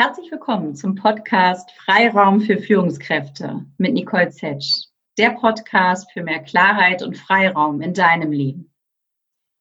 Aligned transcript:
Herzlich 0.00 0.30
willkommen 0.30 0.76
zum 0.76 0.94
Podcast 0.94 1.72
Freiraum 1.72 2.40
für 2.40 2.58
Führungskräfte 2.58 3.66
mit 3.78 3.94
Nicole 3.94 4.30
Zetsch, 4.30 4.84
der 5.18 5.30
Podcast 5.30 6.12
für 6.12 6.22
mehr 6.22 6.38
Klarheit 6.38 7.02
und 7.02 7.16
Freiraum 7.16 7.80
in 7.80 7.94
deinem 7.94 8.30
Leben. 8.30 8.72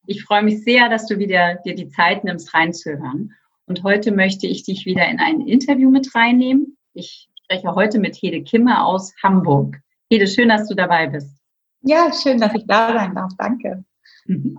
Ich 0.05 0.23
freue 0.23 0.43
mich 0.43 0.63
sehr, 0.63 0.89
dass 0.89 1.07
du 1.07 1.17
wieder 1.17 1.55
dir 1.65 1.73
die 1.73 1.89
Zeit 1.89 2.23
nimmst, 2.23 2.53
reinzuhören. 2.53 3.33
Und 3.65 3.81
heute 3.81 4.11
möchte 4.11 4.45
ich 4.45 4.61
dich 4.61 4.85
wieder 4.85 5.07
in 5.07 5.19
ein 5.19 5.41
Interview 5.41 5.89
mit 5.89 6.13
reinnehmen. 6.13 6.77
Ich 6.93 7.29
spreche 7.41 7.73
heute 7.73 7.97
mit 7.97 8.15
Hede 8.15 8.43
Kimmer 8.43 8.85
aus 8.85 9.15
Hamburg. 9.23 9.79
Hede, 10.11 10.27
schön, 10.27 10.49
dass 10.49 10.69
du 10.69 10.75
dabei 10.75 11.07
bist. 11.07 11.35
Ja, 11.81 12.13
schön, 12.13 12.39
dass 12.39 12.53
ich 12.53 12.67
da 12.67 12.93
sein 12.93 13.15
darf. 13.15 13.31
Danke. 13.39 13.83
Mhm. 14.27 14.55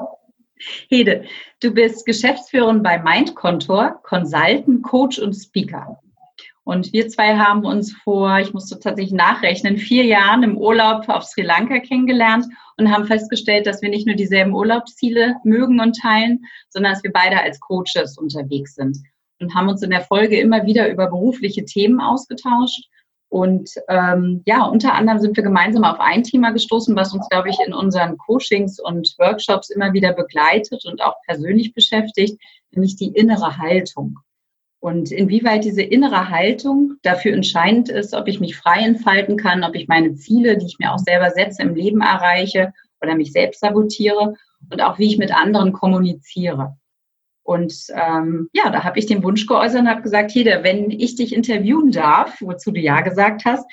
Hede, 0.88 1.24
du 1.60 1.72
bist 1.72 2.06
Geschäftsführerin 2.06 2.82
bei 2.82 2.98
Mindkontor, 2.98 4.00
Consultant, 4.02 4.82
Coach 4.82 5.18
und 5.18 5.34
Speaker. 5.34 5.98
Und 6.64 6.92
wir 6.92 7.08
zwei 7.08 7.36
haben 7.36 7.64
uns 7.64 7.94
vor, 8.04 8.38
ich 8.40 8.52
musste 8.52 8.78
tatsächlich 8.78 9.14
nachrechnen, 9.14 9.78
vier 9.78 10.04
Jahren 10.04 10.42
im 10.42 10.58
Urlaub 10.58 11.08
auf 11.08 11.24
Sri 11.24 11.40
Lanka 11.40 11.78
kennengelernt 11.78 12.44
und 12.76 12.92
haben 12.92 13.06
festgestellt, 13.06 13.66
dass 13.66 13.80
wir 13.80 13.88
nicht 13.88 14.06
nur 14.06 14.16
dieselben 14.16 14.52
Urlaubsziele 14.52 15.36
mögen 15.44 15.80
und 15.80 15.98
teilen, 15.98 16.44
sondern 16.68 16.92
dass 16.92 17.02
wir 17.02 17.12
beide 17.12 17.40
als 17.40 17.58
Coaches 17.60 18.18
unterwegs 18.18 18.74
sind 18.74 18.98
und 19.40 19.54
haben 19.54 19.68
uns 19.68 19.82
in 19.82 19.88
der 19.88 20.02
Folge 20.02 20.38
immer 20.38 20.66
wieder 20.66 20.90
über 20.90 21.08
berufliche 21.08 21.64
Themen 21.64 22.00
ausgetauscht 22.00 22.84
und 23.30 23.70
ähm, 23.88 24.42
ja, 24.46 24.64
unter 24.64 24.94
anderem 24.94 25.18
sind 25.18 25.36
wir 25.36 25.44
gemeinsam 25.44 25.84
auf 25.84 26.00
ein 26.00 26.22
Thema 26.22 26.50
gestoßen, 26.50 26.96
was 26.96 27.12
uns, 27.12 27.28
glaube 27.28 27.50
ich, 27.50 27.58
in 27.66 27.74
unseren 27.74 28.16
Coachings 28.16 28.80
und 28.80 29.14
Workshops 29.18 29.68
immer 29.68 29.92
wieder 29.92 30.14
begleitet 30.14 30.86
und 30.86 31.02
auch 31.02 31.14
persönlich 31.26 31.74
beschäftigt, 31.74 32.40
nämlich 32.70 32.96
die 32.96 33.08
innere 33.08 33.58
Haltung. 33.58 34.18
Und 34.80 35.10
inwieweit 35.10 35.64
diese 35.64 35.82
innere 35.82 36.30
Haltung 36.30 36.94
dafür 37.02 37.34
entscheidend 37.34 37.90
ist, 37.90 38.14
ob 38.14 38.28
ich 38.28 38.40
mich 38.40 38.56
frei 38.56 38.80
entfalten 38.80 39.36
kann, 39.36 39.64
ob 39.64 39.74
ich 39.74 39.88
meine 39.88 40.14
Ziele, 40.14 40.56
die 40.56 40.66
ich 40.66 40.78
mir 40.78 40.94
auch 40.94 40.98
selber 40.98 41.30
setze, 41.30 41.62
im 41.62 41.74
Leben 41.74 42.00
erreiche 42.00 42.72
oder 43.02 43.14
mich 43.14 43.32
selbst 43.32 43.60
sabotiere 43.60 44.34
und 44.70 44.80
auch 44.82 44.98
wie 44.98 45.06
ich 45.06 45.18
mit 45.18 45.34
anderen 45.34 45.72
kommuniziere. 45.72 46.76
Und 47.48 47.86
ähm, 47.94 48.50
ja, 48.52 48.68
da 48.68 48.84
habe 48.84 48.98
ich 48.98 49.06
den 49.06 49.22
Wunsch 49.22 49.46
geäußert 49.46 49.80
und 49.80 49.88
habe 49.88 50.02
gesagt, 50.02 50.32
Hede, 50.32 50.60
wenn 50.64 50.90
ich 50.90 51.16
dich 51.16 51.34
interviewen 51.34 51.90
darf, 51.90 52.42
wozu 52.42 52.72
du 52.72 52.78
ja 52.78 53.00
gesagt 53.00 53.46
hast, 53.46 53.64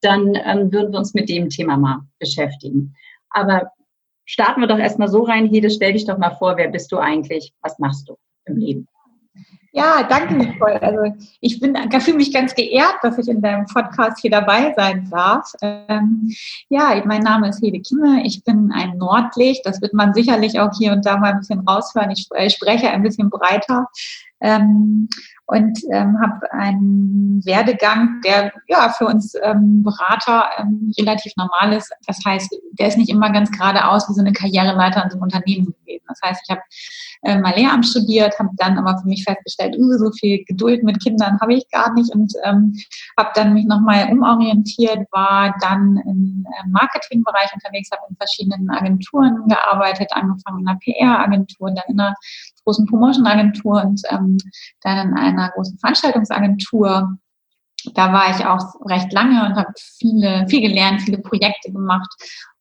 dann 0.00 0.34
ähm, 0.34 0.72
würden 0.72 0.90
wir 0.90 0.98
uns 0.98 1.14
mit 1.14 1.28
dem 1.28 1.48
Thema 1.48 1.76
mal 1.76 2.00
beschäftigen. 2.18 2.96
Aber 3.28 3.70
starten 4.24 4.60
wir 4.60 4.66
doch 4.66 4.80
erstmal 4.80 5.06
so 5.06 5.22
rein, 5.22 5.46
Hede, 5.46 5.70
stell 5.70 5.92
dich 5.92 6.06
doch 6.06 6.18
mal 6.18 6.34
vor, 6.34 6.56
wer 6.56 6.66
bist 6.66 6.90
du 6.90 6.98
eigentlich, 6.98 7.54
was 7.62 7.78
machst 7.78 8.08
du 8.08 8.16
im 8.46 8.56
Leben? 8.56 8.88
Ja, 9.72 10.02
danke, 10.02 10.34
Nicole. 10.34 10.82
Also 10.82 11.14
ich 11.40 11.60
bin, 11.60 11.76
fühle 12.00 12.16
mich 12.16 12.32
ganz 12.32 12.54
geehrt, 12.54 12.96
dass 13.02 13.18
ich 13.18 13.28
in 13.28 13.40
deinem 13.40 13.66
Podcast 13.66 14.18
hier 14.20 14.32
dabei 14.32 14.74
sein 14.76 15.08
darf. 15.10 15.52
Ähm, 15.62 16.34
ja, 16.68 17.00
mein 17.04 17.22
Name 17.22 17.48
ist 17.48 17.62
Hede 17.62 17.80
Kimme. 17.80 18.22
Ich 18.24 18.42
bin 18.42 18.72
ein 18.72 18.98
Nordlicht. 18.98 19.64
Das 19.64 19.80
wird 19.80 19.94
man 19.94 20.12
sicherlich 20.12 20.58
auch 20.58 20.76
hier 20.76 20.92
und 20.92 21.06
da 21.06 21.18
mal 21.18 21.32
ein 21.32 21.38
bisschen 21.38 21.60
raushören. 21.60 22.10
Ich 22.10 22.28
spreche 22.52 22.90
ein 22.90 23.02
bisschen 23.02 23.30
breiter. 23.30 23.86
Ähm, 24.40 25.08
und 25.46 25.80
ähm, 25.90 26.16
habe 26.20 26.50
einen 26.52 27.44
Werdegang, 27.44 28.20
der 28.24 28.52
ja 28.68 28.88
für 28.90 29.06
uns 29.06 29.34
ähm, 29.42 29.82
Berater 29.82 30.48
ähm, 30.58 30.92
relativ 30.98 31.32
normal 31.36 31.76
ist. 31.76 31.92
Das 32.06 32.18
heißt, 32.24 32.54
der 32.78 32.86
ist 32.86 32.96
nicht 32.96 33.10
immer 33.10 33.30
ganz 33.30 33.50
geradeaus 33.50 34.08
wie 34.08 34.14
so 34.14 34.20
eine 34.20 34.32
Karriereleiter 34.32 35.02
in 35.02 35.10
so 35.10 35.16
einem 35.16 35.24
Unternehmen 35.24 35.74
gewesen. 35.84 36.04
Das 36.06 36.20
heißt, 36.24 36.42
ich 36.44 36.50
habe 36.50 36.62
äh, 37.22 37.38
mal 37.38 37.54
Lehramt 37.54 37.86
studiert, 37.86 38.38
habe 38.38 38.50
dann 38.56 38.78
aber 38.78 38.98
für 38.98 39.06
mich 39.06 39.24
festgestellt, 39.24 39.76
uh, 39.78 39.98
so 39.98 40.10
viel 40.12 40.42
Geduld 40.44 40.82
mit 40.82 41.02
Kindern 41.02 41.38
habe 41.40 41.54
ich 41.54 41.68
gar 41.70 41.92
nicht. 41.92 42.14
Und 42.14 42.32
ähm, 42.44 42.74
habe 43.18 43.30
dann 43.34 43.52
mich 43.52 43.66
nochmal 43.66 44.10
umorientiert, 44.10 45.06
war 45.12 45.54
dann 45.60 46.00
im 46.06 46.46
Marketingbereich 46.68 47.52
unterwegs, 47.52 47.90
habe 47.90 48.02
in 48.08 48.16
verschiedenen 48.16 48.70
Agenturen 48.70 49.46
gearbeitet, 49.48 50.08
angefangen 50.12 50.60
in 50.60 50.68
einer 50.68 50.78
PR-Agentur, 50.78 51.70
dann 51.70 51.84
in 51.88 52.00
einer 52.00 52.14
großen 52.64 52.86
Promotion-Agentur 52.86 53.82
und 53.84 54.00
ähm, 54.10 54.38
dann 54.80 55.08
in 55.08 55.14
einer 55.14 55.50
großen 55.50 55.78
Veranstaltungsagentur. 55.78 57.16
Da 57.94 58.12
war 58.12 58.30
ich 58.30 58.44
auch 58.44 58.74
recht 58.86 59.12
lange 59.12 59.46
und 59.46 59.56
habe 59.56 59.72
viele, 59.76 60.46
viel 60.48 60.60
gelernt, 60.60 61.02
viele 61.02 61.18
Projekte 61.18 61.72
gemacht 61.72 62.10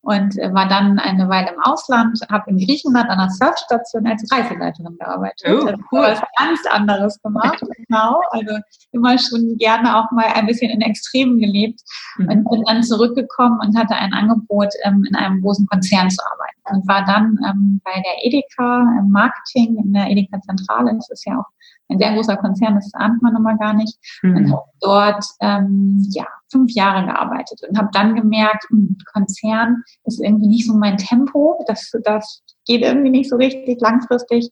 und 0.09 0.39
äh, 0.39 0.51
war 0.51 0.67
dann 0.67 0.97
eine 0.97 1.29
Weile 1.29 1.51
im 1.53 1.61
Ausland, 1.61 2.19
habe 2.31 2.49
in 2.49 2.57
Griechenland 2.57 3.07
an 3.11 3.19
einer 3.19 3.29
Surfstation 3.29 4.07
als 4.07 4.25
Reiseleiterin 4.31 4.97
gearbeitet. 4.97 5.47
Oh, 5.47 5.67
also 5.67 5.83
cool. 5.91 5.99
was 5.99 6.21
ganz 6.39 6.65
anderes 6.71 7.21
gemacht, 7.21 7.61
genau. 7.87 8.19
Also 8.31 8.57
immer 8.91 9.19
schon 9.19 9.55
gerne 9.59 9.95
auch 9.95 10.09
mal 10.09 10.25
ein 10.33 10.47
bisschen 10.47 10.71
in 10.71 10.81
Extremen 10.81 11.37
gelebt 11.37 11.81
mhm. 12.17 12.27
und 12.27 12.49
bin 12.49 12.63
dann 12.65 12.81
zurückgekommen 12.81 13.59
und 13.61 13.77
hatte 13.77 13.93
ein 13.93 14.11
Angebot, 14.13 14.69
ähm, 14.83 15.05
in 15.07 15.15
einem 15.15 15.43
großen 15.43 15.67
Konzern 15.67 16.09
zu 16.09 16.23
arbeiten 16.25 16.77
und 16.77 16.87
war 16.87 17.05
dann 17.05 17.37
ähm, 17.47 17.79
bei 17.83 17.93
der 17.93 18.25
Edeka 18.25 18.81
im 18.99 19.11
Marketing 19.11 19.77
in 19.77 19.93
der 19.93 20.09
Edeka 20.09 20.41
Zentrale. 20.41 20.95
Das 20.95 21.07
ist 21.11 21.27
ja 21.27 21.37
auch 21.37 21.45
ein 21.89 21.99
sehr 21.99 22.13
großer 22.15 22.37
Konzern, 22.37 22.73
das 22.73 22.91
ahnt 22.95 23.21
man 23.21 23.35
immer 23.35 23.55
gar 23.57 23.73
nicht. 23.75 23.95
Mhm. 24.23 24.37
Und 24.37 24.51
habe 24.53 24.63
dort 24.81 25.25
ähm, 25.39 26.03
ja, 26.09 26.25
fünf 26.51 26.71
Jahre 26.73 27.05
gearbeitet 27.05 27.61
und 27.67 27.77
habe 27.77 27.89
dann 27.91 28.15
gemerkt, 28.15 28.65
hm, 28.69 28.97
Konzern 29.13 29.83
ist 30.05 30.21
irgendwie 30.21 30.47
nicht 30.47 30.67
so 30.67 30.73
mein 30.73 30.97
Tempo, 30.97 31.63
das, 31.67 31.91
das 32.03 32.43
geht 32.65 32.81
irgendwie 32.81 33.09
nicht 33.09 33.29
so 33.29 33.35
richtig 33.35 33.79
langfristig. 33.81 34.49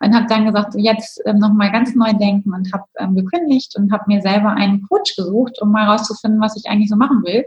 Und 0.00 0.14
habe 0.14 0.26
dann 0.26 0.44
gesagt, 0.44 0.74
jetzt 0.76 1.22
ähm, 1.24 1.38
nochmal 1.38 1.70
ganz 1.70 1.94
neu 1.94 2.12
denken 2.12 2.52
und 2.52 2.70
habe 2.72 2.84
ähm, 2.98 3.14
gekündigt 3.14 3.74
und 3.76 3.92
habe 3.92 4.04
mir 4.08 4.20
selber 4.20 4.50
einen 4.50 4.82
Coach 4.82 5.16
gesucht, 5.16 5.62
um 5.62 5.70
mal 5.70 5.88
rauszufinden, 5.88 6.40
was 6.40 6.56
ich 6.56 6.68
eigentlich 6.68 6.90
so 6.90 6.96
machen 6.96 7.22
will. 7.24 7.44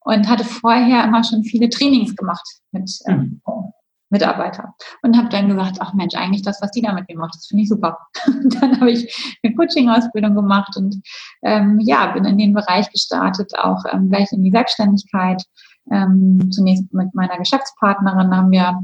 Und 0.00 0.28
hatte 0.28 0.44
vorher 0.44 1.04
immer 1.04 1.22
schon 1.22 1.44
viele 1.44 1.68
Trainings 1.68 2.16
gemacht 2.16 2.46
mit 2.72 2.90
ähm, 3.06 3.40
mhm. 3.46 3.72
Mitarbeiter. 4.10 4.74
Und 5.02 5.16
habe 5.16 5.28
dann 5.28 5.48
gesagt, 5.48 5.78
ach 5.80 5.94
Mensch, 5.94 6.14
eigentlich 6.14 6.42
das, 6.42 6.62
was 6.62 6.70
die 6.70 6.82
damit 6.82 7.08
gemacht, 7.08 7.34
das 7.34 7.46
finde 7.46 7.62
ich 7.62 7.68
super. 7.68 7.98
Und 8.26 8.62
dann 8.62 8.80
habe 8.80 8.90
ich 8.90 9.38
eine 9.42 9.54
Coaching-Ausbildung 9.54 10.34
gemacht 10.34 10.76
und 10.76 10.96
ähm, 11.42 11.78
ja, 11.80 12.06
bin 12.12 12.24
in 12.24 12.38
den 12.38 12.54
Bereich 12.54 12.90
gestartet, 12.90 13.52
auch 13.58 13.82
ähm, 13.92 14.08
gleich 14.10 14.32
in 14.32 14.42
die 14.42 14.50
Selbstständigkeit. 14.50 15.42
Ähm, 15.90 16.50
zunächst 16.50 16.92
mit 16.92 17.14
meiner 17.14 17.38
Geschäftspartnerin 17.38 18.34
haben 18.34 18.50
wir 18.50 18.80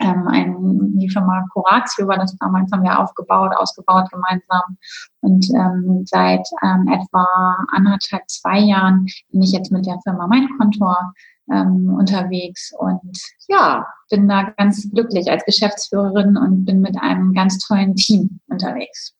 ähm, 0.00 0.28
ein, 0.28 0.98
die 0.98 1.10
Firma 1.10 1.44
Coratio 1.52 2.08
war 2.08 2.16
das 2.16 2.34
damals, 2.38 2.72
haben 2.72 2.82
wir 2.82 2.98
aufgebaut, 2.98 3.52
ausgebaut 3.56 4.10
gemeinsam. 4.10 4.78
Und 5.20 5.46
ähm, 5.54 6.04
seit 6.06 6.46
ähm, 6.62 6.88
etwa 6.88 7.26
anderthalb, 7.72 8.22
zwei 8.28 8.58
Jahren 8.58 9.06
bin 9.30 9.42
ich 9.42 9.52
jetzt 9.52 9.70
mit 9.70 9.86
der 9.86 9.98
Firma 10.02 10.26
Mein 10.26 10.48
Kontor 10.58 11.12
ähm, 11.52 11.94
unterwegs 11.98 12.72
und 12.78 13.18
ja, 13.48 13.86
bin 14.10 14.28
da 14.28 14.52
ganz 14.56 14.90
glücklich 14.90 15.30
als 15.30 15.44
Geschäftsführerin 15.44 16.36
und 16.36 16.64
bin 16.64 16.80
mit 16.80 16.96
einem 17.00 17.32
ganz 17.32 17.58
tollen 17.58 17.94
Team 17.94 18.40
unterwegs. 18.48 19.14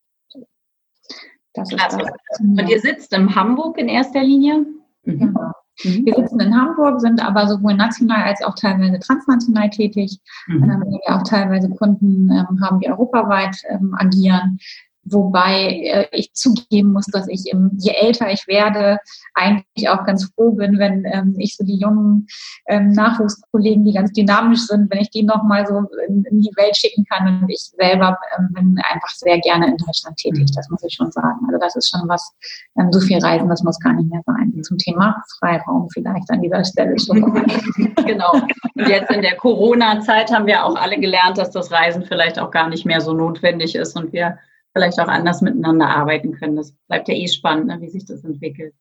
Das 1.55 1.73
ist 1.73 1.83
das. 1.83 2.41
Und 2.41 2.69
ihr 2.69 2.81
sitzt 2.81 3.13
in 3.13 3.35
Hamburg 3.35 3.77
in 3.79 3.89
erster 3.89 4.23
Linie? 4.23 4.67
Mhm. 5.05 5.19
Genau. 5.19 5.53
Mhm. 5.85 6.07
Wir 6.07 6.15
sitzen 6.15 6.41
in 6.41 6.55
Hamburg, 6.55 7.01
sind 7.01 7.25
aber 7.25 7.49
sowohl 7.49 7.75
national 7.75 8.23
als 8.23 8.43
auch 8.43 8.55
teilweise 8.55 8.99
transnational 8.99 9.71
tätig. 9.71 10.19
Mhm. 10.47 10.65
Ähm, 10.65 10.85
wir 10.89 11.17
auch 11.17 11.23
teilweise 11.23 11.69
Kunden 11.71 12.31
ähm, 12.31 12.61
haben, 12.63 12.81
die 12.81 12.89
europaweit 12.89 13.57
ähm, 13.69 13.95
agieren. 13.99 14.59
Wobei 15.05 15.81
äh, 15.83 16.07
ich 16.13 16.33
zugeben 16.35 16.93
muss, 16.93 17.07
dass 17.07 17.27
ich, 17.29 17.51
im, 17.51 17.71
je 17.79 17.93
älter 17.93 18.31
ich 18.31 18.47
werde, 18.47 18.99
eigentlich 19.35 19.89
auch 19.89 20.05
ganz 20.05 20.31
froh 20.35 20.53
bin, 20.53 20.79
wenn 20.79 21.05
ähm, 21.07 21.35
ich 21.39 21.57
so 21.57 21.65
die 21.65 21.79
jungen 21.79 22.27
ähm, 22.67 22.93
Nachwuchskollegen, 22.93 23.85
die 23.85 23.95
ganz 23.95 24.13
dynamisch 24.13 24.67
sind, 24.67 24.91
wenn 24.91 25.01
ich 25.01 25.11
die 25.11 25.23
nochmal 25.23 25.67
so 25.67 25.79
in, 26.07 26.25
in, 26.25 26.41
die 26.41 26.53
Welt 26.57 26.77
schicken 26.77 27.05
kann. 27.11 27.43
Und 27.43 27.49
ich 27.49 27.61
selber 27.61 28.19
ähm, 28.37 28.49
bin 28.53 28.79
einfach 28.91 29.09
sehr 29.09 29.39
gerne 29.41 29.69
in 29.69 29.77
Deutschland 29.79 30.17
tätig, 30.19 30.51
das 30.55 30.69
muss 30.69 30.83
ich 30.85 30.95
schon 30.95 31.11
sagen. 31.11 31.41
Also 31.47 31.59
das 31.59 31.77
ist 31.77 31.91
schon 31.91 32.07
was, 32.07 32.33
ähm, 32.79 32.93
so 32.93 33.01
viel 33.01 33.19
Reisen, 33.19 33.49
das 33.49 33.63
muss 33.63 33.81
gar 33.81 33.95
nicht 33.95 34.11
mehr 34.11 34.23
sein. 34.27 34.53
Zum 34.63 34.77
Thema 34.77 35.23
Freiraum 35.39 35.89
vielleicht 35.95 36.31
an 36.31 36.43
dieser 36.43 36.65
Stelle 36.65 36.99
schon. 36.99 37.23
genau. 38.07 38.33
Und 38.33 38.89
jetzt 38.89 39.11
in 39.11 39.23
der 39.23 39.37
Corona-Zeit 39.37 40.31
haben 40.31 40.47
wir 40.47 40.65
auch 40.65 40.77
alle 40.77 41.01
gelernt, 41.01 41.39
dass 41.39 41.51
das 41.51 41.73
Reisen 41.73 42.05
vielleicht 42.05 42.39
auch 42.39 42.51
gar 42.51 42.69
nicht 42.69 42.85
mehr 42.85 43.01
so 43.01 43.15
notwendig 43.15 43.75
ist 43.75 43.97
und 43.97 44.13
wir 44.13 44.39
vielleicht 44.73 45.01
auch 45.01 45.09
anders 45.09 45.43
miteinander 45.43 45.89
arbeiten 45.89 46.33
können. 46.33 46.57
Das 46.57 46.73
bleibt 46.89 47.09
ja 47.09 47.15
eh 47.15 47.29
spannend, 47.29 47.67
ne, 47.67 47.81
wie 47.81 47.89
sich 47.89 48.05
das 48.05 48.25
entwickelt. 48.25 48.75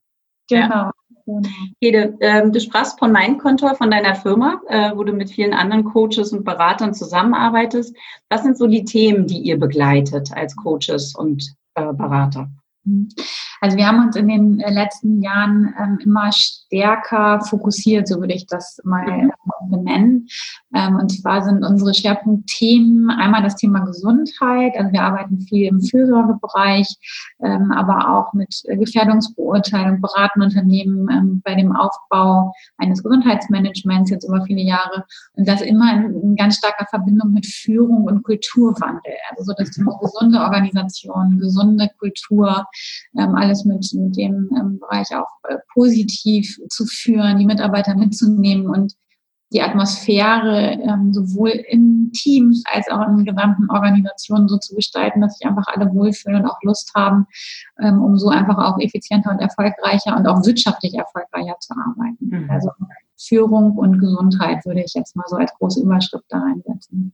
Genau. 0.50 0.68
Ja. 0.68 0.92
Hede, 1.80 2.18
ähm, 2.22 2.52
du 2.52 2.60
sprachst 2.60 2.98
von 2.98 3.12
Mindkontor, 3.12 3.76
von 3.76 3.92
deiner 3.92 4.16
Firma, 4.16 4.60
äh, 4.68 4.92
wo 4.96 5.04
du 5.04 5.14
mit 5.14 5.30
vielen 5.30 5.54
anderen 5.54 5.84
Coaches 5.84 6.34
und 6.34 6.44
Beratern 6.44 6.94
zusammenarbeitest. 6.94 7.96
Was 8.30 8.44
sind 8.44 8.58
so 8.58 8.66
die 8.66 8.84
Themen, 8.84 9.28
die 9.28 9.38
ihr 9.38 9.60
begleitet 9.60 10.32
als 10.34 10.56
Coaches 10.56 11.14
und 11.16 11.54
äh, 11.76 11.94
Berater? 11.94 12.50
Mhm. 12.84 13.10
Also 13.62 13.78
wir 13.78 13.88
haben 13.88 14.04
uns 14.08 14.16
in 14.16 14.28
den 14.28 14.60
äh, 14.60 14.74
letzten 14.74 15.22
Jahren 15.22 15.76
ähm, 15.80 16.00
immer 16.04 16.32
stärker 16.70 17.42
fokussiert, 17.42 18.08
so 18.08 18.20
würde 18.20 18.34
ich 18.34 18.46
das 18.46 18.80
mal 18.84 19.06
mhm. 19.06 19.32
benennen. 19.70 20.28
Ähm, 20.74 20.98
und 20.98 21.10
zwar 21.10 21.42
sind 21.44 21.64
unsere 21.64 21.94
Schwerpunktthemen 21.94 23.10
einmal 23.10 23.42
das 23.42 23.56
Thema 23.56 23.80
Gesundheit. 23.80 24.74
Also 24.78 24.92
wir 24.92 25.02
arbeiten 25.02 25.42
viel 25.42 25.68
im 25.68 25.82
Fürsorgebereich, 25.82 26.88
ähm, 27.44 27.72
aber 27.72 28.16
auch 28.16 28.34
mit 28.34 28.62
Gefährdungsbeurteilung, 28.68 30.00
beraten 30.00 30.44
Unternehmen 30.44 31.10
ähm, 31.10 31.42
bei 31.44 31.56
dem 31.56 31.76
Aufbau 31.76 32.54
eines 32.78 33.02
Gesundheitsmanagements 33.02 34.12
jetzt 34.12 34.28
über 34.28 34.46
viele 34.46 34.62
Jahre. 34.62 35.06
Und 35.34 35.48
das 35.48 35.62
immer 35.62 35.94
in, 35.94 36.22
in 36.22 36.36
ganz 36.36 36.58
starker 36.58 36.86
Verbindung 36.90 37.34
mit 37.34 37.48
Führung 37.48 38.04
und 38.04 38.24
Kulturwandel. 38.24 39.14
Also 39.32 39.44
so 39.44 39.54
das 39.58 39.72
Thema 39.72 39.98
gesunde 40.00 40.40
Organisation, 40.40 41.40
gesunde 41.40 41.90
Kultur, 41.98 42.66
alles 43.16 43.66
mit, 43.66 43.92
mit 43.94 44.18
dem 44.18 44.80
Bereich 44.80 45.08
auch 45.16 45.30
äh, 45.48 45.58
positiv 45.74 46.59
zu 46.68 46.86
führen, 46.86 47.38
die 47.38 47.46
Mitarbeiter 47.46 47.96
mitzunehmen 47.96 48.68
und 48.68 48.94
die 49.52 49.62
Atmosphäre 49.62 50.78
ähm, 50.84 51.12
sowohl 51.12 51.50
in 51.50 52.12
Teams 52.14 52.64
als 52.72 52.88
auch 52.90 53.08
in 53.08 53.26
gesamten 53.26 53.70
Organisationen 53.70 54.48
so 54.48 54.58
zu 54.58 54.76
gestalten, 54.76 55.22
dass 55.22 55.38
sich 55.38 55.48
einfach 55.48 55.66
alle 55.68 55.92
wohlfühlen 55.92 56.42
und 56.42 56.48
auch 56.48 56.62
Lust 56.62 56.92
haben, 56.96 57.26
ähm, 57.80 58.02
um 58.02 58.18
so 58.18 58.30
einfach 58.30 58.58
auch 58.58 58.80
effizienter 58.80 59.32
und 59.32 59.40
erfolgreicher 59.40 60.16
und 60.16 60.28
auch 60.28 60.46
wirtschaftlich 60.46 60.94
erfolgreicher 60.94 61.58
zu 61.60 61.74
arbeiten. 61.74 62.30
Mhm. 62.30 62.50
Also 62.50 62.70
Führung 63.18 63.76
und 63.78 64.00
Gesundheit 64.00 64.66
würde 64.66 64.84
ich 64.84 64.94
jetzt 64.94 65.16
mal 65.16 65.26
so 65.28 65.38
als 65.38 65.54
große 65.56 65.82
Überschrift 65.82 66.26
da 66.30 66.40
reinsetzen. 66.40 67.14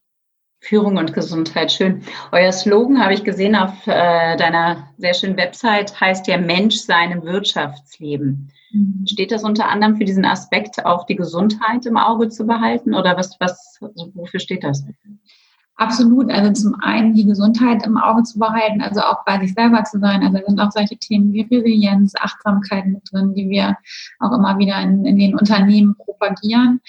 Führung 0.60 0.98
und 0.98 1.14
Gesundheit, 1.14 1.72
schön. 1.72 2.02
Euer 2.32 2.52
Slogan 2.52 3.00
habe 3.00 3.14
ich 3.14 3.24
gesehen 3.24 3.56
auf 3.56 3.86
äh, 3.86 4.36
deiner 4.36 4.88
sehr 4.98 5.14
schönen 5.14 5.38
Website, 5.38 6.00
heißt 6.00 6.28
ja 6.28 6.38
Mensch 6.38 6.78
seinem 6.78 7.24
Wirtschaftsleben. 7.24 8.52
Mhm. 8.72 9.06
Steht 9.08 9.32
das 9.32 9.44
unter 9.44 9.70
anderem 9.70 9.96
für 9.98 10.06
diesen 10.06 10.26
Aspekt, 10.26 10.86
auch 10.86 11.06
die 11.06 11.16
Gesundheit 11.16 11.86
im 11.86 11.98
Auge 11.98 12.30
zu 12.30 12.46
behalten 12.46 12.94
oder 12.94 13.18
was, 13.18 13.38
was, 13.40 13.80
wofür 14.14 14.40
steht 14.40 14.64
das? 14.64 14.86
Absolut. 15.78 16.32
Also 16.32 16.54
zum 16.54 16.76
einen 16.82 17.14
die 17.14 17.26
Gesundheit 17.26 17.86
im 17.86 17.98
Auge 17.98 18.24
zu 18.24 18.40
behalten, 18.40 18.82
also 18.82 19.02
auch 19.02 19.26
bei 19.26 19.40
sich 19.40 19.54
selber 19.54 19.84
zu 19.84 20.00
sein. 20.00 20.24
Also 20.24 20.40
sind 20.48 20.60
auch 20.60 20.72
solche 20.72 20.98
Themen 20.98 21.34
wie 21.34 21.42
Resilienz, 21.42 22.14
Achtsamkeit 22.18 22.86
mit 22.86 23.02
drin, 23.12 23.34
die 23.34 23.50
wir 23.50 23.76
auch 24.20 24.32
immer 24.32 24.58
wieder 24.58 24.80
in, 24.82 25.06
in 25.06 25.18
den 25.18 25.36
Unternehmen 25.36 25.96
propagieren. 25.98 26.80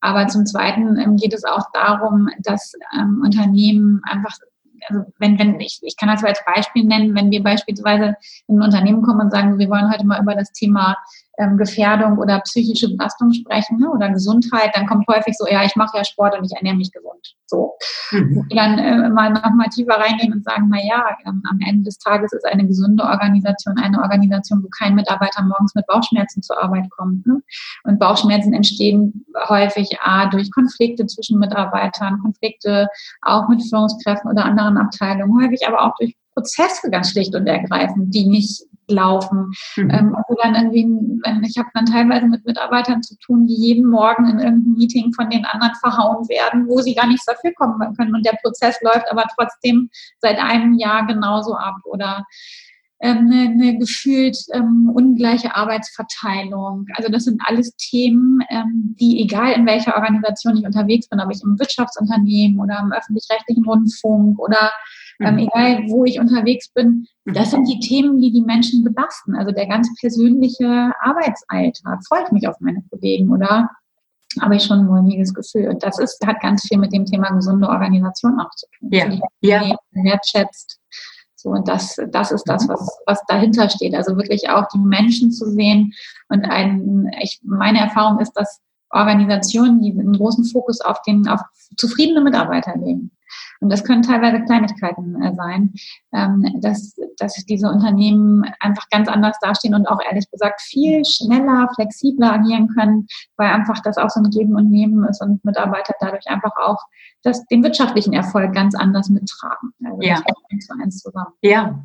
Aber 0.00 0.28
zum 0.28 0.44
Zweiten 0.44 0.98
ähm, 0.98 1.16
geht 1.16 1.32
es 1.32 1.44
auch 1.44 1.64
darum, 1.72 2.28
dass 2.40 2.74
ähm, 2.94 3.22
Unternehmen 3.24 4.02
einfach 4.04 4.36
also 4.88 5.04
wenn, 5.18 5.38
wenn 5.38 5.58
ich, 5.60 5.80
ich 5.82 5.96
kann 5.96 6.10
das 6.10 6.22
als 6.22 6.44
Beispiel 6.44 6.84
nennen, 6.84 7.14
wenn 7.14 7.30
wir 7.30 7.42
beispielsweise 7.42 8.16
in 8.48 8.58
ein 8.58 8.62
Unternehmen 8.62 9.02
kommen 9.02 9.22
und 9.22 9.30
sagen, 9.30 9.58
wir 9.58 9.70
wollen 9.70 9.90
heute 9.90 10.06
mal 10.06 10.20
über 10.20 10.34
das 10.34 10.52
Thema 10.52 10.98
ähm, 11.38 11.56
Gefährdung 11.56 12.18
oder 12.18 12.40
psychische 12.40 12.88
Belastung 12.88 13.32
sprechen 13.32 13.78
ne, 13.78 13.90
oder 13.90 14.10
Gesundheit, 14.10 14.70
dann 14.74 14.86
kommt 14.86 15.06
häufig 15.08 15.36
so, 15.36 15.46
ja, 15.48 15.64
ich 15.64 15.76
mache 15.76 15.96
ja 15.96 16.04
Sport 16.04 16.38
und 16.38 16.44
ich 16.44 16.56
ernähre 16.56 16.76
mich 16.76 16.92
gesund. 16.92 17.34
So. 17.46 17.74
Mhm. 18.10 18.46
Dann 18.54 18.78
äh, 18.78 19.08
mal 19.08 19.30
nochmal 19.30 19.68
tiefer 19.68 19.94
reingehen 19.94 20.32
und 20.32 20.44
sagen, 20.44 20.68
na 20.70 20.78
ja, 20.82 21.16
ähm, 21.26 21.42
am 21.50 21.58
Ende 21.66 21.84
des 21.84 21.98
Tages 21.98 22.32
ist 22.32 22.46
eine 22.46 22.66
gesunde 22.66 23.04
Organisation 23.04 23.76
eine 23.78 24.00
Organisation, 24.00 24.62
wo 24.62 24.68
kein 24.68 24.94
Mitarbeiter 24.94 25.42
morgens 25.42 25.74
mit 25.74 25.86
Bauchschmerzen 25.86 26.42
zur 26.42 26.62
Arbeit 26.62 26.88
kommt. 26.90 27.26
Ne? 27.26 27.42
Und 27.84 27.98
Bauchschmerzen 27.98 28.52
entstehen 28.52 29.24
häufig 29.48 29.98
A, 30.02 30.26
durch 30.26 30.50
Konflikte 30.50 31.06
zwischen 31.06 31.38
Mitarbeitern, 31.38 32.20
Konflikte 32.20 32.88
auch 33.22 33.48
mit 33.48 33.62
Führungskräften 33.68 34.30
oder 34.30 34.44
anderen 34.44 34.78
Abteilungen, 34.78 35.42
häufig 35.42 35.66
aber 35.66 35.82
auch 35.82 35.94
durch 35.98 36.14
Prozesse 36.34 36.90
ganz 36.90 37.10
schlicht 37.10 37.34
und 37.34 37.46
ergreifend, 37.46 38.14
die 38.14 38.26
nicht 38.26 38.64
laufen. 38.88 39.52
Mhm. 39.76 39.90
Ähm, 39.90 40.16
dann 40.42 40.54
irgendwie, 40.54 41.20
ich 41.46 41.56
habe 41.58 41.68
dann 41.74 41.86
teilweise 41.86 42.26
mit 42.26 42.44
Mitarbeitern 42.44 43.02
zu 43.02 43.16
tun, 43.18 43.46
die 43.46 43.54
jeden 43.54 43.88
Morgen 43.88 44.28
in 44.28 44.38
irgendeinem 44.40 44.74
Meeting 44.74 45.12
von 45.14 45.30
den 45.30 45.44
anderen 45.44 45.74
verhauen 45.76 46.28
werden, 46.28 46.68
wo 46.68 46.80
sie 46.80 46.94
gar 46.94 47.06
nichts 47.06 47.24
dafür 47.24 47.52
kommen 47.54 47.78
können. 47.96 48.14
Und 48.14 48.26
der 48.26 48.36
Prozess 48.42 48.76
läuft 48.82 49.10
aber 49.10 49.24
trotzdem 49.38 49.88
seit 50.18 50.38
einem 50.38 50.74
Jahr 50.74 51.06
genauso 51.06 51.54
ab. 51.54 51.76
Oder 51.84 52.26
ähm, 53.00 53.30
eine, 53.30 53.50
eine 53.50 53.78
gefühlt 53.78 54.36
ähm, 54.52 54.90
ungleiche 54.94 55.54
Arbeitsverteilung. 55.54 56.86
Also 56.94 57.10
das 57.10 57.24
sind 57.24 57.40
alles 57.46 57.74
Themen, 57.76 58.40
ähm, 58.50 58.94
die 59.00 59.22
egal 59.22 59.52
in 59.52 59.66
welcher 59.66 59.96
Organisation 59.96 60.56
ich 60.56 60.64
unterwegs 60.64 61.08
bin, 61.08 61.20
ob 61.20 61.30
ich 61.30 61.42
im 61.42 61.58
Wirtschaftsunternehmen 61.58 62.60
oder 62.60 62.80
im 62.80 62.92
öffentlich-rechtlichen 62.92 63.64
Rundfunk 63.64 64.38
oder 64.38 64.70
ähm, 65.24 65.34
mhm. 65.34 65.40
egal 65.40 65.84
wo 65.88 66.04
ich 66.04 66.20
unterwegs 66.20 66.68
bin, 66.68 67.06
das 67.24 67.50
sind 67.50 67.66
die 67.68 67.80
Themen, 67.80 68.20
die 68.20 68.32
die 68.32 68.42
Menschen 68.42 68.84
belasten. 68.84 69.34
Also 69.34 69.52
der 69.52 69.66
ganz 69.66 69.88
persönliche 70.00 70.92
Arbeitsalltag. 71.00 72.00
Freue 72.06 72.24
ich 72.24 72.32
mich 72.32 72.48
auf 72.48 72.56
meine 72.60 72.82
Kollegen 72.90 73.30
oder 73.30 73.68
habe 74.40 74.56
ich 74.56 74.64
schon 74.64 74.80
ein 74.80 74.86
mulmiges 74.86 75.32
Gefühl. 75.32 75.68
Und 75.68 75.82
das 75.82 75.98
ist, 75.98 76.24
hat 76.26 76.40
ganz 76.40 76.66
viel 76.66 76.78
mit 76.78 76.92
dem 76.92 77.06
Thema 77.06 77.30
gesunde 77.30 77.68
Organisation 77.68 78.40
auch 78.40 78.50
zu 78.50 78.66
tun. 78.78 78.90
Ja. 78.92 79.08
Die 79.08 79.20
ja. 79.40 79.76
wertschätzt. 79.92 80.80
So, 81.36 81.50
und 81.50 81.68
das, 81.68 81.96
das 82.10 82.32
ist 82.32 82.44
das, 82.44 82.66
was, 82.68 82.98
was 83.06 83.20
dahinter 83.28 83.68
steht. 83.68 83.94
Also 83.94 84.16
wirklich 84.16 84.48
auch 84.48 84.66
die 84.74 84.78
Menschen 84.78 85.30
zu 85.30 85.50
sehen. 85.50 85.92
Und 86.28 86.44
ein, 86.46 87.10
ich, 87.20 87.40
meine 87.44 87.80
Erfahrung 87.80 88.18
ist, 88.18 88.32
dass 88.32 88.60
Organisationen, 88.94 89.80
die 89.80 89.90
einen 89.90 90.14
großen 90.14 90.44
Fokus 90.44 90.80
auf 90.80 91.02
den, 91.02 91.28
auf 91.28 91.40
zufriedene 91.76 92.20
Mitarbeiter 92.20 92.76
legen, 92.76 93.10
und 93.60 93.70
das 93.70 93.84
können 93.84 94.02
teilweise 94.02 94.44
Kleinigkeiten 94.44 95.22
äh, 95.22 95.34
sein, 95.34 95.72
ähm, 96.12 96.44
dass, 96.60 96.96
dass 97.18 97.34
diese 97.46 97.68
Unternehmen 97.68 98.44
einfach 98.60 98.88
ganz 98.90 99.08
anders 99.08 99.38
dastehen 99.40 99.74
und 99.74 99.86
auch 99.86 100.00
ehrlich 100.04 100.30
gesagt 100.30 100.60
viel 100.60 101.04
schneller, 101.04 101.68
flexibler 101.74 102.34
agieren 102.34 102.68
können, 102.68 103.06
weil 103.36 103.50
einfach 103.50 103.80
das 103.80 103.96
auch 103.96 104.10
so 104.10 104.20
ein 104.20 104.30
Geben 104.30 104.54
und 104.56 104.70
Nehmen 104.70 105.04
ist 105.08 105.22
und 105.22 105.44
Mitarbeiter 105.44 105.94
dadurch 106.00 106.26
einfach 106.28 106.52
auch 106.62 106.78
das, 107.22 107.44
den 107.46 107.62
wirtschaftlichen 107.62 108.12
Erfolg 108.12 108.52
ganz 108.52 108.74
anders 108.74 109.08
mittragen. 109.08 109.72
Also 109.84 110.02
ja. 110.02 110.22
eins 110.50 110.66
zu 110.66 110.74
eins 110.78 110.98
zusammen. 110.98 111.32
Ja, 111.42 111.84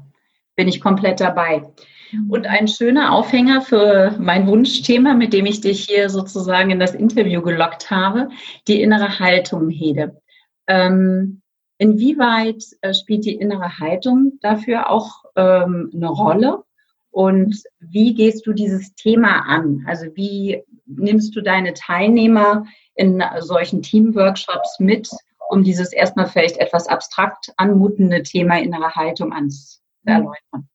bin 0.56 0.68
ich 0.68 0.82
komplett 0.82 1.22
dabei. 1.22 1.64
Mhm. 2.12 2.30
Und 2.30 2.48
ein 2.48 2.68
schöner 2.68 3.14
Aufhänger 3.14 3.62
für 3.62 4.16
mein 4.20 4.48
Wunschthema, 4.48 5.14
mit 5.14 5.34
dem 5.34 5.46
ich 5.46 5.62
dich 5.62 5.86
hier 5.86 6.10
sozusagen 6.10 6.72
in 6.72 6.80
das 6.80 6.96
Interview 6.96 7.42
gelockt 7.42 7.92
habe, 7.92 8.30
die 8.68 8.82
innere 8.82 9.20
Haltung, 9.20 9.70
Hede. 9.70 10.22
Ähm, 10.68 11.42
Inwieweit 11.82 12.66
äh, 12.82 12.94
spielt 12.94 13.24
die 13.24 13.36
innere 13.36 13.80
Haltung 13.80 14.34
dafür 14.42 14.90
auch 14.90 15.24
ähm, 15.38 15.90
eine 15.96 16.10
Rolle? 16.10 16.66
Und 17.10 17.64
wie 17.80 18.14
gehst 18.14 18.46
du 18.46 18.52
dieses 18.52 18.94
Thema 18.96 19.46
an? 19.48 19.86
Also 19.88 20.08
wie 20.14 20.62
nimmst 20.86 21.36
du 21.36 21.42
deine 21.42 21.74
Teilnehmer 21.74 22.66
in 22.96 23.24
solchen 23.40 23.82
Teamworkshops 23.82 24.80
mit, 24.80 25.10
um 25.50 25.64
dieses 25.64 25.94
erstmal 25.94 26.28
vielleicht 26.28 26.58
etwas 26.58 26.88
abstrakt 26.88 27.54
anmutende 27.56 28.24
Thema 28.24 28.60
innere 28.60 28.94
Haltung 28.96 29.32
anzuerläutern? 29.32 30.68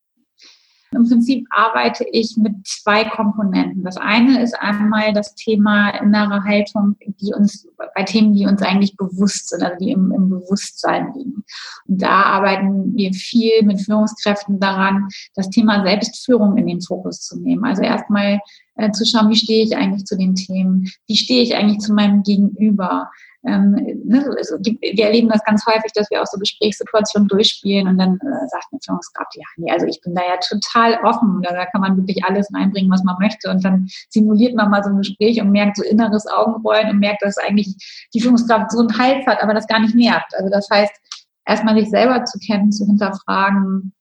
Im 0.96 1.08
Prinzip 1.08 1.46
arbeite 1.50 2.04
ich 2.12 2.36
mit 2.36 2.54
zwei 2.66 3.04
Komponenten. 3.04 3.82
Das 3.84 3.96
eine 3.96 4.42
ist 4.42 4.54
einmal 4.58 5.12
das 5.12 5.34
Thema 5.34 5.90
innere 5.90 6.42
Haltung, 6.44 6.96
die 7.20 7.32
uns 7.34 7.66
bei 7.94 8.02
Themen, 8.02 8.34
die 8.34 8.46
uns 8.46 8.62
eigentlich 8.62 8.96
bewusst 8.96 9.50
sind, 9.50 9.62
also 9.62 9.76
die 9.78 9.90
im, 9.90 10.12
im 10.12 10.28
Bewusstsein 10.28 11.12
liegen. 11.14 11.44
Und 11.86 12.02
da 12.02 12.22
arbeiten 12.22 12.94
wir 12.94 13.12
viel 13.12 13.62
mit 13.64 13.80
Führungskräften 13.80 14.60
daran, 14.60 15.08
das 15.34 15.50
Thema 15.50 15.82
Selbstführung 15.82 16.56
in 16.56 16.66
den 16.66 16.80
Fokus 16.80 17.20
zu 17.20 17.38
nehmen. 17.40 17.64
Also 17.64 17.82
erstmal 17.82 18.40
äh, 18.76 18.90
zu 18.90 19.04
schauen, 19.04 19.30
wie 19.30 19.36
stehe 19.36 19.64
ich 19.64 19.76
eigentlich 19.76 20.04
zu 20.04 20.16
den 20.16 20.34
Themen, 20.34 20.90
wie 21.06 21.16
stehe 21.16 21.42
ich 21.42 21.54
eigentlich 21.54 21.78
zu 21.78 21.92
meinem 21.92 22.22
Gegenüber, 22.22 23.10
ähm, 23.46 23.72
ne, 24.04 24.24
also 24.38 24.56
wir 24.58 25.04
erleben 25.04 25.28
das 25.28 25.44
ganz 25.44 25.64
häufig, 25.66 25.92
dass 25.92 26.10
wir 26.10 26.22
auch 26.22 26.26
so 26.26 26.38
Gesprächssituationen 26.38 27.28
durchspielen 27.28 27.88
und 27.88 27.98
dann 27.98 28.14
äh, 28.14 28.48
sagt 28.48 28.66
eine 28.72 28.80
Führungskraft, 28.84 29.36
ja, 29.36 29.44
nee, 29.56 29.70
also 29.70 29.86
ich 29.86 30.00
bin 30.00 30.14
da 30.14 30.22
ja 30.22 30.38
total 30.38 30.98
offen, 31.04 31.42
da, 31.42 31.52
da 31.52 31.66
kann 31.66 31.82
man 31.82 31.96
wirklich 31.96 32.24
alles 32.24 32.48
reinbringen, 32.54 32.90
was 32.90 33.04
man 33.04 33.16
möchte 33.20 33.50
und 33.50 33.64
dann 33.64 33.86
simuliert 34.08 34.54
man 34.54 34.70
mal 34.70 34.82
so 34.82 34.90
ein 34.90 34.98
Gespräch 34.98 35.40
und 35.40 35.50
merkt 35.50 35.76
so 35.76 35.84
inneres 35.84 36.26
Augenrollen 36.26 36.90
und 36.90 37.00
merkt, 37.00 37.22
dass 37.22 37.36
eigentlich 37.36 37.74
die 38.14 38.20
Führungskraft 38.20 38.70
so 38.70 38.80
einen 38.80 38.98
Hals 38.98 39.26
hat, 39.26 39.42
aber 39.42 39.52
das 39.52 39.66
gar 39.66 39.80
nicht 39.80 39.94
nervt. 39.94 40.32
Also 40.36 40.48
das 40.50 40.68
heißt, 40.70 40.92
erstmal 41.46 41.78
sich 41.78 41.90
selber 41.90 42.24
zu 42.24 42.38
kennen, 42.38 42.72
zu 42.72 42.86
hinterfragen, 42.86 43.92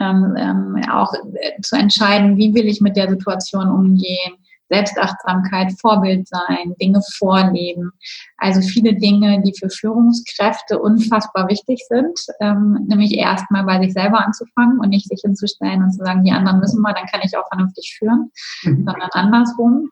ähm, 0.00 0.34
ähm, 0.36 0.82
auch 0.90 1.14
äh, 1.14 1.60
zu 1.62 1.76
entscheiden, 1.76 2.36
wie 2.36 2.52
will 2.54 2.66
ich 2.66 2.80
mit 2.80 2.96
der 2.96 3.08
Situation 3.08 3.68
umgehen, 3.68 4.34
Selbstachtsamkeit, 4.70 5.72
Vorbild 5.80 6.26
sein, 6.28 6.74
Dinge 6.80 7.00
vorleben. 7.16 7.92
Also 8.38 8.60
viele 8.60 8.94
Dinge, 8.94 9.42
die 9.42 9.54
für 9.58 9.68
Führungskräfte 9.68 10.78
unfassbar 10.78 11.48
wichtig 11.48 11.82
sind, 11.88 12.18
ähm, 12.40 12.84
nämlich 12.88 13.14
erstmal 13.14 13.64
bei 13.64 13.80
sich 13.80 13.92
selber 13.92 14.24
anzufangen 14.24 14.80
und 14.80 14.88
nicht 14.88 15.08
sich 15.08 15.20
hinzustellen 15.22 15.82
und 15.82 15.92
zu 15.92 16.04
sagen, 16.04 16.24
die 16.24 16.32
anderen 16.32 16.60
müssen 16.60 16.80
mal, 16.80 16.94
dann 16.94 17.06
kann 17.06 17.20
ich 17.24 17.36
auch 17.36 17.46
vernünftig 17.48 17.96
führen, 17.98 18.30
mhm. 18.62 18.84
sondern 18.84 19.10
andersrum. 19.12 19.90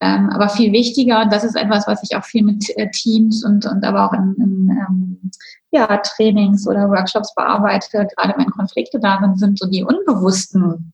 Ähm, 0.00 0.30
aber 0.30 0.48
viel 0.48 0.72
wichtiger, 0.72 1.26
das 1.26 1.42
ist 1.42 1.56
etwas, 1.56 1.88
was 1.88 2.02
ich 2.04 2.16
auch 2.16 2.24
viel 2.24 2.44
mit 2.44 2.64
äh, 2.76 2.88
Teams 2.90 3.44
und, 3.44 3.66
und 3.66 3.84
aber 3.84 4.06
auch 4.06 4.12
in, 4.12 4.34
in 4.38 4.70
ähm, 4.70 5.30
ja, 5.70 5.98
Trainings 5.98 6.68
oder 6.68 6.88
Workshops 6.88 7.34
bearbeite, 7.34 8.06
gerade 8.16 8.34
wenn 8.38 8.50
Konflikte 8.50 9.00
da 9.00 9.18
sind, 9.20 9.38
sind 9.38 9.58
so 9.58 9.68
die 9.68 9.82
unbewussten 9.82 10.92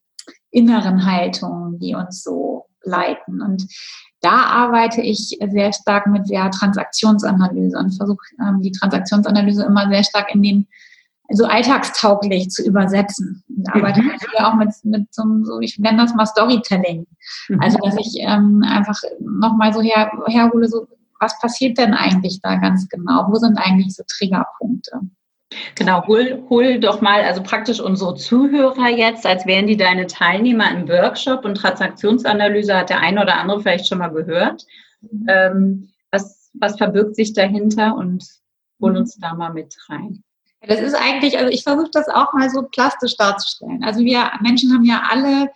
inneren 0.50 1.04
Haltungen, 1.04 1.78
die 1.78 1.94
uns 1.94 2.22
so 2.22 2.66
leiten. 2.84 3.42
Und 3.42 3.66
da 4.20 4.44
arbeite 4.46 5.02
ich 5.02 5.38
sehr 5.50 5.72
stark 5.72 6.06
mit 6.06 6.30
der 6.30 6.50
Transaktionsanalyse 6.50 7.78
und 7.78 7.92
versuche 7.92 8.24
ähm, 8.40 8.62
die 8.62 8.72
Transaktionsanalyse 8.72 9.64
immer 9.64 9.88
sehr 9.88 10.04
stark 10.04 10.34
in 10.34 10.42
den 10.42 10.66
so 11.30 11.46
alltagstauglich 11.46 12.50
zu 12.50 12.62
übersetzen. 12.62 13.42
Ich 13.48 13.68
arbeite 13.70 14.02
mhm. 14.02 14.10
auch 14.40 14.54
mit, 14.54 14.68
mit 14.84 15.14
so, 15.14 15.22
so, 15.42 15.60
ich 15.60 15.78
nenne 15.78 15.98
das 15.98 16.14
mal 16.14 16.26
Storytelling. 16.26 17.06
Mhm. 17.48 17.60
Also, 17.60 17.78
dass 17.78 17.96
ich 17.96 18.16
ähm, 18.18 18.62
einfach 18.66 19.00
nochmal 19.20 19.72
so 19.72 19.80
her, 19.80 20.10
herhole, 20.26 20.68
so, 20.68 20.86
was 21.20 21.38
passiert 21.40 21.78
denn 21.78 21.94
eigentlich 21.94 22.40
da 22.42 22.56
ganz 22.56 22.88
genau? 22.88 23.26
Wo 23.28 23.36
sind 23.36 23.56
eigentlich 23.56 23.94
so 23.94 24.02
Triggerpunkte? 24.06 25.00
Genau, 25.74 26.06
hol, 26.06 26.42
hol 26.48 26.78
doch 26.78 27.00
mal, 27.00 27.22
also 27.22 27.42
praktisch 27.42 27.80
unsere 27.80 28.14
Zuhörer 28.14 28.88
jetzt, 28.88 29.26
als 29.26 29.46
wären 29.46 29.66
die 29.66 29.76
deine 29.76 30.06
Teilnehmer 30.06 30.70
im 30.70 30.88
Workshop 30.88 31.44
und 31.44 31.56
Transaktionsanalyse 31.56 32.76
hat 32.76 32.90
der 32.90 33.00
eine 33.00 33.22
oder 33.22 33.36
andere 33.36 33.60
vielleicht 33.60 33.88
schon 33.88 33.98
mal 33.98 34.08
gehört. 34.08 34.64
Mhm. 35.00 35.26
Ähm, 35.28 35.88
was, 36.10 36.50
was 36.54 36.76
verbirgt 36.76 37.16
sich 37.16 37.32
dahinter 37.32 37.96
und 37.96 38.24
hol 38.80 38.92
mhm. 38.92 38.98
uns 38.98 39.16
da 39.16 39.34
mal 39.34 39.52
mit 39.52 39.74
rein. 39.88 40.22
Das 40.66 40.80
ist 40.80 40.94
eigentlich, 40.94 41.38
also 41.38 41.50
ich 41.50 41.62
versuche 41.62 41.90
das 41.92 42.08
auch 42.08 42.32
mal 42.32 42.48
so 42.48 42.62
plastisch 42.62 43.16
darzustellen. 43.16 43.84
Also 43.84 44.00
wir 44.00 44.30
Menschen 44.40 44.72
haben 44.72 44.84
ja 44.84 45.02
alle 45.10 45.50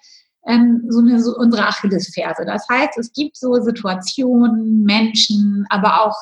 ähm, 0.49 0.83
so, 0.89 1.01
eine, 1.01 1.21
so 1.21 1.37
unsere 1.37 1.67
Achillesferse. 1.67 2.45
Das 2.47 2.67
heißt, 2.69 2.99
es 2.99 3.13
gibt 3.13 3.37
so 3.37 3.55
Situationen, 3.61 4.83
Menschen, 4.83 5.67
aber 5.69 6.07
auch, 6.07 6.17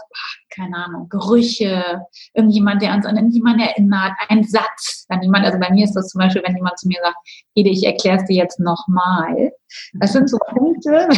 keine 0.51 0.77
Ahnung, 0.77 1.09
Gerüche, 1.09 2.03
irgendjemand, 2.35 2.83
der 2.83 2.95
uns 2.95 3.07
an 3.07 3.17
irgendjemanden 3.17 3.61
erinnert, 3.61 4.13
ein 4.29 4.43
Satz, 4.43 5.07
dann 5.09 5.23
jemand, 5.23 5.47
also 5.47 5.59
bei 5.61 5.71
mir 5.71 5.85
ist 5.85 5.95
das 5.95 6.09
zum 6.09 6.19
Beispiel, 6.19 6.43
wenn 6.45 6.57
jemand 6.57 6.79
zu 6.79 6.89
mir 6.89 6.99
sagt, 7.03 7.17
Ede, 7.55 7.71
ich 7.71 7.87
erkläre 7.87 8.17
es 8.17 8.25
dir 8.25 8.37
jetzt 8.37 8.59
nochmal. 8.59 9.53
Das 9.95 10.13
sind 10.13 10.29
so 10.29 10.39
Punkte, 10.49 11.09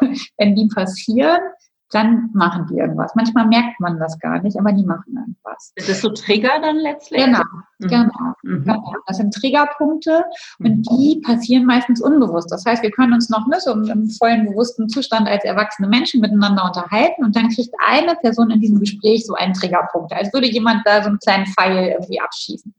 wenn 0.36 0.54
die 0.54 0.68
passieren, 0.68 1.40
dann 1.90 2.30
machen 2.34 2.66
die 2.70 2.78
irgendwas. 2.78 3.14
Manchmal 3.14 3.46
merkt 3.46 3.80
man 3.80 3.98
das 3.98 4.18
gar 4.18 4.42
nicht, 4.42 4.58
aber 4.58 4.72
die 4.72 4.84
machen 4.84 5.16
irgendwas. 5.16 5.72
Ist 5.74 5.88
das 5.88 6.00
so 6.00 6.10
Trigger 6.10 6.60
dann 6.60 6.76
letztlich? 6.76 7.24
Genau, 7.24 7.42
mhm. 7.78 7.88
genau, 7.88 8.34
mhm. 8.42 8.64
genau. 8.64 8.94
Das 9.06 9.16
sind 9.16 9.32
Triggerpunkte 9.32 10.24
und 10.58 10.68
mhm. 10.68 10.82
die 10.82 11.20
passieren 11.24 11.64
meistens 11.64 12.02
unbewusst. 12.02 12.52
Das 12.52 12.64
heißt, 12.66 12.82
wir 12.82 12.90
können 12.90 13.14
uns 13.14 13.30
noch 13.30 13.46
nicht 13.46 13.62
so 13.62 13.72
im 13.72 14.10
vollen 14.10 14.46
bewussten 14.46 14.88
Zustand 14.88 15.28
als 15.28 15.44
erwachsene 15.44 15.88
Menschen 15.88 16.20
miteinander 16.20 16.64
unterhalten 16.64 17.24
und 17.24 17.34
dann 17.34 17.48
kriegt 17.48 17.74
eine 17.86 18.16
Person 18.16 18.50
in 18.50 18.60
diesem 18.60 18.80
Gespräch 18.80 19.24
so 19.24 19.34
einen 19.34 19.54
Triggerpunkt, 19.54 20.12
als 20.12 20.32
würde 20.32 20.50
jemand 20.50 20.82
da 20.84 21.02
so 21.02 21.08
einen 21.08 21.18
kleinen 21.18 21.46
Pfeil 21.46 21.88
irgendwie 21.88 22.20
abschießen. 22.20 22.74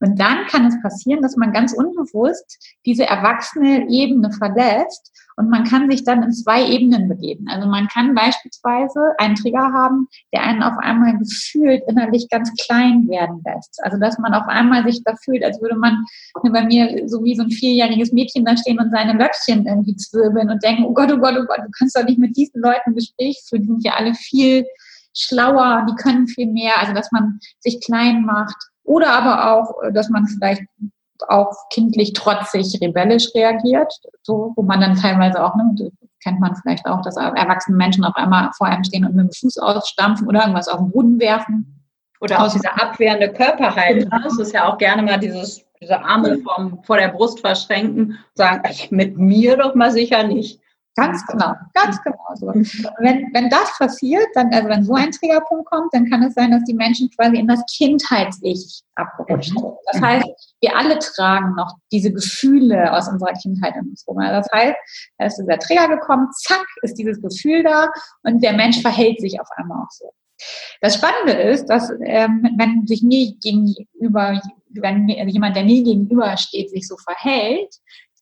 Und 0.00 0.20
dann 0.20 0.46
kann 0.46 0.66
es 0.66 0.80
passieren, 0.82 1.22
dass 1.22 1.36
man 1.36 1.52
ganz 1.52 1.72
unbewusst 1.72 2.58
diese 2.84 3.06
erwachsene 3.06 3.88
Ebene 3.88 4.30
verlässt 4.32 5.12
und 5.36 5.50
man 5.50 5.64
kann 5.64 5.90
sich 5.90 6.04
dann 6.04 6.22
in 6.22 6.32
zwei 6.32 6.66
Ebenen 6.66 7.08
begeben. 7.08 7.46
Also 7.48 7.68
man 7.68 7.88
kann 7.88 8.14
beispielsweise 8.14 9.00
einen 9.18 9.34
Trigger 9.34 9.72
haben, 9.72 10.06
der 10.32 10.42
einen 10.42 10.62
auf 10.62 10.78
einmal 10.78 11.18
gefühlt 11.18 11.82
innerlich 11.88 12.28
ganz 12.30 12.52
klein 12.64 13.08
werden 13.08 13.42
lässt. 13.44 13.82
Also 13.82 13.98
dass 13.98 14.18
man 14.18 14.34
auf 14.34 14.46
einmal 14.46 14.84
sich 14.84 15.02
da 15.04 15.14
fühlt, 15.16 15.44
als 15.44 15.60
würde 15.60 15.76
man 15.76 16.04
bei 16.42 16.64
mir 16.64 17.08
so 17.08 17.24
wie 17.24 17.34
so 17.34 17.42
ein 17.42 17.50
vierjähriges 17.50 18.12
Mädchen 18.12 18.44
da 18.44 18.56
stehen 18.56 18.78
und 18.78 18.90
seine 18.90 19.18
Löckchen 19.18 19.66
irgendwie 19.66 19.96
zwirbeln 19.96 20.50
und 20.50 20.62
denken, 20.62 20.84
oh 20.84 20.94
Gott, 20.94 21.12
oh 21.12 21.18
Gott, 21.18 21.36
oh 21.36 21.46
Gott, 21.46 21.58
du 21.58 21.70
kannst 21.76 21.96
doch 21.96 22.04
nicht 22.04 22.18
mit 22.18 22.36
diesen 22.36 22.60
Leuten 22.60 22.94
Gespräch 22.94 23.42
führen, 23.48 23.62
die 23.62 23.68
sind 23.68 23.84
ja 23.84 23.94
alle 23.94 24.14
viel 24.14 24.64
schlauer, 25.16 25.86
die 25.88 25.96
können 25.96 26.28
viel 26.28 26.46
mehr. 26.46 26.78
Also 26.78 26.92
dass 26.92 27.10
man 27.10 27.40
sich 27.58 27.80
klein 27.80 28.24
macht. 28.24 28.56
Oder 28.84 29.12
aber 29.12 29.52
auch, 29.52 29.74
dass 29.92 30.08
man 30.10 30.26
vielleicht 30.26 30.62
auch 31.28 31.52
kindlich 31.70 32.12
trotzig, 32.12 32.78
rebellisch 32.80 33.28
reagiert, 33.34 33.92
so, 34.22 34.52
wo 34.56 34.62
man 34.62 34.80
dann 34.80 34.96
teilweise 34.96 35.42
auch, 35.44 35.54
ne, 35.56 35.90
kennt 36.22 36.40
man 36.40 36.56
vielleicht 36.56 36.86
auch, 36.86 37.02
dass 37.02 37.16
erwachsene 37.16 37.76
Menschen 37.76 38.04
auf 38.04 38.16
einmal 38.16 38.50
vor 38.56 38.66
einem 38.66 38.84
stehen 38.84 39.04
und 39.04 39.14
mit 39.14 39.26
dem 39.26 39.32
Fuß 39.32 39.58
ausstampfen 39.58 40.26
oder 40.26 40.40
irgendwas 40.40 40.68
auf 40.68 40.78
den 40.78 40.90
Boden 40.90 41.20
werfen. 41.20 41.70
Oder 42.20 42.42
auch 42.42 42.50
diese 42.50 42.72
abwehrende 42.72 43.32
Körperhaltung. 43.32 44.08
Genau. 44.08 44.22
Das 44.22 44.38
ist 44.38 44.54
ja 44.54 44.66
auch 44.66 44.78
gerne 44.78 45.02
mal 45.02 45.18
dieses, 45.18 45.62
diese 45.80 46.00
Arme 46.00 46.38
vom, 46.38 46.82
vor 46.82 46.96
der 46.96 47.08
Brust 47.08 47.40
verschränken 47.40 48.12
und 48.12 48.16
sagen, 48.34 48.62
mit 48.90 49.18
mir 49.18 49.58
doch 49.58 49.74
mal 49.74 49.90
sicher 49.90 50.22
nicht. 50.22 50.58
Ganz 50.96 51.26
genau, 51.26 51.54
ganz 51.72 52.00
genau 52.02 52.34
so. 52.34 52.46
Wenn, 52.46 53.28
wenn 53.32 53.50
das 53.50 53.76
passiert, 53.78 54.28
dann, 54.34 54.52
also 54.54 54.68
wenn 54.68 54.84
so 54.84 54.94
ein 54.94 55.10
Triggerpunkt 55.10 55.68
kommt, 55.68 55.92
dann 55.92 56.08
kann 56.08 56.22
es 56.22 56.34
sein, 56.34 56.52
dass 56.52 56.62
die 56.64 56.74
Menschen 56.74 57.10
quasi 57.10 57.36
in 57.36 57.48
das 57.48 57.64
Kindheits-Ich 57.76 58.82
abgerutscht 58.94 59.50
sind. 59.50 59.64
Das 59.90 60.00
heißt, 60.00 60.26
wir 60.60 60.76
alle 60.76 60.98
tragen 61.00 61.56
noch 61.56 61.74
diese 61.90 62.12
Gefühle 62.12 62.92
aus 62.92 63.08
unserer 63.08 63.32
Kindheit 63.32 63.74
in 63.74 63.88
uns 63.88 64.06
rum. 64.06 64.18
Das 64.20 64.46
heißt, 64.52 64.76
da 65.18 65.26
ist 65.26 65.36
dieser 65.36 65.58
Trigger 65.58 65.88
gekommen, 65.88 66.28
zack, 66.32 66.66
ist 66.82 66.96
dieses 66.96 67.20
Gefühl 67.20 67.64
da 67.64 67.90
und 68.22 68.42
der 68.44 68.52
Mensch 68.52 68.80
verhält 68.80 69.20
sich 69.20 69.40
auf 69.40 69.48
einmal 69.56 69.82
auch 69.82 69.90
so. 69.90 70.12
Das 70.80 70.94
Spannende 70.94 71.32
ist, 71.32 71.66
dass 71.66 71.90
ähm, 72.04 72.48
wenn 72.56 72.86
sich 72.86 73.02
mir 73.02 73.34
gegenüber, 73.42 74.40
wenn 74.70 75.08
jemand, 75.08 75.56
der 75.56 75.64
mir 75.64 75.82
gegenüber 75.82 76.36
steht, 76.36 76.70
sich 76.70 76.86
so 76.86 76.96
verhält, 76.96 77.74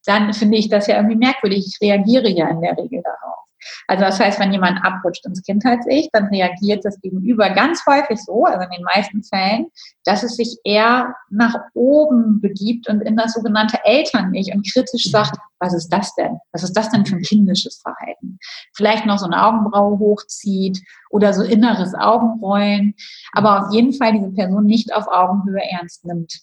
dann 0.05 0.33
finde 0.33 0.59
ich 0.59 0.69
das 0.69 0.87
ja 0.87 0.97
irgendwie 0.97 1.17
merkwürdig. 1.17 1.67
Ich 1.67 1.81
reagiere 1.81 2.29
ja 2.29 2.49
in 2.49 2.61
der 2.61 2.77
Regel 2.77 3.03
darauf. 3.03 3.43
Also 3.87 4.05
das 4.05 4.21
heißt, 4.21 4.41
wenn 4.41 4.53
jemand 4.53 4.85
abrutscht 4.85 5.25
ins 5.27 5.43
Kindheits-Ich, 5.43 6.09
dann 6.13 6.27
reagiert 6.27 6.85
das 6.85 7.01
Gegenüber 7.01 7.51
ganz 7.51 7.85
häufig 7.87 8.19
so, 8.21 8.45
also 8.45 8.65
in 8.65 8.71
den 8.71 8.85
meisten 8.85 9.23
Fällen, 9.23 9.67
dass 10.05 10.23
es 10.23 10.37
sich 10.37 10.59
eher 10.65 11.15
nach 11.31 11.57
oben 11.75 12.41
begibt 12.41 12.89
und 12.89 13.01
in 13.03 13.17
das 13.17 13.35
sogenannte 13.35 13.79
Eltern-Ich 13.85 14.53
und 14.55 14.71
kritisch 14.71 15.11
sagt, 15.11 15.37
was 15.59 15.75
ist 15.75 15.89
das 15.91 16.15
denn? 16.17 16.39
Was 16.53 16.65
ist 16.65 16.77
das 16.77 16.91
denn 16.91 17.07
für 17.07 17.17
ein 17.17 17.23
kindisches 17.23 17.81
Verhalten? 17.81 18.39
Vielleicht 18.75 19.07
noch 19.07 19.19
so 19.19 19.27
eine 19.27 19.45
Augenbraue 19.45 19.99
hochzieht 19.99 20.83
oder 21.11 21.33
so 21.33 21.43
inneres 21.43 21.95
Augenrollen, 21.95 22.95
aber 23.33 23.67
auf 23.67 23.73
jeden 23.75 23.93
Fall 23.93 24.13
diese 24.13 24.33
Person 24.33 24.67
nicht 24.67 24.93
auf 24.93 25.07
Augenhöhe 25.07 25.63
ernst 25.71 26.05
nimmt. 26.05 26.41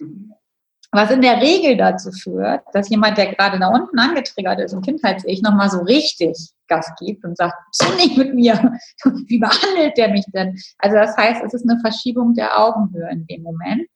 Was 0.92 1.12
in 1.12 1.22
der 1.22 1.40
Regel 1.40 1.78
dazu 1.78 2.12
führt, 2.12 2.62
dass 2.74 2.90
jemand, 2.90 3.18
der 3.18 3.34
gerade 3.34 3.60
da 3.60 3.68
unten 3.68 4.00
angetriggert 4.00 4.60
ist, 4.60 4.74
im 4.74 4.82
Kindheits-Ich, 4.82 5.44
nochmal 5.44 5.70
so 5.70 5.80
richtig 5.82 6.36
Gas 6.68 6.92
gibt 7.00 7.24
und 7.24 7.38
sagt, 7.38 7.54
so 7.72 7.86
nicht 7.96 8.18
mit 8.18 8.34
mir. 8.34 8.54
Wie 9.28 9.38
behandelt 9.38 9.98
der 9.98 10.10
mich 10.10 10.26
denn? 10.34 10.58
Also 10.80 10.98
das 10.98 11.16
heißt, 11.16 11.44
es 11.44 11.54
ist 11.54 11.70
eine 11.70 11.80
Verschiebung 11.82 12.34
der 12.34 12.60
Augenhöhe 12.60 13.10
in 13.12 13.28
dem 13.28 13.44
Moment. 13.44 13.88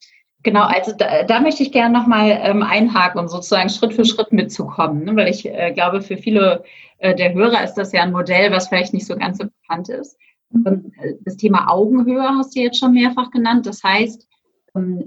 Genau, 0.44 0.64
also 0.64 0.92
da, 0.92 1.24
da 1.24 1.40
möchte 1.40 1.64
ich 1.64 1.72
gerne 1.72 1.98
nochmal 1.98 2.38
ähm, 2.44 2.64
einhaken, 2.64 3.22
um 3.22 3.28
sozusagen 3.28 3.70
Schritt 3.70 3.94
für 3.94 4.04
Schritt 4.04 4.34
mitzukommen, 4.34 5.06
ne? 5.06 5.16
weil 5.16 5.30
ich 5.30 5.46
äh, 5.46 5.72
glaube, 5.72 6.02
für 6.02 6.18
viele 6.18 6.64
äh, 6.98 7.16
der 7.16 7.34
Hörer 7.34 7.64
ist 7.64 7.76
das 7.76 7.94
ja 7.94 8.04
ein 8.04 8.12
Modell, 8.12 8.52
was 8.52 8.68
vielleicht 8.68 8.94
nicht 8.94 9.08
so 9.08 9.16
ganz 9.16 9.38
so 9.38 9.46
bekannt 9.46 9.88
ist. 9.88 10.18
Mhm. 10.50 10.92
Äh, 11.02 11.14
das 11.22 11.38
Thema 11.38 11.70
Augenhöhe 11.70 12.28
hast 12.38 12.56
du 12.56 12.60
jetzt 12.60 12.78
schon 12.78 12.94
mehrfach 12.94 13.32
genannt. 13.32 13.66
Das 13.66 13.82
heißt, 13.84 14.28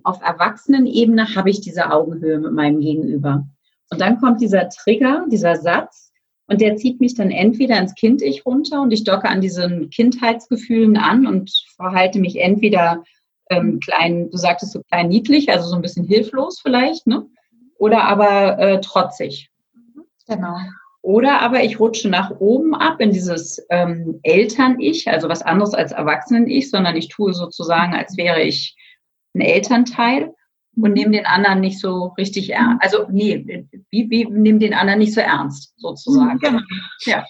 auf 0.05 0.23
Erwachsenenebene 0.23 1.35
habe 1.35 1.51
ich 1.51 1.61
diese 1.61 1.91
Augenhöhe 1.91 2.39
mit 2.39 2.53
meinem 2.53 2.81
Gegenüber. 2.81 3.47
Und 3.91 4.01
dann 4.01 4.21
kommt 4.21 4.41
dieser 4.41 4.69
Trigger, 4.69 5.25
dieser 5.29 5.57
Satz, 5.57 6.07
und 6.49 6.61
der 6.61 6.77
zieht 6.77 7.01
mich 7.01 7.15
dann 7.15 7.31
entweder 7.31 7.79
ins 7.79 7.95
Kind-Ich 7.95 8.47
runter 8.47 8.81
und 8.81 8.93
ich 8.93 9.03
docke 9.03 9.29
an 9.29 9.41
diesen 9.41 9.91
Kindheitsgefühlen 9.91 10.97
an 10.97 11.27
und 11.27 11.51
verhalte 11.75 12.21
mich 12.21 12.37
entweder 12.37 13.03
ähm, 13.51 13.81
klein, 13.81 14.31
du 14.31 14.37
sagtest 14.37 14.73
so 14.73 14.83
klein 14.91 15.09
niedlich, 15.09 15.51
also 15.51 15.69
so 15.69 15.75
ein 15.75 15.83
bisschen 15.83 16.05
hilflos 16.05 16.61
vielleicht, 16.61 17.07
ne? 17.07 17.27
Oder 17.79 18.05
aber 18.05 18.59
äh, 18.59 18.81
trotzig. 18.81 19.51
Genau. 20.29 20.57
Oder 21.03 21.41
aber 21.41 21.63
ich 21.63 21.79
rutsche 21.79 22.09
nach 22.09 22.33
oben 22.41 22.75
ab 22.75 23.01
in 23.01 23.11
dieses 23.11 23.65
ähm, 23.71 24.19
Eltern-Ich, 24.23 25.09
also 25.09 25.29
was 25.29 25.43
anderes 25.43 25.75
als 25.75 25.93
Erwachsenen-Ich, 25.93 26.71
sondern 26.71 26.97
ich 26.97 27.09
tue 27.09 27.33
sozusagen, 27.35 27.95
als 27.95 28.17
wäre 28.17 28.43
ich 28.43 28.77
ein 29.37 29.41
Elternteil 29.41 30.33
und 30.79 30.93
nehme 30.93 31.13
den 31.13 31.25
anderen 31.25 31.61
nicht 31.61 31.81
so 31.81 32.13
richtig 32.19 32.53
ernst. 32.53 32.85
Also 32.85 33.07
nee, 33.11 33.67
wie, 33.91 34.11
wie 34.11 34.27
nehmen 34.27 34.59
den 34.59 34.75
anderen 34.75 34.99
nicht 34.99 35.15
so 35.15 35.21
ernst, 35.21 35.73
sozusagen. 35.79 36.39
Genau. 36.39 36.61
Ja. 37.07 37.25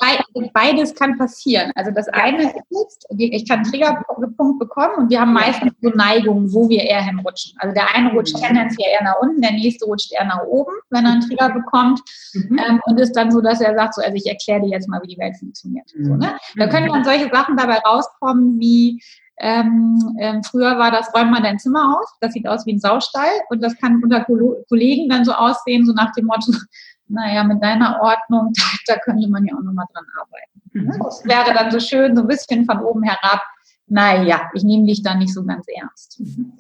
Beides 0.52 0.94
kann 0.94 1.16
passieren. 1.16 1.70
Also 1.76 1.92
das 1.92 2.08
eine 2.08 2.52
ist, 2.70 3.06
ich 3.16 3.48
kann 3.48 3.60
einen 3.60 3.70
Triggerpunkt 3.70 4.58
bekommen 4.58 4.94
und 4.96 5.10
wir 5.10 5.20
haben 5.20 5.32
meistens 5.32 5.72
so 5.80 5.90
Neigungen, 5.90 6.52
wo 6.52 6.68
wir 6.68 6.82
eher 6.82 7.04
hinrutschen. 7.04 7.56
Also 7.58 7.72
der 7.72 7.94
eine 7.94 8.10
rutscht 8.12 8.34
mhm. 8.34 8.42
tendenziell 8.42 8.90
eher 8.90 9.04
nach 9.04 9.20
unten, 9.20 9.40
der 9.40 9.52
nächste 9.52 9.84
rutscht 9.84 10.12
eher 10.12 10.24
nach 10.24 10.42
oben, 10.42 10.72
wenn 10.90 11.04
er 11.04 11.12
einen 11.12 11.20
Trigger 11.20 11.50
bekommt. 11.50 12.00
Mhm. 12.34 12.58
Ähm, 12.58 12.80
und 12.86 12.98
ist 12.98 13.12
dann 13.12 13.30
so, 13.30 13.40
dass 13.40 13.60
er 13.60 13.76
sagt, 13.76 13.94
so, 13.94 14.02
also 14.02 14.14
ich 14.14 14.26
erkläre 14.26 14.62
dir 14.62 14.70
jetzt 14.70 14.88
mal, 14.88 15.00
wie 15.02 15.14
die 15.14 15.18
Welt 15.18 15.36
funktioniert. 15.36 15.88
Mhm. 15.94 16.04
So, 16.04 16.16
ne? 16.16 16.36
Da 16.56 16.66
können 16.66 16.88
dann 16.88 17.04
solche 17.04 17.30
Sachen 17.32 17.56
dabei 17.56 17.78
rauskommen, 17.78 18.58
wie 18.58 19.00
ähm, 19.38 20.16
ähm, 20.18 20.42
früher 20.42 20.78
war 20.78 20.90
das, 20.90 21.12
räum 21.14 21.30
mal 21.30 21.42
dein 21.42 21.58
Zimmer 21.58 21.98
aus, 21.98 22.16
das 22.20 22.32
sieht 22.32 22.48
aus 22.48 22.64
wie 22.66 22.74
ein 22.74 22.80
Saustall 22.80 23.30
und 23.50 23.62
das 23.62 23.76
kann 23.76 24.02
unter 24.02 24.24
Kollegen 24.24 25.08
dann 25.08 25.24
so 25.24 25.32
aussehen, 25.32 25.84
so 25.84 25.92
nach 25.92 26.12
dem 26.12 26.26
Motto, 26.26 26.52
naja, 27.08 27.44
mit 27.44 27.62
deiner 27.62 28.00
Ordnung, 28.00 28.52
da, 28.54 28.62
da 28.94 29.00
könnte 29.00 29.28
man 29.28 29.44
ja 29.44 29.54
auch 29.54 29.62
nochmal 29.62 29.86
dran 29.92 30.06
arbeiten. 30.20 30.62
Mhm. 30.72 31.02
Das 31.02 31.24
wäre 31.24 31.54
dann 31.54 31.70
so 31.70 31.80
schön, 31.80 32.16
so 32.16 32.22
ein 32.22 32.28
bisschen 32.28 32.64
von 32.64 32.80
oben 32.80 33.02
herab, 33.02 33.42
naja, 33.88 34.50
ich 34.54 34.64
nehme 34.64 34.86
dich 34.86 35.02
da 35.02 35.14
nicht 35.14 35.32
so 35.32 35.44
ganz 35.44 35.64
ernst. 35.68 36.18
Mhm. 36.18 36.54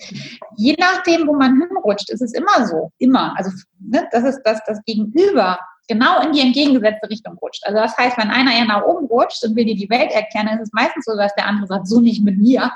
Je 0.56 0.76
nachdem, 0.78 1.26
wo 1.26 1.34
man 1.34 1.60
hinrutscht, 1.60 2.10
ist 2.10 2.22
es 2.22 2.32
immer 2.32 2.66
so, 2.66 2.92
immer. 2.98 3.36
Also 3.36 3.50
ne, 3.80 4.06
das 4.12 4.22
ist 4.24 4.42
das, 4.44 4.60
das 4.66 4.80
Gegenüber 4.84 5.58
genau 5.88 6.20
in 6.20 6.32
die 6.32 6.40
entgegengesetzte 6.40 7.08
Richtung 7.08 7.38
rutscht. 7.38 7.64
Also 7.66 7.78
das 7.78 7.96
heißt, 7.96 8.18
wenn 8.18 8.30
einer 8.30 8.52
eher 8.52 8.64
nach 8.64 8.84
oben 8.84 9.06
rutscht 9.06 9.44
und 9.44 9.56
will 9.56 9.64
dir 9.64 9.76
die 9.76 9.90
Welt 9.90 10.10
erklären, 10.12 10.46
dann 10.46 10.58
ist 10.58 10.68
es 10.68 10.72
meistens 10.72 11.04
so, 11.04 11.16
dass 11.16 11.34
der 11.34 11.46
andere 11.46 11.66
sagt, 11.66 11.86
so 11.86 12.00
nicht 12.00 12.24
mit 12.24 12.38
mir. 12.38 12.72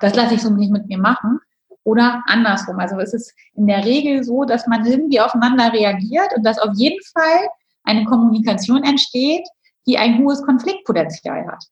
Das 0.00 0.14
lasse 0.14 0.34
ich 0.34 0.42
so 0.42 0.50
nicht 0.50 0.72
mit 0.72 0.86
mir 0.86 0.98
machen. 0.98 1.40
Oder 1.84 2.22
andersrum. 2.26 2.78
Also 2.78 2.98
es 2.98 3.14
ist 3.14 3.34
in 3.54 3.66
der 3.66 3.84
Regel 3.84 4.22
so, 4.22 4.44
dass 4.44 4.66
man 4.66 4.86
irgendwie 4.86 5.20
aufeinander 5.20 5.72
reagiert 5.72 6.36
und 6.36 6.44
dass 6.44 6.58
auf 6.58 6.74
jeden 6.74 7.00
Fall 7.12 7.48
eine 7.84 8.04
Kommunikation 8.04 8.84
entsteht, 8.84 9.46
die 9.86 9.96
ein 9.96 10.18
hohes 10.18 10.42
Konfliktpotenzial 10.42 11.46
hat. 11.46 11.64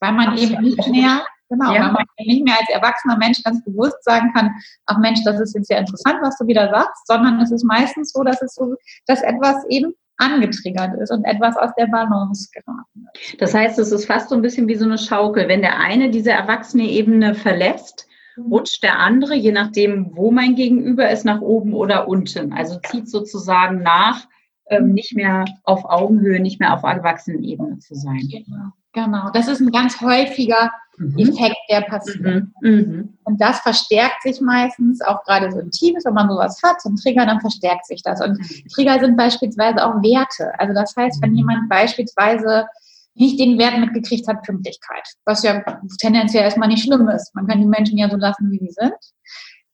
Weil 0.00 0.12
man 0.12 0.28
Absolut. 0.28 0.52
eben 0.52 0.62
nicht 0.62 0.88
mehr 0.88 1.22
Genau, 1.48 1.72
ja. 1.72 1.84
weil 1.84 1.92
man 1.92 2.04
nicht 2.18 2.44
mehr 2.44 2.58
als 2.58 2.68
erwachsener 2.70 3.16
Mensch 3.18 3.42
ganz 3.42 3.62
bewusst 3.64 4.02
sagen 4.02 4.32
kann, 4.34 4.52
ach 4.86 4.98
Mensch, 4.98 5.22
das 5.24 5.38
ist 5.40 5.54
jetzt 5.54 5.68
sehr 5.68 5.78
interessant, 5.78 6.18
was 6.20 6.36
du 6.38 6.46
wieder 6.46 6.68
sagst, 6.70 7.06
sondern 7.06 7.40
es 7.40 7.52
ist 7.52 7.62
meistens 7.62 8.12
so, 8.12 8.24
dass 8.24 8.42
es 8.42 8.54
so, 8.54 8.74
dass 9.06 9.22
etwas 9.22 9.64
eben 9.68 9.94
angetriggert 10.18 10.94
ist 11.00 11.10
und 11.10 11.24
etwas 11.24 11.56
aus 11.56 11.70
der 11.78 11.86
Balance 11.86 12.48
geraten 12.52 13.06
ist. 13.12 13.40
Das 13.40 13.54
heißt, 13.54 13.78
es 13.78 13.92
ist 13.92 14.06
fast 14.06 14.30
so 14.30 14.34
ein 14.34 14.42
bisschen 14.42 14.68
wie 14.68 14.76
so 14.76 14.84
eine 14.84 14.98
Schaukel. 14.98 15.48
Wenn 15.48 15.62
der 15.62 15.78
eine 15.78 16.10
diese 16.10 16.30
erwachsene 16.30 16.84
Ebene 16.84 17.34
verlässt, 17.34 18.06
mhm. 18.36 18.46
rutscht 18.52 18.82
der 18.82 18.98
andere, 18.98 19.34
je 19.34 19.52
nachdem, 19.52 20.10
wo 20.14 20.30
mein 20.30 20.54
Gegenüber 20.54 21.10
ist, 21.10 21.24
nach 21.24 21.40
oben 21.40 21.74
oder 21.74 22.08
unten. 22.08 22.52
Also 22.52 22.78
zieht 22.86 23.08
sozusagen 23.08 23.82
nach, 23.82 24.26
ähm, 24.68 24.92
nicht 24.92 25.14
mehr 25.14 25.44
auf 25.64 25.84
Augenhöhe, 25.84 26.40
nicht 26.40 26.60
mehr 26.60 26.74
auf 26.74 26.82
Erwachsenenebene 26.82 27.78
zu 27.78 27.94
sein. 27.94 28.28
Genau. 28.30 28.72
Genau, 28.92 29.28
das 29.30 29.46
ist 29.46 29.60
ein 29.60 29.72
ganz 29.72 30.00
häufiger 30.00 30.64
mhm. 30.64 30.70
Effekt, 31.16 31.56
der 31.70 31.82
passiert. 31.82 32.20
Mhm. 32.22 32.52
Mhm. 32.60 33.18
Und 33.24 33.40
das 33.40 33.60
verstärkt 33.60 34.22
sich 34.22 34.40
meistens, 34.40 35.00
auch 35.02 35.22
gerade 35.24 35.50
so 35.50 35.58
in 35.58 35.70
Teams, 35.70 36.04
wenn 36.04 36.14
man 36.14 36.28
sowas 36.28 36.60
hat, 36.62 36.80
so 36.80 36.88
ein 36.88 36.96
Trigger, 36.96 37.26
dann 37.26 37.40
verstärkt 37.40 37.86
sich 37.86 38.02
das. 38.02 38.20
Und 38.20 38.38
mhm. 38.38 38.68
Trigger 38.74 38.98
sind 39.00 39.16
beispielsweise 39.16 39.84
auch 39.84 40.02
Werte. 40.02 40.52
Also 40.58 40.74
das 40.74 40.94
heißt, 40.96 41.22
wenn 41.22 41.30
mhm. 41.30 41.36
jemand 41.36 41.68
beispielsweise 41.68 42.66
nicht 43.14 43.40
den 43.40 43.58
Wert 43.58 43.78
mitgekriegt 43.78 44.28
hat, 44.28 44.42
Pünktlichkeit, 44.42 45.08
was 45.24 45.42
ja 45.42 45.62
tendenziell 46.00 46.44
erstmal 46.44 46.68
nicht 46.68 46.84
schlimm 46.84 47.08
ist. 47.08 47.34
Man 47.34 47.46
kann 47.46 47.60
die 47.60 47.66
Menschen 47.66 47.96
ja 47.96 48.10
so 48.10 48.16
lassen, 48.16 48.50
wie 48.50 48.58
sie 48.58 48.72
sind 48.72 48.92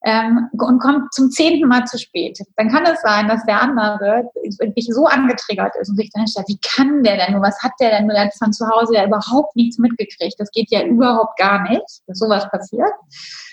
ähm, 0.04 0.49
und 0.52 0.80
kommt 0.80 1.12
zum 1.12 1.30
zehnten 1.30 1.68
Mal 1.68 1.85
zu 1.85 1.99
spät, 1.99 2.38
dann 2.56 2.68
kann 2.68 2.85
es 2.85 3.00
sein, 3.02 3.28
dass 3.28 3.44
der 3.44 3.61
andere 3.61 4.25
wirklich 4.59 4.87
so 4.87 5.06
angetriggert 5.06 5.75
ist 5.80 5.90
und 5.90 5.97
sich 5.97 6.11
dann 6.12 6.26
stellt, 6.26 6.49
wie 6.49 6.59
kann 6.59 7.02
der 7.02 7.16
denn 7.16 7.35
nur, 7.35 7.42
was 7.42 7.62
hat 7.62 7.73
der 7.80 7.90
denn 7.90 8.06
nur, 8.06 8.14
der 8.14 8.26
hat 8.26 8.35
von 8.35 8.52
zu 8.52 8.68
Hause 8.68 8.94
ja 8.94 9.06
überhaupt 9.06 9.54
nichts 9.54 9.78
mitgekriegt, 9.78 10.35
das 10.38 10.50
geht 10.50 10.71
ja 10.71 10.82
überhaupt 10.82 11.38
gar 11.38 11.62
nicht, 11.68 11.85
dass 12.06 12.18
sowas 12.18 12.49
passiert. 12.50 12.90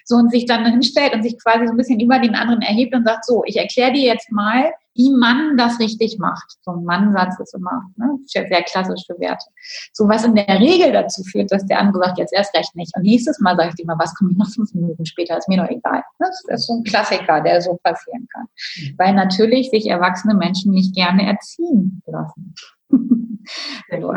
So 0.06 0.16
und 0.16 0.32
sich 0.32 0.48
dann 0.48 0.66
hinstellt 0.66 1.14
und 1.14 1.22
sich 1.22 1.38
quasi 1.38 1.68
so 1.68 1.74
ein 1.74 1.78
bisschen 1.78 2.00
über 2.00 2.18
den 2.18 2.34
anderen 2.34 2.64
erhebt 2.64 2.96
und 2.96 3.06
sagt, 3.06 3.26
so, 3.26 3.44
ich 3.46 3.58
erkläre 3.58 3.94
dir 3.94 4.06
jetzt 4.06 4.32
mal, 4.32 4.72
wie 5.00 5.16
man 5.16 5.56
das 5.56 5.80
richtig 5.80 6.20
macht. 6.20 6.58
So 6.62 6.72
ein 6.72 6.84
Mannsatz 6.84 7.40
ist 7.40 7.56
immer 7.56 7.84
ne, 7.96 8.20
sehr 8.26 8.64
klassisch 8.64 9.06
für 9.08 9.18
Werte. 9.18 9.46
So 9.94 10.10
was 10.10 10.26
in 10.26 10.36
der 10.36 10.60
Regel 10.60 10.92
dazu 10.92 11.24
führt, 11.24 11.54
dass 11.54 11.66
der 11.66 11.80
andere 11.80 12.04
sagt, 12.04 12.18
jetzt 12.18 12.34
erst 12.34 12.54
recht 12.54 12.76
nicht. 12.76 12.94
Und 12.98 13.04
nächstes 13.04 13.40
Mal 13.40 13.56
sage 13.56 13.70
ich 13.70 13.76
dir 13.76 13.86
mal, 13.86 13.98
was 13.98 14.14
komme 14.16 14.32
ich 14.32 14.38
noch 14.38 14.50
fünf 14.50 14.74
Minuten 14.74 15.06
später, 15.06 15.38
ist 15.38 15.48
mir 15.48 15.56
doch 15.56 15.70
egal. 15.70 16.04
Das 16.20 16.44
ist 16.48 16.68
so 16.68 16.74
ein 16.74 16.84
Klassiker, 16.84 17.40
der 17.40 17.62
so 17.62 17.80
passieren 17.82 18.28
kann. 18.34 18.48
Weil 18.98 19.14
natürlich 19.14 19.70
sich 19.70 19.88
erwachsene 19.88 20.34
Menschen 20.34 20.74
nicht 20.74 20.94
gerne 20.94 21.26
erziehen 21.26 22.02
lassen. 22.06 22.54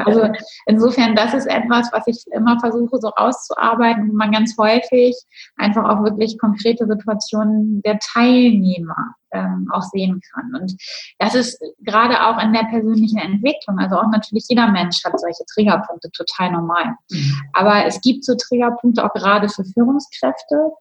Also 0.05 0.29
insofern, 0.67 1.17
das 1.17 1.35
ist 1.35 1.47
etwas, 1.47 1.91
was 1.93 2.07
ich 2.07 2.25
immer 2.33 2.61
versuche 2.61 2.99
so 2.99 3.11
auszuarbeiten, 3.14 4.11
wo 4.11 4.14
man 4.14 4.33
ganz 4.33 4.57
häufig 4.59 5.17
einfach 5.57 5.88
auch 5.88 6.02
wirklich 6.05 6.38
konkrete 6.38 6.87
Situationen 6.87 7.83
der 7.83 7.99
Teilnehmer 7.99 9.14
ähm, 9.33 9.69
auch 9.73 9.83
sehen 9.83 10.21
kann. 10.33 10.55
Und 10.61 10.76
das 11.19 11.35
ist 11.35 11.62
gerade 11.81 12.26
auch 12.26 12.43
in 12.43 12.52
der 12.52 12.64
persönlichen 12.64 13.19
Entwicklung, 13.19 13.79
also 13.79 13.97
auch 13.97 14.11
natürlich 14.11 14.45
jeder 14.49 14.69
Mensch 14.71 15.02
hat 15.05 15.19
solche 15.19 15.45
Triggerpunkte, 15.55 16.11
total 16.11 16.52
normal. 16.52 16.95
Mhm. 17.11 17.35
Aber 17.55 17.87
es 17.87 18.00
gibt 18.00 18.25
so 18.25 18.35
Triggerpunkte 18.35 19.05
auch 19.05 19.14
gerade 19.14 19.49
für 19.49 19.64
Führungskräfte, 19.64 20.73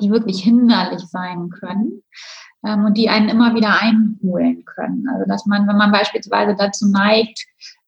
die 0.00 0.10
wirklich 0.10 0.42
hinderlich 0.42 1.02
sein 1.08 1.50
können 1.50 2.02
ähm, 2.64 2.84
und 2.84 2.96
die 2.96 3.08
einen 3.08 3.28
immer 3.28 3.54
wieder 3.54 3.80
einholen 3.80 4.64
können. 4.64 5.06
Also 5.08 5.24
dass 5.28 5.46
man, 5.46 5.66
wenn 5.66 5.76
man 5.76 5.92
beispielsweise 5.92 6.54
dazu 6.56 6.88
neigt, 6.88 7.44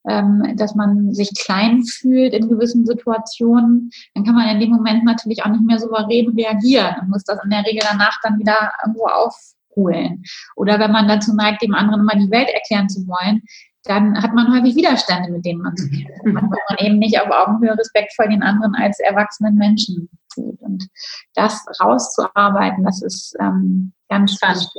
ähm, 0.07 0.55
dass 0.57 0.75
man 0.75 1.13
sich 1.13 1.31
klein 1.37 1.83
fühlt 1.83 2.33
in 2.33 2.49
gewissen 2.49 2.85
Situationen, 2.85 3.89
dann 4.13 4.23
kann 4.23 4.35
man 4.35 4.49
in 4.49 4.59
dem 4.59 4.69
Moment 4.69 5.03
natürlich 5.03 5.43
auch 5.43 5.49
nicht 5.49 5.63
mehr 5.63 5.79
souverän 5.79 6.29
reagieren 6.29 6.95
und 7.01 7.09
muss 7.09 7.23
das 7.23 7.43
in 7.43 7.49
der 7.49 7.65
Regel 7.65 7.81
danach 7.89 8.17
dann 8.21 8.37
wieder 8.39 8.71
irgendwo 8.83 9.07
aufholen. 9.07 10.23
Oder 10.55 10.79
wenn 10.79 10.91
man 10.91 11.07
dazu 11.07 11.33
neigt, 11.33 11.61
dem 11.61 11.73
anderen 11.73 12.01
immer 12.01 12.15
die 12.15 12.31
Welt 12.31 12.49
erklären 12.49 12.89
zu 12.89 13.07
wollen, 13.07 13.41
dann 13.85 14.21
hat 14.21 14.33
man 14.33 14.51
häufig 14.51 14.75
Widerstände, 14.75 15.31
mit 15.31 15.45
denen 15.45 15.61
man 15.61 15.75
zu 15.75 15.87
kämpfen 15.89 16.35
hat, 16.35 16.43
weil 16.51 16.59
man 16.69 16.85
eben 16.85 16.99
nicht 16.99 17.19
auf 17.19 17.29
Augenhöhe 17.29 17.77
respektvoll 17.77 18.29
den 18.29 18.43
anderen 18.43 18.75
als 18.75 18.99
erwachsenen 18.99 19.55
Menschen 19.55 20.09
sieht. 20.33 20.59
Und 20.61 20.87
das 21.33 21.65
rauszuarbeiten, 21.81 22.83
das 22.83 23.01
ist 23.01 23.35
ähm, 23.39 23.93
Ganz 24.07 24.35
spannend. 24.35 24.69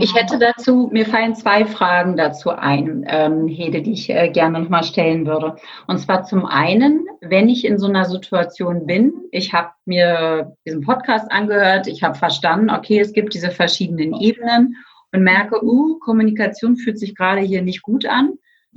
Ich 0.00 0.14
hätte 0.14 0.38
dazu, 0.38 0.88
mir 0.92 1.06
fallen 1.06 1.34
zwei 1.34 1.66
Fragen 1.66 2.16
dazu 2.16 2.50
ein, 2.50 3.04
ähm, 3.08 3.48
Hede, 3.48 3.82
die 3.82 3.92
ich 3.92 4.10
äh, 4.10 4.30
gerne 4.30 4.60
nochmal 4.60 4.84
stellen 4.84 5.26
würde. 5.26 5.56
Und 5.88 5.98
zwar 5.98 6.24
zum 6.24 6.46
einen, 6.46 7.04
wenn 7.20 7.48
ich 7.48 7.64
in 7.64 7.78
so 7.78 7.88
einer 7.88 8.04
Situation 8.04 8.86
bin, 8.86 9.12
ich 9.32 9.52
habe 9.52 9.70
mir 9.86 10.56
diesen 10.64 10.82
Podcast 10.82 11.30
angehört, 11.32 11.88
ich 11.88 12.04
habe 12.04 12.14
verstanden, 12.14 12.70
okay, 12.70 13.00
es 13.00 13.12
gibt 13.12 13.34
diese 13.34 13.50
verschiedenen 13.50 14.14
Ebenen 14.14 14.76
und 15.12 15.22
merke, 15.22 15.64
uh, 15.64 15.98
Kommunikation 15.98 16.76
fühlt 16.76 16.98
sich 16.98 17.16
gerade 17.16 17.40
hier 17.40 17.62
nicht 17.62 17.82
gut 17.82 18.06
an, 18.06 18.34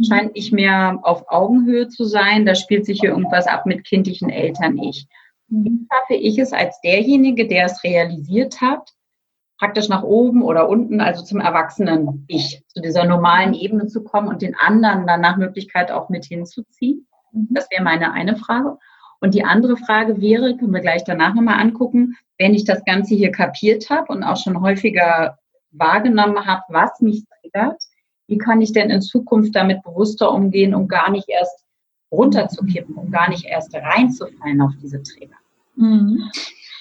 scheint 0.08 0.34
nicht 0.34 0.52
mehr 0.52 1.00
auf 1.04 1.26
Augenhöhe 1.28 1.88
zu 1.88 2.04
sein, 2.04 2.48
da 2.48 2.56
spielt 2.56 2.86
sich 2.86 3.00
hier 3.02 3.12
irgendwas 3.12 3.48
ab 3.48 3.68
mit 3.68 3.86
kindlichen 3.86 4.30
Eltern 4.30 4.78
ich. 4.80 5.08
Wie 5.50 5.80
schaffe 5.92 6.16
ich 6.16 6.38
es 6.40 6.52
als 6.52 6.82
derjenige, 6.82 7.48
der 7.48 7.66
es 7.66 7.84
realisiert 7.84 8.60
hat, 8.60 8.97
praktisch 9.58 9.90
nach 9.90 10.04
oben 10.04 10.44
oder 10.44 10.70
unten, 10.70 11.02
also 11.02 11.24
zum 11.24 11.40
erwachsenen 11.40 12.26
Ich, 12.28 12.64
zu 12.68 12.82
dieser 12.82 13.06
normalen 13.06 13.54
Ebene 13.54 13.88
zu 13.88 14.04
kommen 14.04 14.28
und 14.28 14.42
den 14.42 14.56
anderen 14.56 15.08
dann 15.08 15.22
nach 15.22 15.38
Möglichkeit 15.38 15.92
auch 15.92 16.10
mit 16.10 16.26
hinzuziehen? 16.26 17.08
Mhm. 17.32 17.48
Das 17.52 17.70
wäre 17.72 17.84
meine 17.84 18.12
eine 18.12 18.36
Frage. 18.36 18.78
Und 19.20 19.34
die 19.34 19.44
andere 19.44 19.78
Frage 19.78 20.22
wäre, 20.22 20.56
können 20.58 20.74
wir 20.74 20.82
gleich 20.82 21.04
danach 21.04 21.34
nochmal 21.34 21.60
angucken, 21.60 22.16
wenn 22.38 22.54
ich 22.54 22.66
das 22.66 22.86
Ganze 22.86 23.16
hier 23.16 23.32
kapiert 23.32 23.90
habe 23.90 24.14
und 24.14 24.24
auch 24.24 24.38
schon 24.38 24.62
häufiger 24.62 25.40
wahrgenommen 25.72 26.46
habe, 26.46 26.62
was 26.70 27.02
mich 27.02 27.24
triggert, 27.42 27.82
wie 28.28 28.38
kann 28.38 28.62
ich 28.62 28.74
denn 28.74 28.90
in 28.90 29.02
Zukunft 29.02 29.56
damit 29.56 29.82
bewusster 29.84 30.32
umgehen, 30.32 30.76
um 30.76 30.88
gar 30.88 31.10
nicht 31.10 31.30
erst 31.30 31.66
runterzukippen, 32.12 32.96
um 32.96 33.10
gar 33.10 33.30
nicht 33.30 33.46
erst 33.46 33.74
reinzufallen 33.74 34.62
auf 34.62 34.72
diese 34.82 35.02
Trigger? 35.02 35.36
Mhm. 35.76 36.30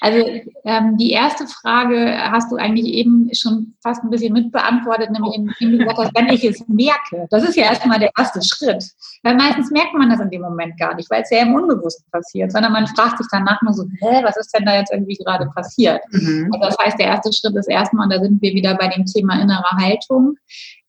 Also 0.01 0.19
ähm, 0.65 0.97
die 0.97 1.11
erste 1.11 1.47
Frage 1.47 2.17
hast 2.31 2.53
du 2.53 2.57
eigentlich 2.57 2.87
eben 2.87 3.31
schon 3.35 3.75
fast 3.83 4.03
ein 4.03 4.11
bisschen 4.11 4.33
mitbeantwortet, 4.33 5.11
nämlich 5.11 5.37
indem 5.37 5.79
du 5.79 5.79
gesagt 5.79 5.99
hast, 5.99 6.15
wenn 6.15 6.29
ich 6.29 6.45
es 6.45 6.63
merke. 6.69 7.27
Das 7.31 7.43
ist 7.43 7.57
ja 7.57 7.65
erstmal 7.65 7.99
der 7.99 8.11
erste 8.17 8.43
Schritt. 8.43 8.85
Weil 9.23 9.37
meistens 9.37 9.71
merkt 9.71 9.95
man 9.95 10.11
das 10.11 10.21
in 10.21 10.31
dem 10.31 10.43
Moment 10.43 10.79
gar 10.79 10.95
nicht, 10.95 11.11
weil 11.11 11.23
es 11.23 11.31
ja 11.31 11.43
im 11.43 11.55
Unbewussten 11.55 12.05
passiert, 12.11 12.53
sondern 12.53 12.73
man 12.73 12.87
fragt 12.87 13.19
sich 13.19 13.27
danach 13.31 13.61
nur 13.63 13.73
so, 13.73 13.85
hä, 14.01 14.21
was 14.23 14.37
ist 14.37 14.55
denn 14.55 14.67
da 14.67 14.77
jetzt 14.77 14.93
irgendwie 14.93 15.17
gerade 15.17 15.47
passiert? 15.55 16.01
Mhm. 16.11 16.51
Also 16.53 16.67
das 16.67 16.79
heißt, 16.79 16.99
der 16.99 17.07
erste 17.07 17.33
Schritt 17.33 17.57
ist 17.57 17.69
erstmal, 17.69 18.05
und 18.05 18.13
da 18.13 18.21
sind 18.21 18.41
wir 18.43 18.53
wieder 18.53 18.75
bei 18.75 18.89
dem 18.89 19.07
Thema 19.07 19.41
innere 19.41 19.65
Haltung, 19.73 20.37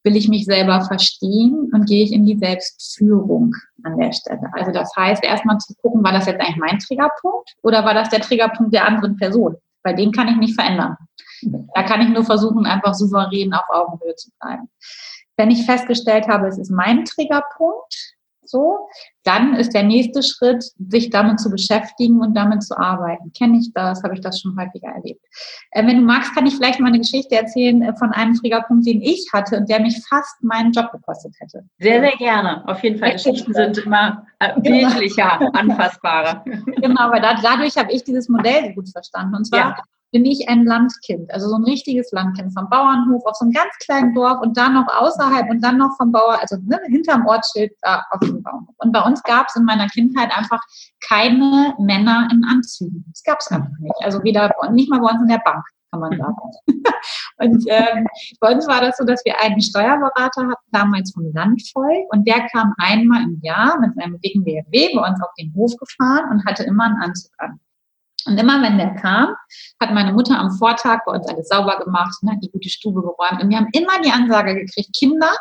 will 0.07 0.15
ich 0.15 0.29
mich 0.29 0.45
selber 0.45 0.79
verstehen 0.85 1.69
und 1.73 1.85
gehe 1.85 2.05
ich 2.05 2.13
in 2.13 2.25
die 2.25 2.37
Selbstführung 2.37 3.53
an 3.83 3.97
der 3.97 4.13
Stelle. 4.13 4.49
Also 4.53 4.71
das 4.71 4.89
heißt, 4.95 5.21
erstmal 5.21 5.57
zu 5.57 5.73
gucken, 5.81 6.01
war 6.01 6.13
das 6.13 6.27
jetzt 6.27 6.39
eigentlich 6.39 6.55
mein 6.55 6.79
Triggerpunkt 6.79 7.55
oder 7.61 7.83
war 7.83 7.93
das 7.93 8.09
der 8.09 8.21
Triggerpunkt 8.21 8.73
der 8.73 8.87
anderen 8.87 9.17
Person? 9.17 9.57
Weil 9.83 9.95
den 9.95 10.13
kann 10.13 10.29
ich 10.29 10.37
nicht 10.37 10.55
verändern. 10.55 10.95
Da 11.75 11.83
kann 11.83 12.01
ich 12.01 12.09
nur 12.09 12.23
versuchen, 12.23 12.65
einfach 12.65 12.93
souverän 12.93 13.53
auf 13.53 13.65
Augenhöhe 13.69 14.15
zu 14.15 14.31
bleiben. 14.39 14.69
Wenn 15.35 15.51
ich 15.51 15.65
festgestellt 15.65 16.27
habe, 16.29 16.47
es 16.47 16.57
ist 16.57 16.71
mein 16.71 17.03
Triggerpunkt, 17.03 18.15
so, 18.49 18.87
dann 19.23 19.55
ist 19.55 19.73
der 19.73 19.83
nächste 19.83 20.23
Schritt, 20.23 20.63
sich 20.89 21.09
damit 21.09 21.39
zu 21.39 21.49
beschäftigen 21.49 22.21
und 22.21 22.33
damit 22.35 22.63
zu 22.63 22.77
arbeiten. 22.77 23.31
Kenne 23.37 23.57
ich 23.59 23.71
das? 23.73 24.03
Habe 24.03 24.13
ich 24.13 24.21
das 24.21 24.39
schon 24.39 24.57
häufiger 24.57 24.89
erlebt? 24.89 25.21
Äh, 25.71 25.85
wenn 25.85 25.97
du 25.97 26.03
magst, 26.03 26.33
kann 26.33 26.45
ich 26.45 26.55
vielleicht 26.55 26.79
mal 26.79 26.87
eine 26.87 26.99
Geschichte 26.99 27.35
erzählen 27.35 27.81
äh, 27.81 27.95
von 27.97 28.11
einem 28.11 28.35
Triggerpunkt, 28.35 28.87
den 28.87 29.01
ich 29.01 29.27
hatte 29.33 29.57
und 29.57 29.69
der 29.69 29.81
mich 29.81 30.01
fast 30.07 30.41
meinen 30.41 30.71
Job 30.71 30.91
gekostet 30.91 31.35
hätte. 31.39 31.63
Sehr, 31.79 32.01
sehr 32.01 32.17
gerne. 32.17 32.67
Auf 32.67 32.83
jeden 32.83 32.99
Fall. 32.99 33.13
Geschichten 33.13 33.53
sind 33.53 33.77
immer 33.79 34.25
äh, 34.39 34.59
bildlicher, 34.61 35.39
anfassbarer. 35.53 36.43
Genau, 36.45 37.01
aber 37.01 37.19
dadurch 37.43 37.77
habe 37.77 37.91
ich 37.91 38.03
dieses 38.03 38.29
Modell 38.29 38.73
gut 38.73 38.89
verstanden. 38.89 39.35
Und 39.35 39.45
zwar 39.45 39.59
ja 39.59 39.77
bin 40.11 40.25
ich 40.25 40.47
ein 40.47 40.65
Landkind, 40.65 41.31
also 41.33 41.49
so 41.49 41.55
ein 41.55 41.63
richtiges 41.63 42.11
Landkind 42.11 42.53
vom 42.53 42.69
Bauernhof 42.69 43.25
auf 43.25 43.35
so 43.35 43.45
einem 43.45 43.53
ganz 43.53 43.71
kleinen 43.83 44.13
Dorf 44.13 44.41
und 44.41 44.55
dann 44.57 44.73
noch 44.73 44.87
außerhalb 44.87 45.49
und 45.49 45.61
dann 45.61 45.77
noch 45.77 45.95
vom 45.97 46.11
Bauer, 46.11 46.39
also 46.39 46.57
ne, 46.63 46.79
hinterm 46.87 47.25
Ortsschild 47.25 47.73
da 47.81 48.03
auf 48.11 48.19
dem 48.21 48.41
Bauernhof. 48.41 48.75
Und 48.77 48.91
bei 48.93 49.01
uns 49.01 49.21
gab 49.23 49.47
es 49.47 49.55
in 49.55 49.65
meiner 49.65 49.87
Kindheit 49.87 50.31
einfach 50.35 50.61
keine 51.07 51.75
Männer 51.79 52.27
in 52.31 52.43
Anzügen. 52.45 53.03
Das 53.11 53.23
gab 53.23 53.39
es 53.41 53.51
einfach 53.51 53.77
nicht. 53.79 53.95
Also 54.01 54.23
weder, 54.23 54.51
nicht 54.71 54.89
mal 54.89 54.99
bei 54.99 55.11
uns 55.11 55.21
in 55.21 55.27
der 55.27 55.41
Bank. 55.43 55.63
kann 55.91 55.99
man 55.99 56.17
sagen. 56.17 56.35
und 57.37 57.65
ähm, 57.67 58.07
bei 58.39 58.53
uns 58.53 58.67
war 58.67 58.81
das 58.81 58.97
so, 58.97 59.03
dass 59.03 59.23
wir 59.25 59.39
einen 59.41 59.61
Steuerberater 59.61 60.41
hatten, 60.43 60.67
damals 60.71 61.13
vom 61.13 61.31
Landvolk, 61.33 62.13
und 62.13 62.27
der 62.27 62.47
kam 62.47 62.73
einmal 62.77 63.23
im 63.23 63.39
Jahr 63.41 63.79
mit 63.79 63.93
seinem 63.95 64.19
dicken 64.21 64.43
BMW 64.43 64.95
bei 64.95 65.09
uns 65.09 65.21
auf 65.21 65.33
den 65.37 65.53
Hof 65.53 65.75
gefahren 65.77 66.29
und 66.31 66.45
hatte 66.45 66.63
immer 66.63 66.85
einen 66.85 67.01
Anzug 67.01 67.31
an. 67.39 67.59
Und 68.27 68.37
immer 68.37 68.61
wenn 68.61 68.77
der 68.77 68.95
kam, 68.95 69.35
hat 69.81 69.93
meine 69.93 70.13
Mutter 70.13 70.37
am 70.37 70.51
Vortag 70.51 70.99
bei 71.05 71.13
uns 71.13 71.27
alles 71.27 71.47
sauber 71.47 71.79
gemacht, 71.83 72.21
ne, 72.23 72.37
die 72.41 72.51
gute 72.51 72.69
Stube 72.69 73.01
geräumt. 73.01 73.41
Und 73.41 73.49
wir 73.49 73.57
haben 73.57 73.69
immer 73.71 74.01
die 74.03 74.11
Ansage 74.11 74.55
gekriegt, 74.55 74.95
Kinder, 74.97 75.31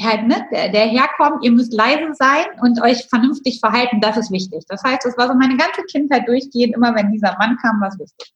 halt, 0.00 0.26
ne, 0.26 0.46
der, 0.52 0.70
der 0.70 0.86
herkommt, 0.86 1.44
ihr 1.44 1.52
müsst 1.52 1.72
leise 1.72 2.14
sein 2.14 2.46
und 2.62 2.82
euch 2.82 3.06
vernünftig 3.08 3.60
verhalten, 3.60 4.00
das 4.00 4.16
ist 4.16 4.30
wichtig. 4.30 4.64
Das 4.68 4.82
heißt, 4.82 5.04
das 5.04 5.16
war 5.16 5.28
so 5.28 5.34
meine 5.34 5.56
ganze 5.56 5.82
Kindheit 5.84 6.26
durchgehend, 6.26 6.74
immer 6.74 6.94
wenn 6.94 7.12
dieser 7.12 7.36
Mann 7.38 7.56
kam, 7.62 7.80
war 7.80 7.88
es 7.88 7.98
wichtig. 7.98 8.32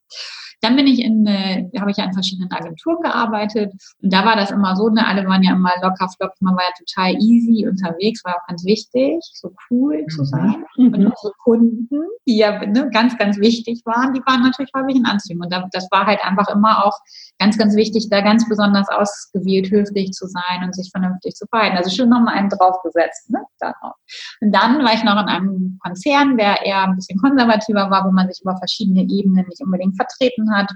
Dann 0.61 0.75
bin 0.75 0.87
ich 0.87 0.99
in, 0.99 1.25
äh, 1.25 1.69
habe 1.79 1.91
ich 1.91 1.97
ja 1.97 2.05
in 2.05 2.13
verschiedenen 2.13 2.51
Agenturen 2.51 3.01
gearbeitet 3.01 3.71
und 4.01 4.11
da 4.11 4.25
war 4.25 4.35
das 4.35 4.51
immer 4.51 4.75
so, 4.75 4.89
ne, 4.89 5.05
alle 5.05 5.25
waren 5.27 5.43
ja 5.43 5.53
immer 5.53 5.71
locker 5.81 6.07
flockig, 6.17 6.41
man 6.41 6.55
war 6.55 6.63
ja 6.63 6.85
total 6.85 7.15
easy 7.21 7.67
unterwegs, 7.67 8.23
war 8.25 8.35
auch 8.35 8.47
ganz 8.47 8.65
wichtig, 8.65 9.19
so 9.33 9.53
cool 9.69 10.05
zu 10.07 10.21
mhm. 10.21 10.25
sein. 10.25 10.65
Mhm. 10.77 10.87
Und 10.87 10.95
unsere 10.95 11.31
Kunden, 11.43 12.01
die 12.27 12.37
ja 12.37 12.65
ne, 12.65 12.89
ganz, 12.91 13.17
ganz 13.17 13.37
wichtig 13.37 13.81
waren, 13.85 14.13
die 14.13 14.21
waren 14.25 14.41
natürlich 14.41 14.71
häufig 14.75 14.95
in 14.95 15.05
Anzügen 15.05 15.41
und 15.41 15.53
das 15.71 15.87
war 15.91 16.05
halt 16.05 16.23
einfach 16.23 16.47
immer 16.49 16.85
auch 16.85 16.97
ganz, 17.39 17.57
ganz 17.57 17.75
wichtig, 17.75 18.09
da 18.09 18.21
ganz 18.21 18.47
besonders 18.47 18.87
ausgewählt 18.89 19.69
höflich 19.69 20.11
zu 20.11 20.27
sein 20.27 20.63
und 20.63 20.75
sich 20.75 20.89
vernünftig 20.91 21.35
zu 21.35 21.45
verhalten. 21.47 21.77
Also 21.77 21.95
schon 21.95 22.09
nochmal 22.09 22.35
einen 22.35 22.49
draufgesetzt. 22.49 23.29
Ne? 23.29 23.39
Darauf. 23.59 23.93
Und 24.41 24.51
dann 24.51 24.83
war 24.83 24.93
ich 24.93 25.03
noch 25.03 25.21
in 25.21 25.27
einem 25.27 25.79
Konzern, 25.83 26.37
der 26.37 26.65
eher 26.65 26.83
ein 26.83 26.95
bisschen 26.95 27.19
konservativer 27.19 27.89
war, 27.89 28.05
wo 28.05 28.11
man 28.11 28.27
sich 28.27 28.41
über 28.41 28.57
verschiedene 28.57 29.01
Ebenen 29.01 29.45
nicht 29.47 29.61
unbedingt 29.61 29.95
vertreten 29.95 30.46
hat 30.53 30.71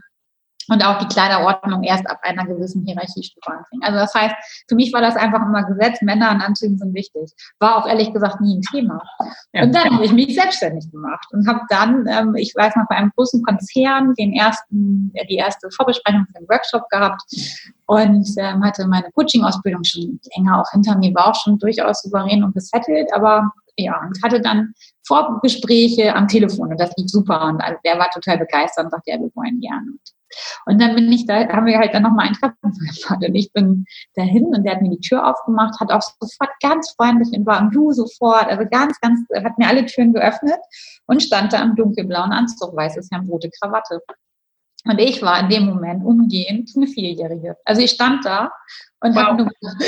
und 0.72 0.86
auch 0.86 0.98
die 1.00 1.08
Kleiderordnung 1.08 1.84
erst 1.84 2.10
ab 2.10 2.20
einer 2.22 2.46
gewissen 2.46 2.86
Hierarchiestufe 2.86 3.52
anfing. 3.52 3.80
Also 3.82 4.00
das 4.00 4.14
heißt, 4.14 4.36
für 4.68 4.76
mich 4.76 4.94
war 4.94 5.02
das 5.02 5.16
einfach 5.16 5.42
immer 5.42 5.64
Gesetz, 5.64 6.02
Männer 6.02 6.32
in 6.32 6.42
Anzügen 6.42 6.78
sind 6.78 6.94
wichtig. 6.94 7.32
War 7.60 7.78
auch 7.78 7.88
ehrlich 7.88 8.14
gesagt 8.14 8.40
nie 8.42 8.58
ein 8.58 8.62
Thema. 8.62 9.02
Ja. 9.54 9.64
Und 9.64 9.76
dann 9.76 9.92
habe 9.92 10.06
ich 10.06 10.14
mich 10.14 10.36
selbstständig 10.36 10.90
gemacht 10.92 11.28
und 11.32 11.48
habe 11.48 11.62
dann, 11.70 12.06
ähm, 12.08 12.36
ich 12.36 12.54
weiß 12.56 12.76
noch, 12.76 12.86
bei 12.88 12.96
einem 12.96 13.12
großen 13.16 13.44
Konzern 13.44 14.14
den 14.16 14.34
ersten, 14.34 15.12
die 15.30 15.36
erste 15.36 15.70
Vorbesprechung 15.72 16.26
für 16.28 16.40
den 16.40 16.48
Workshop 16.48 16.88
gehabt 16.90 17.22
und 17.88 18.28
ähm, 18.38 18.64
hatte 18.64 18.88
meine 18.88 19.12
Coaching-Ausbildung 19.12 19.84
schon 19.84 20.20
länger 20.38 20.62
auch 20.62 20.72
hinter 20.72 20.98
mir, 20.98 21.14
war 21.14 21.30
auch 21.30 21.36
schon 21.36 21.60
durchaus 21.60 22.02
souverän 22.04 22.44
und 22.44 22.54
gesettelt, 22.54 23.10
aber 23.14 23.52
ja, 23.78 24.00
und 24.02 24.22
hatte 24.24 24.42
dann 24.42 24.74
Vorgespräche 25.06 26.16
am 26.16 26.28
Telefon 26.28 26.70
und 26.70 26.80
das 26.80 26.96
lief 26.98 27.10
super 27.10 27.46
und 27.46 27.62
der 27.86 28.00
war 28.00 28.10
total 28.12 28.38
begeistert 28.38 28.86
und 28.86 28.92
sagte, 28.92 29.12
ja, 29.12 29.20
wir 29.20 29.32
wollen 29.36 29.60
gerne. 29.60 29.88
Und 30.66 30.82
dann 30.82 30.96
bin 30.96 31.12
ich 31.12 31.26
da, 31.26 31.48
haben 31.50 31.66
wir 31.66 31.78
halt 31.78 31.94
dann 31.94 32.04
nochmal 32.04 32.28
ein 32.28 32.34
Treffen 32.34 32.56
vereinbart 32.62 33.30
und 33.30 33.36
ich 33.36 33.52
bin 33.52 33.86
dahin 34.16 34.46
und 34.46 34.64
der 34.64 34.76
hat 34.76 34.82
mir 34.82 34.90
die 34.90 35.00
Tür 35.00 35.28
aufgemacht, 35.28 35.80
hat 35.80 35.92
auch 35.92 36.02
sofort 36.02 36.52
ganz 36.62 36.92
freundlich 36.92 37.30
am 37.34 37.72
Du 37.72 37.92
sofort, 37.92 38.48
also 38.48 38.64
ganz, 38.70 39.00
ganz, 39.02 39.20
hat 39.44 39.58
mir 39.58 39.68
alle 39.68 39.86
Türen 39.86 40.14
geöffnet 40.14 40.60
und 41.08 41.22
stand 41.22 41.54
da 41.54 41.62
im 41.62 41.76
dunkelblauen 41.76 42.32
Anzug, 42.32 42.76
weißes 42.76 43.10
Hemd, 43.12 43.30
rote 43.30 43.50
Krawatte. 43.50 44.02
Und 44.86 45.00
ich 45.00 45.22
war 45.22 45.40
in 45.40 45.50
dem 45.50 45.66
Moment 45.66 46.04
umgehend 46.04 46.72
eine 46.76 46.88
Vierjährige. 46.88 47.56
Also 47.66 47.82
ich 47.82 47.92
stand 47.92 48.26
da 48.26 48.52
und 49.02 49.16
wow. 49.16 49.24
habe 49.24 49.38
nur 49.38 49.48
gedacht, 49.48 49.84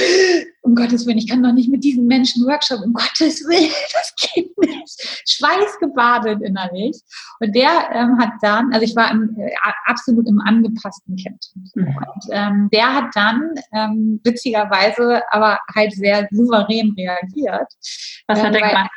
um 0.62 0.75
Gottes 0.75 1.06
Willen, 1.06 1.17
ich 1.17 1.27
kann 1.27 1.41
doch 1.41 1.51
nicht 1.51 1.69
mit 1.69 1.84
diesen 1.84 2.06
Menschen 2.06 2.45
Workshop, 2.45 2.82
um 2.84 2.93
Gottes 2.93 3.41
Willen, 3.47 3.71
das 3.93 4.13
geht 4.15 4.56
nicht. 4.58 5.23
Schweißgebadet 5.27 6.41
innerlich. 6.41 6.99
Und 7.39 7.56
der 7.56 7.89
ähm, 7.91 8.19
hat 8.19 8.34
dann, 8.41 8.71
also 8.71 8.86
ich 8.86 8.95
war 8.95 9.12
im, 9.12 9.36
äh, 9.38 9.51
absolut 9.86 10.27
im 10.27 10.39
angepassten 10.41 11.15
Kind. 11.15 11.43
Mhm. 11.75 11.88
Und 11.88 12.25
ähm, 12.32 12.69
der 12.71 12.93
hat 12.93 13.06
dann 13.15 13.53
ähm, 13.73 14.19
witzigerweise 14.23 15.21
aber 15.32 15.60
halt 15.75 15.93
sehr 15.93 16.27
souverän 16.32 16.93
reagiert. 16.97 17.71
Was 18.27 18.43
hat 18.43 18.56
er 18.56 18.67
gemacht? 18.67 18.91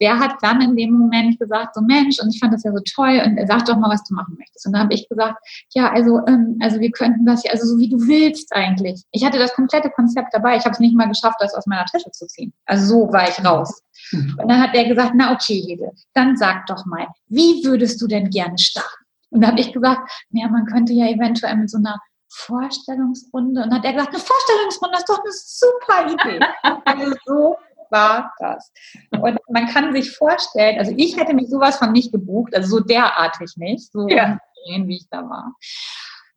Der 0.00 0.18
hat 0.18 0.36
dann 0.42 0.60
in 0.60 0.76
dem 0.76 0.92
Moment 0.92 1.38
gesagt, 1.38 1.74
so 1.74 1.80
Mensch, 1.80 2.20
und 2.20 2.34
ich 2.34 2.40
fand 2.40 2.52
das 2.52 2.64
ja 2.64 2.72
so 2.72 2.80
toll, 2.94 3.22
und 3.24 3.36
er 3.36 3.46
sagt 3.46 3.68
doch 3.68 3.76
mal, 3.76 3.90
was 3.90 4.04
du 4.04 4.14
machen 4.14 4.36
möchtest. 4.38 4.66
Und 4.66 4.72
dann 4.72 4.82
habe 4.82 4.94
ich 4.94 5.08
gesagt, 5.08 5.38
ja, 5.74 5.90
also, 5.92 6.20
ähm, 6.26 6.58
also 6.60 6.80
wir 6.80 6.90
könnten 6.90 7.24
das 7.24 7.44
ja, 7.44 7.52
also 7.52 7.66
so 7.66 7.78
wie 7.78 7.88
du 7.88 7.98
willst 7.98 8.52
eigentlich. 8.52 9.02
Ich 9.12 9.24
hatte 9.24 9.38
das 9.38 9.54
komplette 9.54 9.90
Konzept 9.90 10.32
dabei. 10.32 10.56
Ich 10.56 10.64
habe 10.64 10.72
es 10.72 10.80
nicht 10.80 10.96
mal 10.96 11.08
geschafft, 11.08 11.36
das 11.40 11.54
aus 11.54 11.66
meiner 11.66 11.84
Tasche 11.84 12.10
zu 12.10 12.26
ziehen. 12.26 12.52
Also 12.66 12.86
so 12.86 13.12
war 13.12 13.28
ich 13.28 13.44
raus. 13.44 13.82
Mhm. 14.12 14.36
Und 14.40 14.50
dann 14.50 14.60
hat 14.60 14.74
er 14.74 14.88
gesagt, 14.88 15.12
na 15.14 15.32
okay, 15.32 15.62
Hede, 15.66 15.90
dann 16.14 16.36
sag 16.36 16.66
doch 16.66 16.84
mal, 16.86 17.06
wie 17.28 17.64
würdest 17.64 18.00
du 18.00 18.06
denn 18.06 18.30
gerne 18.30 18.58
starten? 18.58 19.04
Und 19.30 19.40
da 19.40 19.48
habe 19.48 19.60
ich 19.60 19.72
gesagt, 19.72 20.10
ja, 20.30 20.48
man 20.48 20.66
könnte 20.66 20.92
ja 20.92 21.06
eventuell 21.06 21.56
mit 21.56 21.70
so 21.70 21.78
einer 21.78 21.98
Vorstellungsrunde. 22.28 23.62
Und 23.62 23.70
dann 23.70 23.78
hat 23.78 23.84
er 23.84 23.92
gesagt, 23.92 24.14
eine 24.14 24.22
Vorstellungsrunde 24.22 24.98
ist 24.98 25.08
doch 25.08 25.20
eine 25.20 25.32
super 25.32 26.12
Idee. 26.12 26.40
Also 26.84 27.14
so 27.24 27.56
war 27.94 28.34
das. 28.38 28.72
Und 29.10 29.38
man 29.48 29.66
kann 29.68 29.94
sich 29.94 30.10
vorstellen, 30.10 30.78
also 30.78 30.92
ich 30.96 31.16
hätte 31.16 31.32
mich 31.32 31.48
sowas 31.48 31.76
von 31.76 31.92
nicht 31.92 32.12
gebucht, 32.12 32.54
also 32.54 32.78
so 32.78 32.80
derartig 32.84 33.56
nicht, 33.56 33.90
so 33.92 34.08
ja. 34.08 34.38
wie 34.66 34.96
ich 34.96 35.08
da 35.10 35.22
war. 35.28 35.54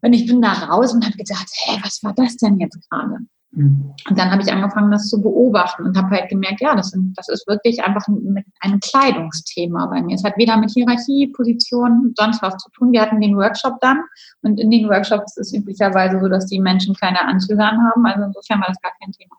Und 0.01 0.13
ich 0.13 0.27
bin 0.27 0.41
da 0.41 0.53
raus 0.53 0.93
und 0.93 1.03
habe 1.03 1.17
gedacht, 1.17 1.47
hey, 1.63 1.79
was 1.83 2.03
war 2.03 2.13
das 2.13 2.37
denn 2.37 2.59
jetzt 2.59 2.79
gerade? 2.89 3.17
Und 3.53 3.95
dann 4.11 4.29
habe 4.29 4.41
ich 4.41 4.51
angefangen, 4.51 4.91
das 4.91 5.07
zu 5.09 5.21
beobachten 5.21 5.83
und 5.83 5.97
habe 5.97 6.09
halt 6.09 6.29
gemerkt, 6.29 6.61
ja, 6.61 6.75
das, 6.75 6.89
sind, 6.89 7.17
das 7.17 7.29
ist 7.29 7.47
wirklich 7.47 7.81
einfach 7.81 8.05
ein, 8.07 8.43
ein 8.59 8.79
Kleidungsthema 8.81 9.87
bei 9.87 10.01
mir. 10.01 10.15
Es 10.15 10.23
hat 10.23 10.37
weder 10.37 10.57
mit 10.57 10.71
Hierarchie, 10.71 11.27
Position, 11.27 12.13
sonst 12.17 12.41
was 12.41 12.57
zu 12.57 12.69
tun. 12.71 12.91
Wir 12.91 13.01
hatten 13.01 13.21
den 13.21 13.37
Workshop 13.37 13.79
dann 13.81 14.01
und 14.41 14.59
in 14.59 14.69
den 14.69 14.89
Workshops 14.89 15.37
ist 15.37 15.47
es 15.47 15.53
üblicherweise 15.53 16.19
so, 16.19 16.27
dass 16.27 16.45
die 16.47 16.59
Menschen 16.59 16.93
kleine 16.93 17.21
Anzüge 17.21 17.65
haben. 17.65 18.05
Also 18.05 18.25
insofern 18.25 18.59
war 18.59 18.67
das 18.67 18.81
gar 18.81 18.91
kein 19.01 19.11
Thema. 19.13 19.35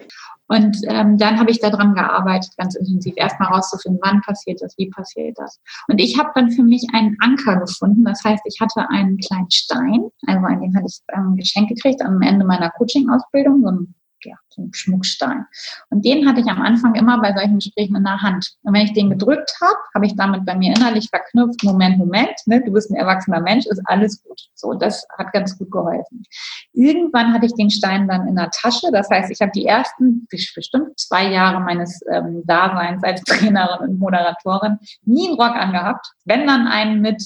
Und 0.48 0.78
ähm, 0.88 1.18
dann 1.18 1.38
habe 1.38 1.50
ich 1.50 1.60
daran 1.60 1.94
gearbeitet, 1.94 2.50
ganz 2.56 2.74
intensiv, 2.74 3.12
erstmal 3.16 3.52
rauszufinden, 3.52 4.00
wann 4.02 4.22
passiert 4.22 4.62
das, 4.62 4.76
wie 4.78 4.88
passiert 4.88 5.38
das. 5.38 5.60
Und 5.86 6.00
ich 6.00 6.18
habe 6.18 6.30
dann 6.34 6.50
für 6.50 6.62
mich 6.62 6.86
einen 6.94 7.16
Anker 7.20 7.56
gefunden. 7.56 8.04
Das 8.04 8.24
heißt, 8.24 8.42
ich 8.46 8.58
hatte 8.60 8.88
einen 8.88 9.18
kleinen 9.18 9.50
Stein, 9.50 10.08
also 10.26 10.46
an 10.46 10.60
den 10.60 10.74
hatte 10.74 10.86
ich 10.88 11.00
ähm, 11.14 11.36
Geschenk 11.36 11.68
gekriegt 11.68 12.02
am 12.02 12.22
Ende 12.22 12.46
meiner 12.46 12.70
Coaching-Ausbildung, 12.70 13.62
so 13.62 13.68
ein 13.68 13.94
ja, 14.24 14.37
so 14.48 14.62
ein 14.62 14.72
Schmuckstein. 14.72 15.46
Und 15.90 16.04
den 16.04 16.28
hatte 16.28 16.40
ich 16.40 16.46
am 16.46 16.61
Anfang 16.61 16.94
immer 16.94 17.20
bei 17.20 17.33
solchen 17.33 17.59
Gesprächen 17.59 17.96
in 17.96 18.04
der 18.04 18.20
Hand. 18.20 18.54
Und 18.62 18.74
wenn 18.74 18.83
ich 18.83 18.92
den 18.92 19.11
gedrückt 19.11 19.52
habe, 19.61 19.78
habe 19.94 20.07
ich 20.07 20.16
damit 20.16 20.44
bei 20.44 20.54
mir 20.54 20.74
innerlich 20.74 21.09
verknüpft, 21.11 21.62
Moment, 21.64 21.98
Moment, 21.98 22.35
ne, 22.46 22.62
du 22.64 22.72
bist 22.72 22.90
ein 22.90 22.96
erwachsener 22.96 23.40
Mensch, 23.40 23.66
ist 23.66 23.83
alles 23.85 24.22
gut. 24.22 24.40
So, 24.54 24.74
das 24.74 25.07
hat 25.16 25.33
ganz 25.33 25.57
gut 25.59 25.70
geholfen. 25.70 26.22
Irgendwann 26.72 27.33
hatte 27.33 27.46
ich 27.46 27.54
den 27.54 27.70
Stein 27.70 28.09
dann 28.09 28.26
in 28.28 28.37
der 28.37 28.50
Tasche. 28.50 28.90
Das 28.92 29.09
heißt, 29.11 29.31
ich 29.31 29.40
habe 29.40 29.52
die 29.52 29.66
ersten 29.66 30.26
bestimmt 30.28 30.98
zwei 30.98 31.31
Jahre 31.31 31.61
meines 31.61 32.00
ähm, 32.11 32.42
Daseins 32.44 33.02
als 33.04 33.22
Trainerin 33.24 33.88
und 33.88 33.98
Moderatorin 33.98 34.78
nie 35.04 35.28
einen 35.28 35.40
Rock 35.40 35.57
angehabt. 35.57 36.07
Wenn 36.24 36.46
dann 36.46 36.66
einen 36.66 37.00
mit 37.00 37.22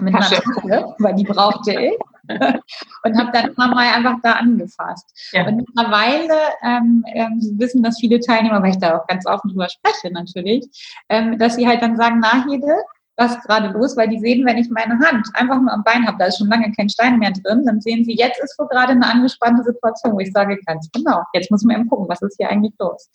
mit 0.00 0.14
Tasche. 0.14 0.36
einer 0.36 0.54
Tasche, 0.54 0.94
weil 0.98 1.14
die 1.14 1.24
brauchte 1.24 1.72
ich. 1.72 1.98
und 3.04 3.18
habe 3.18 3.30
dann 3.32 3.50
immer 3.50 3.68
mal 3.68 3.94
einfach 3.94 4.16
da 4.22 4.32
angefasst. 4.32 5.30
Ja. 5.32 5.46
Und 5.46 5.56
mittlerweile 5.56 6.34
ähm, 6.62 7.04
ähm, 7.14 7.40
wissen 7.58 7.82
das 7.82 7.98
viele 7.98 8.20
Teilnehmer, 8.20 8.62
weil 8.62 8.70
ich 8.70 8.78
da 8.78 8.98
auch 8.98 9.06
ganz 9.06 9.26
offen 9.26 9.50
drüber 9.50 9.68
spreche 9.68 10.12
natürlich, 10.12 10.66
ähm, 11.08 11.38
dass 11.38 11.56
sie 11.56 11.66
halt 11.66 11.82
dann 11.82 11.96
sagen, 11.96 12.20
na 12.20 12.44
Hede, 12.48 12.74
was 13.18 13.42
gerade 13.42 13.68
los, 13.76 13.96
weil 13.96 14.08
die 14.08 14.20
sehen, 14.20 14.46
wenn 14.46 14.58
ich 14.58 14.70
meine 14.70 14.98
Hand 15.00 15.26
einfach 15.34 15.60
nur 15.60 15.72
am 15.72 15.82
Bein 15.82 16.06
habe, 16.06 16.16
da 16.18 16.26
ist 16.26 16.38
schon 16.38 16.48
lange 16.48 16.72
kein 16.72 16.88
Stein 16.88 17.18
mehr 17.18 17.32
drin, 17.32 17.64
dann 17.66 17.80
sehen 17.80 18.04
sie, 18.04 18.14
jetzt 18.16 18.40
ist 18.40 18.56
wohl 18.58 18.68
gerade 18.68 18.92
eine 18.92 19.06
angespannte 19.06 19.64
Situation, 19.64 20.14
wo 20.14 20.20
ich 20.20 20.30
sage, 20.32 20.56
ganz 20.66 20.88
genau, 20.92 21.22
jetzt 21.32 21.50
muss 21.50 21.64
man 21.64 21.76
eben 21.76 21.88
gucken, 21.88 22.08
was 22.08 22.22
ist 22.22 22.36
hier 22.38 22.48
eigentlich 22.48 22.74
los. 22.78 23.10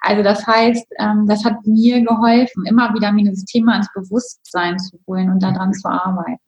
Also 0.00 0.22
das 0.22 0.46
heißt, 0.46 0.86
ähm, 1.00 1.26
das 1.26 1.44
hat 1.44 1.66
mir 1.66 2.02
geholfen, 2.02 2.66
immer 2.66 2.94
wieder 2.94 3.10
mir 3.10 3.24
dieses 3.24 3.44
Thema 3.46 3.76
ins 3.76 3.92
Bewusstsein 3.92 4.78
zu 4.78 4.96
holen 5.08 5.28
und 5.28 5.42
daran 5.42 5.72
zu 5.72 5.88
arbeiten. 5.88 6.47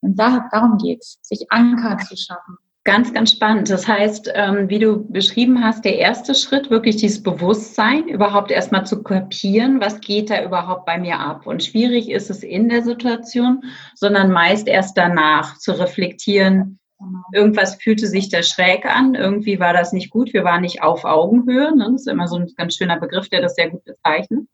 Und 0.00 0.18
da, 0.18 0.48
darum 0.50 0.78
geht's, 0.78 1.18
sich 1.22 1.46
Anker 1.50 1.98
zu 1.98 2.16
schaffen. 2.16 2.58
Ganz, 2.88 3.12
ganz 3.12 3.32
spannend. 3.32 3.68
Das 3.68 3.86
heißt, 3.86 4.30
ähm, 4.34 4.70
wie 4.70 4.78
du 4.78 5.06
beschrieben 5.12 5.62
hast, 5.62 5.84
der 5.84 5.98
erste 5.98 6.34
Schritt, 6.34 6.70
wirklich 6.70 6.96
dieses 6.96 7.22
Bewusstsein, 7.22 8.08
überhaupt 8.08 8.50
erstmal 8.50 8.86
zu 8.86 9.02
kapieren, 9.02 9.78
was 9.78 10.00
geht 10.00 10.30
da 10.30 10.42
überhaupt 10.42 10.86
bei 10.86 10.96
mir 10.96 11.18
ab. 11.20 11.46
Und 11.46 11.62
schwierig 11.62 12.08
ist 12.08 12.30
es 12.30 12.42
in 12.42 12.70
der 12.70 12.82
Situation, 12.82 13.62
sondern 13.94 14.30
meist 14.30 14.68
erst 14.68 14.96
danach 14.96 15.58
zu 15.58 15.72
reflektieren, 15.72 16.78
genau. 16.98 17.18
irgendwas 17.34 17.74
fühlte 17.74 18.06
sich 18.06 18.30
da 18.30 18.42
schräg 18.42 18.86
an, 18.86 19.14
irgendwie 19.14 19.60
war 19.60 19.74
das 19.74 19.92
nicht 19.92 20.08
gut, 20.08 20.32
wir 20.32 20.44
waren 20.44 20.62
nicht 20.62 20.82
auf 20.82 21.04
Augenhöhe. 21.04 21.76
Ne? 21.76 21.90
Das 21.92 22.02
ist 22.02 22.08
immer 22.08 22.26
so 22.26 22.36
ein 22.36 22.50
ganz 22.56 22.76
schöner 22.76 22.98
Begriff, 22.98 23.28
der 23.28 23.42
das 23.42 23.54
sehr 23.54 23.68
gut 23.68 23.84
bezeichnet. 23.84 24.46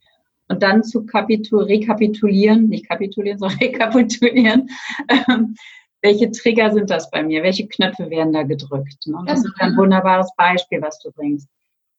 Und 0.49 0.63
dann 0.63 0.83
zu 0.83 1.07
rekapitulieren, 1.09 2.69
nicht 2.69 2.89
kapitulieren, 2.89 3.39
sondern 3.41 3.59
rekapitulieren, 3.59 4.69
ähm, 5.09 5.55
welche 6.03 6.31
Trigger 6.31 6.71
sind 6.71 6.91
das 6.91 7.11
bei 7.11 7.23
mir? 7.23 7.43
Welche 7.43 7.67
Knöpfe 7.67 8.11
werden 8.11 8.35
da 8.35 8.43
gedrückt? 8.43 9.07
Ne? 9.07 9.17
Das 9.27 9.39
ist 9.39 9.55
ein 9.59 9.75
wunderbares 9.77 10.31
Beispiel, 10.37 10.83
was 10.83 10.99
du 10.99 11.11
bringst. 11.11 11.49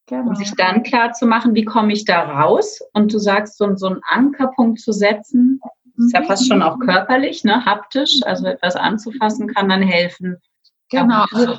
Genau. 0.07 0.29
Und 0.29 0.37
sich 0.37 0.53
dann 0.55 0.83
klar 0.83 1.13
zu 1.13 1.25
machen, 1.25 1.55
wie 1.55 1.65
komme 1.65 1.91
ich 1.91 2.05
da 2.05 2.21
raus? 2.21 2.79
Und 2.93 3.11
du 3.11 3.17
sagst, 3.17 3.57
so, 3.57 3.75
so 3.75 3.87
einen 3.87 4.01
Ankerpunkt 4.07 4.79
zu 4.79 4.91
setzen, 4.91 5.59
ist 5.97 6.13
ja 6.13 6.21
fast 6.23 6.47
schon 6.47 6.61
auch 6.61 6.77
körperlich, 6.79 7.43
ne? 7.43 7.65
haptisch, 7.65 8.19
also 8.23 8.45
etwas 8.45 8.75
anzufassen 8.75 9.47
kann 9.47 9.69
dann 9.69 9.81
helfen. 9.81 10.37
Genau. 10.91 11.25
Also, 11.31 11.57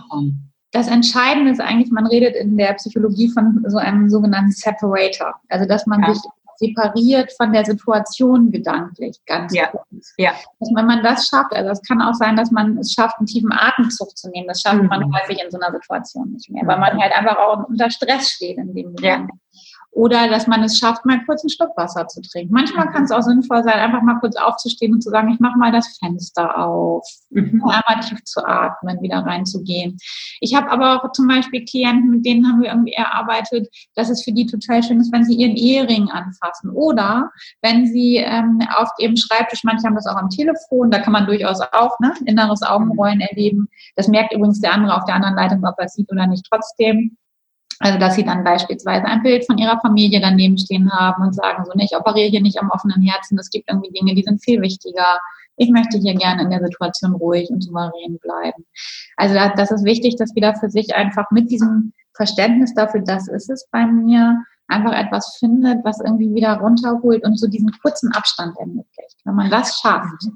das 0.72 0.88
Entscheidende 0.88 1.50
ist 1.50 1.60
eigentlich, 1.60 1.90
man 1.90 2.06
redet 2.06 2.36
in 2.36 2.56
der 2.56 2.74
Psychologie 2.74 3.30
von 3.30 3.64
so 3.66 3.78
einem 3.78 4.08
sogenannten 4.08 4.52
Separator. 4.52 5.34
Also, 5.48 5.66
dass 5.66 5.86
man 5.86 6.02
ja. 6.02 6.14
sich 6.14 6.22
separiert 6.58 7.32
von 7.36 7.52
der 7.52 7.64
Situation 7.64 8.50
gedanklich, 8.50 9.20
ganz 9.26 9.54
ja. 9.54 9.68
kurz. 9.68 10.14
Ja. 10.16 10.32
Dass 10.58 10.70
wenn 10.74 10.86
man 10.86 11.02
das 11.02 11.28
schafft, 11.28 11.52
also 11.52 11.70
es 11.70 11.82
kann 11.82 12.02
auch 12.02 12.14
sein, 12.14 12.36
dass 12.36 12.50
man 12.50 12.78
es 12.78 12.92
schafft, 12.92 13.18
einen 13.18 13.26
tiefen 13.26 13.52
Atemzug 13.52 14.16
zu 14.16 14.30
nehmen. 14.30 14.48
Das 14.48 14.60
schafft 14.60 14.82
mhm. 14.82 14.88
man 14.88 15.14
häufig 15.14 15.42
in 15.42 15.50
so 15.50 15.58
einer 15.58 15.72
Situation 15.72 16.32
nicht 16.32 16.50
mehr, 16.50 16.66
weil 16.66 16.78
man 16.78 16.98
halt 16.98 17.12
einfach 17.12 17.36
auch 17.38 17.68
unter 17.68 17.90
Stress 17.90 18.30
steht 18.30 18.58
in 18.58 18.74
dem 18.74 18.92
Moment. 18.92 19.00
Ja. 19.00 19.26
Oder 19.96 20.28
dass 20.28 20.46
man 20.46 20.62
es 20.62 20.76
schafft, 20.76 21.06
mal 21.06 21.24
kurz 21.24 21.42
einen 21.42 21.48
Schluck 21.48 21.74
Wasser 21.74 22.06
zu 22.06 22.20
trinken. 22.20 22.52
Manchmal 22.52 22.92
kann 22.92 23.04
es 23.04 23.10
auch 23.10 23.22
sinnvoll 23.22 23.62
sein, 23.62 23.78
einfach 23.78 24.02
mal 24.02 24.18
kurz 24.20 24.36
aufzustehen 24.36 24.92
und 24.92 25.00
zu 25.00 25.08
sagen, 25.08 25.32
ich 25.32 25.40
mache 25.40 25.56
mal 25.56 25.72
das 25.72 25.96
Fenster 25.96 26.58
auf, 26.58 27.02
mhm. 27.30 27.62
einmal 27.64 28.04
tief 28.06 28.22
zu 28.24 28.44
atmen, 28.46 29.00
wieder 29.00 29.20
reinzugehen. 29.20 29.96
Ich 30.40 30.54
habe 30.54 30.70
aber 30.70 31.02
auch 31.02 31.12
zum 31.12 31.26
Beispiel 31.26 31.64
Klienten, 31.64 32.10
mit 32.10 32.26
denen 32.26 32.46
haben 32.46 32.60
wir 32.60 32.68
irgendwie 32.68 32.92
erarbeitet, 32.92 33.68
dass 33.94 34.10
es 34.10 34.22
für 34.22 34.32
die 34.32 34.44
total 34.44 34.82
schön 34.82 35.00
ist, 35.00 35.10
wenn 35.14 35.24
sie 35.24 35.34
ihren 35.34 35.56
Ehering 35.56 36.10
anfassen. 36.10 36.68
Oder 36.72 37.30
wenn 37.62 37.86
sie 37.86 38.16
ähm, 38.16 38.60
auf 38.76 38.90
ihrem 38.98 39.16
Schreibtisch, 39.16 39.64
manche 39.64 39.86
haben 39.86 39.94
das 39.94 40.06
auch 40.06 40.16
am 40.16 40.28
Telefon, 40.28 40.90
da 40.90 40.98
kann 40.98 41.14
man 41.14 41.24
durchaus 41.24 41.62
auch 41.72 41.98
ne, 42.00 42.12
inneres 42.26 42.60
Augenrollen 42.60 43.22
erleben. 43.22 43.70
Das 43.94 44.08
merkt 44.08 44.34
übrigens 44.34 44.60
der 44.60 44.74
andere 44.74 44.94
auf 44.94 45.06
der 45.06 45.14
anderen 45.14 45.36
Leitung, 45.36 45.64
ob 45.64 45.78
er 45.78 45.86
es 45.86 45.94
sieht 45.94 46.12
oder 46.12 46.26
nicht 46.26 46.46
trotzdem 46.50 47.16
also, 47.80 47.98
dass 47.98 48.14
sie 48.14 48.24
dann 48.24 48.44
beispielsweise 48.44 49.04
ein 49.04 49.22
Bild 49.22 49.44
von 49.46 49.58
ihrer 49.58 49.78
Familie 49.80 50.20
daneben 50.20 50.56
stehen 50.56 50.90
haben 50.90 51.22
und 51.22 51.34
sagen 51.34 51.64
so, 51.64 51.72
ich 51.78 51.96
operiere 51.96 52.30
hier 52.30 52.40
nicht 52.40 52.58
am 52.60 52.70
offenen 52.70 53.02
Herzen, 53.02 53.38
es 53.38 53.50
gibt 53.50 53.68
irgendwie 53.68 53.90
Dinge, 53.90 54.14
die 54.14 54.22
sind 54.22 54.42
viel 54.42 54.60
wichtiger. 54.62 55.20
Ich 55.56 55.70
möchte 55.70 55.98
hier 55.98 56.14
gerne 56.14 56.42
in 56.42 56.50
der 56.50 56.60
Situation 56.60 57.14
ruhig 57.14 57.48
und 57.50 57.62
souverän 57.62 58.18
bleiben. 58.18 58.64
Also, 59.16 59.34
das 59.56 59.70
ist 59.70 59.84
wichtig, 59.84 60.16
dass 60.16 60.34
wir 60.34 60.42
da 60.42 60.54
für 60.54 60.70
sich 60.70 60.94
einfach 60.94 61.30
mit 61.30 61.50
diesem 61.50 61.92
Verständnis 62.14 62.74
dafür, 62.74 63.02
das 63.02 63.28
ist 63.28 63.50
es 63.50 63.68
bei 63.70 63.86
mir, 63.86 64.42
einfach 64.68 64.92
etwas 64.92 65.36
findet, 65.38 65.84
was 65.84 66.00
irgendwie 66.00 66.34
wieder 66.34 66.54
runterholt 66.54 67.24
und 67.24 67.38
so 67.38 67.46
diesen 67.46 67.70
kurzen 67.82 68.12
Abstand 68.12 68.56
ermöglicht. 68.58 69.16
Wenn 69.24 69.34
man 69.34 69.50
das 69.50 69.78
schafft, 69.78 70.28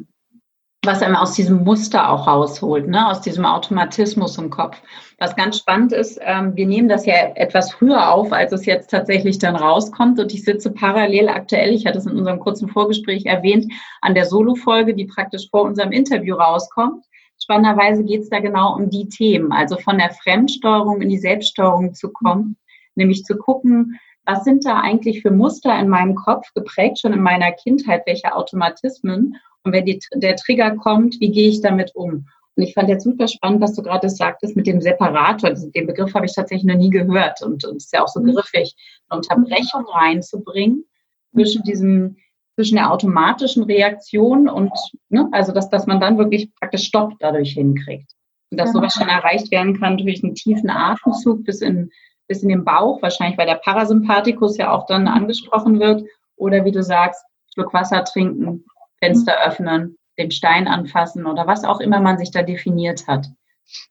was 0.82 1.02
einem 1.02 1.16
aus 1.16 1.34
diesem 1.34 1.62
Muster 1.64 2.10
auch 2.10 2.26
rausholt, 2.26 2.88
ne? 2.88 3.06
aus 3.06 3.20
diesem 3.20 3.44
Automatismus 3.44 4.38
im 4.38 4.48
Kopf. 4.48 4.80
Was 5.18 5.36
ganz 5.36 5.58
spannend 5.58 5.92
ist, 5.92 6.18
ähm, 6.22 6.56
wir 6.56 6.66
nehmen 6.66 6.88
das 6.88 7.04
ja 7.04 7.14
etwas 7.34 7.72
früher 7.72 8.10
auf, 8.10 8.32
als 8.32 8.52
es 8.52 8.64
jetzt 8.64 8.90
tatsächlich 8.90 9.38
dann 9.38 9.56
rauskommt. 9.56 10.18
Und 10.18 10.32
ich 10.32 10.42
sitze 10.42 10.70
parallel 10.70 11.28
aktuell, 11.28 11.74
ich 11.74 11.84
hatte 11.84 11.98
es 11.98 12.06
in 12.06 12.16
unserem 12.16 12.40
kurzen 12.40 12.68
Vorgespräch 12.68 13.26
erwähnt, 13.26 13.70
an 14.00 14.14
der 14.14 14.24
Solo-Folge, 14.24 14.94
die 14.94 15.04
praktisch 15.04 15.50
vor 15.50 15.62
unserem 15.62 15.92
Interview 15.92 16.36
rauskommt. 16.36 17.04
Spannenderweise 17.42 18.02
geht 18.02 18.22
es 18.22 18.30
da 18.30 18.40
genau 18.40 18.74
um 18.74 18.88
die 18.88 19.08
Themen, 19.08 19.52
also 19.52 19.76
von 19.76 19.98
der 19.98 20.10
Fremdsteuerung 20.10 21.02
in 21.02 21.10
die 21.10 21.18
Selbststeuerung 21.18 21.92
zu 21.92 22.10
kommen, 22.10 22.56
nämlich 22.94 23.24
zu 23.24 23.36
gucken, 23.36 23.98
was 24.30 24.44
sind 24.44 24.64
da 24.64 24.80
eigentlich 24.80 25.22
für 25.22 25.30
Muster 25.30 25.76
in 25.78 25.88
meinem 25.88 26.14
Kopf 26.14 26.52
geprägt, 26.54 27.00
schon 27.00 27.12
in 27.12 27.22
meiner 27.22 27.52
Kindheit, 27.52 28.02
welche 28.06 28.34
Automatismen 28.34 29.36
und 29.64 29.72
wenn 29.72 29.84
die, 29.84 29.98
der 30.14 30.36
Trigger 30.36 30.76
kommt, 30.76 31.16
wie 31.20 31.32
gehe 31.32 31.48
ich 31.48 31.60
damit 31.60 31.94
um? 31.94 32.26
Und 32.56 32.62
ich 32.62 32.74
fand 32.74 32.88
jetzt 32.88 33.04
super 33.04 33.26
spannend, 33.26 33.60
was 33.60 33.74
du 33.74 33.82
gerade 33.82 34.08
sagtest 34.08 34.56
mit 34.56 34.66
dem 34.66 34.80
Separator. 34.80 35.50
Den 35.50 35.86
Begriff 35.86 36.14
habe 36.14 36.26
ich 36.26 36.34
tatsächlich 36.34 36.64
noch 36.64 36.80
nie 36.80 36.90
gehört 36.90 37.42
und 37.42 37.64
es 37.64 37.84
ist 37.84 37.92
ja 37.92 38.02
auch 38.02 38.08
so 38.08 38.20
mhm. 38.20 38.34
griffig, 38.34 38.76
eine 39.08 39.18
Unterbrechung 39.18 39.84
reinzubringen 39.86 40.84
zwischen 41.32 41.62
diesem, 41.62 42.16
zwischen 42.54 42.76
der 42.76 42.92
automatischen 42.92 43.64
Reaktion 43.64 44.48
und, 44.48 44.72
ne, 45.08 45.28
also 45.32 45.52
dass, 45.52 45.70
dass 45.70 45.86
man 45.86 46.00
dann 46.00 46.18
wirklich 46.18 46.54
praktisch 46.54 46.84
Stopp 46.84 47.14
dadurch 47.18 47.52
hinkriegt. 47.52 48.12
Und 48.50 48.58
dass 48.58 48.72
sowas 48.72 48.94
schon 48.94 49.08
erreicht 49.08 49.50
werden 49.52 49.78
kann 49.78 49.96
durch 49.96 50.24
einen 50.24 50.34
tiefen 50.34 50.70
Atemzug 50.70 51.44
bis 51.44 51.60
in, 51.60 51.90
bis 52.30 52.44
in 52.44 52.48
den 52.48 52.64
Bauch, 52.64 53.02
wahrscheinlich 53.02 53.36
weil 53.36 53.48
der 53.48 53.56
Parasympathikus 53.56 54.56
ja 54.56 54.70
auch 54.70 54.86
dann 54.86 55.08
angesprochen 55.08 55.80
wird. 55.80 56.04
Oder 56.36 56.64
wie 56.64 56.70
du 56.70 56.80
sagst, 56.80 57.20
Schluck 57.52 57.74
Wasser 57.74 58.04
trinken, 58.04 58.64
Fenster 59.02 59.34
öffnen, 59.44 59.98
den 60.16 60.30
Stein 60.30 60.68
anfassen 60.68 61.26
oder 61.26 61.48
was 61.48 61.64
auch 61.64 61.80
immer 61.80 61.98
man 61.98 62.18
sich 62.18 62.30
da 62.30 62.42
definiert 62.42 63.08
hat. 63.08 63.26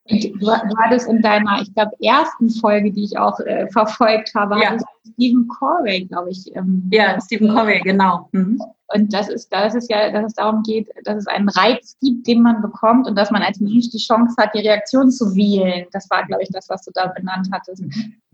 Und 0.09 0.23
du, 0.23 0.39
du 0.39 0.77
hattest 0.77 1.09
in 1.09 1.21
deiner, 1.21 1.61
ich 1.61 1.73
glaube, 1.73 1.91
ersten 2.01 2.49
Folge, 2.49 2.93
die 2.93 3.03
ich 3.03 3.17
auch 3.17 3.37
äh, 3.41 3.67
verfolgt 3.71 4.33
habe, 4.35 4.57
ja. 4.61 4.77
Stephen 5.13 5.49
Corey, 5.49 6.05
glaube 6.05 6.29
ich. 6.29 6.55
Ähm, 6.55 6.89
ja, 6.93 7.19
Stephen 7.19 7.53
Corey, 7.53 7.81
genau. 7.81 8.29
Mhm. 8.31 8.61
Und 8.93 9.13
das 9.13 9.29
ist, 9.29 9.53
das 9.53 9.75
ist 9.75 9.89
ja, 9.89 10.11
dass 10.11 10.25
es 10.25 10.33
darum 10.33 10.63
geht, 10.63 10.89
dass 11.03 11.17
es 11.17 11.27
einen 11.27 11.49
Reiz 11.49 11.95
gibt, 12.01 12.25
den 12.27 12.41
man 12.41 12.61
bekommt 12.61 13.07
und 13.07 13.15
dass 13.15 13.29
man 13.29 13.43
als 13.43 13.59
Mensch 13.59 13.89
die 13.89 13.97
Chance 13.97 14.35
hat, 14.39 14.53
die 14.55 14.59
Reaktion 14.59 15.11
zu 15.11 15.35
wählen. 15.35 15.85
Das 15.91 16.09
war, 16.09 16.25
glaube 16.25 16.43
ich, 16.43 16.49
das, 16.49 16.69
was 16.69 16.83
du 16.83 16.91
da 16.93 17.07
benannt 17.07 17.49
hattest. 17.51 17.83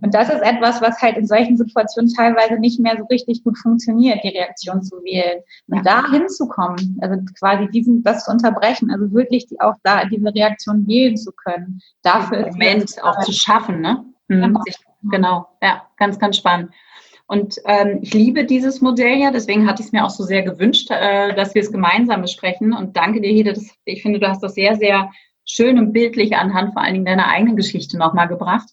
Und 0.02 0.14
das 0.14 0.30
ist 0.30 0.42
etwas, 0.42 0.82
was 0.82 1.02
halt 1.02 1.18
in 1.18 1.28
solchen 1.28 1.58
Situationen 1.58 2.14
teilweise 2.14 2.60
nicht 2.60 2.80
mehr 2.80 2.96
so 2.98 3.04
richtig 3.06 3.44
gut 3.44 3.58
funktioniert, 3.58 4.24
die 4.24 4.30
Reaktion 4.30 4.82
zu 4.82 4.98
wählen. 5.04 5.42
Und 5.68 5.86
da 5.86 6.10
hinzukommen, 6.10 6.98
also 7.02 7.20
quasi 7.38 7.68
diesen, 7.70 8.04
das 8.04 8.26
zu 8.26 8.32
unterbrechen, 8.32 8.92
also 8.92 9.12
wirklich 9.12 9.48
die, 9.48 9.60
auch 9.60 9.76
da 9.84 10.06
diese 10.06 10.34
Reaktion 10.34 10.88
wählen 10.88 11.18
zu 11.18 11.32
können. 11.32 11.82
Dafür 12.02 12.48
Moment 12.52 13.04
auch 13.04 13.20
zu 13.20 13.34
schaffen, 13.34 13.82
ne? 13.82 14.06
Mhm. 14.28 14.42
Genau. 14.42 14.64
genau, 15.04 15.48
ja, 15.62 15.84
ganz, 15.98 16.18
ganz 16.18 16.38
spannend. 16.38 16.72
Und 17.28 17.60
ähm, 17.66 18.00
ich 18.02 18.14
liebe 18.14 18.46
dieses 18.46 18.82
Modell 18.82 19.18
ja, 19.18 19.32
deswegen 19.32 19.68
hatte 19.68 19.82
ich 19.82 19.88
es 19.88 19.92
mir 19.92 20.06
auch 20.06 20.12
so 20.12 20.24
sehr 20.24 20.44
gewünscht, 20.44 20.90
äh, 20.92 21.34
dass 21.34 21.56
wir 21.56 21.62
es 21.62 21.72
gemeinsam 21.72 22.22
besprechen. 22.22 22.74
Und 22.74 22.96
danke 22.96 23.22
dir, 23.22 23.32
Hede. 23.32 23.54
Das, 23.54 23.72
ich 23.86 24.02
finde, 24.02 24.20
du 24.20 24.28
hast 24.28 24.44
das 24.44 24.54
sehr, 24.54 24.76
sehr 24.76 25.12
schön 25.44 25.80
und 25.80 25.94
bildlich 25.94 26.36
anhand 26.36 26.74
vor 26.74 26.84
allen 26.84 26.94
Dingen 26.94 27.06
deiner 27.06 27.28
eigenen 27.28 27.56
Geschichte 27.56 27.98
nochmal 27.98 28.28
gebracht. 28.28 28.70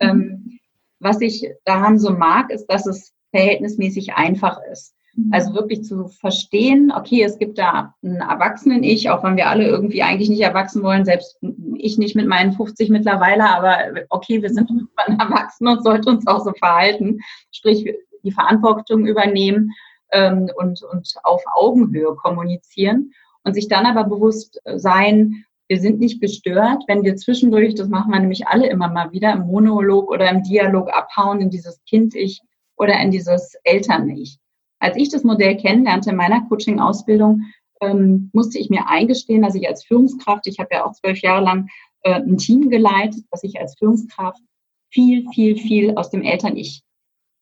Mhm. 0.00 0.08
Ähm, 0.08 0.60
was 0.98 1.20
ich 1.20 1.48
daran 1.64 1.98
so 1.98 2.10
mag, 2.10 2.50
ist, 2.50 2.66
dass 2.66 2.86
es 2.86 3.12
verhältnismäßig 3.30 4.14
einfach 4.14 4.58
ist. 4.70 4.93
Mhm. 5.16 5.32
Also 5.32 5.54
wirklich 5.54 5.84
zu 5.84 6.08
verstehen, 6.08 6.92
okay, 6.94 7.22
es 7.22 7.38
gibt 7.38 7.58
da 7.58 7.94
einen 8.02 8.16
Erwachsenen-Ich, 8.16 9.10
auch 9.10 9.22
wenn 9.22 9.36
wir 9.36 9.48
alle 9.48 9.66
irgendwie 9.66 10.02
eigentlich 10.02 10.28
nicht 10.28 10.42
erwachsen 10.42 10.82
wollen, 10.82 11.04
selbst 11.04 11.38
ich 11.76 11.98
nicht 11.98 12.16
mit 12.16 12.26
meinen 12.26 12.52
50 12.52 12.90
mittlerweile, 12.90 13.48
aber 13.48 13.78
okay, 14.10 14.42
wir 14.42 14.50
sind 14.50 14.70
irgendwann 14.70 15.18
erwachsen 15.18 15.68
und 15.68 15.82
sollten 15.82 16.08
uns 16.08 16.26
auch 16.26 16.44
so 16.44 16.52
verhalten, 16.52 17.20
sprich 17.52 17.84
die 18.22 18.32
Verantwortung 18.32 19.06
übernehmen 19.06 19.72
ähm, 20.12 20.50
und, 20.56 20.82
und 20.82 21.14
auf 21.22 21.42
Augenhöhe 21.54 22.14
kommunizieren 22.16 23.12
und 23.44 23.54
sich 23.54 23.68
dann 23.68 23.86
aber 23.86 24.04
bewusst 24.04 24.60
sein, 24.76 25.44
wir 25.68 25.80
sind 25.80 25.98
nicht 25.98 26.20
gestört, 26.20 26.84
wenn 26.88 27.04
wir 27.04 27.16
zwischendurch, 27.16 27.74
das 27.74 27.88
machen 27.88 28.12
wir 28.12 28.20
nämlich 28.20 28.46
alle 28.46 28.68
immer 28.68 28.88
mal 28.88 29.12
wieder, 29.12 29.32
im 29.32 29.46
Monolog 29.46 30.10
oder 30.10 30.30
im 30.30 30.42
Dialog 30.42 30.90
abhauen 30.94 31.40
in 31.40 31.50
dieses 31.50 31.82
Kind-Ich 31.84 32.42
oder 32.76 32.98
in 33.00 33.10
dieses 33.10 33.54
Eltern-Ich. 33.64 34.38
Als 34.84 34.98
ich 34.98 35.08
das 35.08 35.24
Modell 35.24 35.56
kennenlernte 35.56 36.10
in 36.10 36.16
meiner 36.16 36.42
Coaching-Ausbildung, 36.42 37.44
ähm, 37.80 38.28
musste 38.34 38.58
ich 38.58 38.68
mir 38.68 38.86
eingestehen, 38.86 39.40
dass 39.40 39.54
ich 39.54 39.66
als 39.66 39.82
Führungskraft, 39.82 40.46
ich 40.46 40.58
habe 40.58 40.68
ja 40.72 40.84
auch 40.84 40.92
zwölf 40.92 41.22
Jahre 41.22 41.42
lang 41.42 41.68
äh, 42.02 42.16
ein 42.16 42.36
Team 42.36 42.68
geleitet, 42.68 43.24
dass 43.30 43.42
ich 43.42 43.58
als 43.58 43.78
Führungskraft 43.78 44.42
viel, 44.90 45.26
viel, 45.32 45.56
viel 45.56 45.96
aus 45.96 46.10
dem 46.10 46.22
Eltern-Ich 46.22 46.82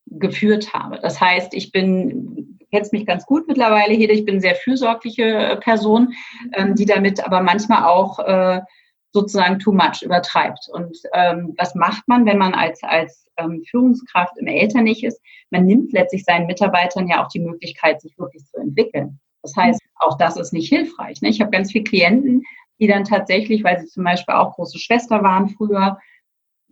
geführt 0.07 0.72
habe. 0.72 1.00
Das 1.02 1.20
heißt, 1.20 1.52
ich 1.55 1.72
bin, 1.72 2.61
kennst 2.70 2.92
mich 2.92 3.07
ganz 3.07 3.26
gut 3.26 3.48
mittlerweile, 3.48 3.92
Hede, 3.92 4.12
ich 4.12 4.24
bin 4.24 4.35
eine 4.35 4.40
sehr 4.40 4.55
fürsorgliche 4.55 5.24
äh, 5.24 5.57
Person, 5.57 6.14
ähm, 6.52 6.76
die 6.76 6.87
damit 6.87 7.24
aber 7.24 7.42
manchmal 7.42 7.85
auch 7.85 8.20
äh, 8.20 8.61
sozusagen 9.12 9.59
too 9.59 9.72
much 9.72 10.02
übertreibt. 10.02 10.68
Und 10.72 10.96
ähm, 11.12 11.55
was 11.59 11.74
macht 11.74 12.07
man, 12.07 12.24
wenn 12.24 12.38
man 12.38 12.55
als, 12.55 12.85
als 12.85 13.26
ähm, 13.44 13.62
Führungskraft 13.68 14.37
im 14.38 14.46
Eltern 14.46 14.85
nicht 14.85 15.05
ist? 15.05 15.20
Man 15.50 15.66
nimmt 15.66 15.92
letztlich 15.92 16.24
seinen 16.24 16.46
Mitarbeitern 16.46 17.09
ja 17.09 17.24
auch 17.24 17.28
die 17.28 17.40
Möglichkeit, 17.40 18.00
sich 18.00 18.18
wirklich 18.18 18.44
zu 18.46 18.59
entwickeln. 18.59 19.20
Das 19.42 19.55
heißt, 19.57 19.81
auch 19.96 20.16
das 20.18 20.37
ist 20.37 20.52
nicht 20.52 20.68
hilfreich. 20.68 21.20
Ne? 21.20 21.28
Ich 21.28 21.40
habe 21.40 21.50
ganz 21.50 21.72
viele 21.72 21.85
Klienten, 21.85 22.42
die 22.81 22.87
dann 22.87 23.05
tatsächlich, 23.05 23.64
weil 23.64 23.81
sie 23.81 23.87
zum 23.87 24.05
Beispiel 24.05 24.35
auch 24.35 24.55
große 24.55 24.78
Schwester 24.78 25.22
waren 25.22 25.48
früher, 25.48 25.98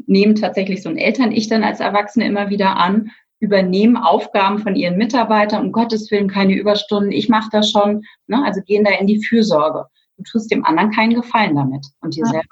nehmen 0.07 0.35
tatsächlich 0.35 0.83
so 0.83 0.89
ein 0.89 0.97
Eltern-Ich 0.97 1.49
dann 1.49 1.65
als 1.65 1.81
Erwachsene 1.81 2.27
immer 2.27 2.49
wieder 2.49 2.77
an, 2.77 3.11
übernehmen 3.39 3.97
Aufgaben 3.97 4.59
von 4.59 4.77
ihren 4.77 4.99
Mitarbeitern, 4.99 5.67
um 5.67 5.73
Gottes 5.73 6.11
Willen 6.11 6.29
keine 6.29 6.55
Überstunden, 6.55 7.13
ich 7.13 7.29
mache 7.29 7.49
das 7.51 7.71
schon, 7.71 8.03
ne? 8.27 8.43
also 8.45 8.61
gehen 8.63 8.85
da 8.85 8.91
in 8.93 9.07
die 9.07 9.25
Fürsorge 9.25 9.87
du 10.21 10.31
tust 10.31 10.51
dem 10.51 10.65
anderen 10.65 10.91
keinen 10.91 11.15
Gefallen 11.15 11.57
damit 11.57 11.87
und 12.01 12.15
dir 12.15 12.25
ja. 12.25 12.31
selber 12.31 12.49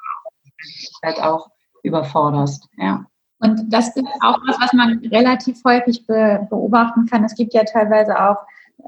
halt 1.05 1.23
auch 1.23 1.49
überforderst. 1.83 2.69
Ja. 2.77 3.07
Und 3.41 3.73
das 3.73 3.89
ist 3.97 4.05
auch 4.21 4.39
was, 4.47 4.61
was 4.61 4.73
man 4.73 4.99
relativ 5.11 5.63
häufig 5.65 6.07
be 6.07 6.47
beobachten 6.51 7.07
kann. 7.07 7.25
Es 7.25 7.35
gibt 7.35 7.55
ja 7.55 7.63
teilweise 7.65 8.19
auch 8.21 8.37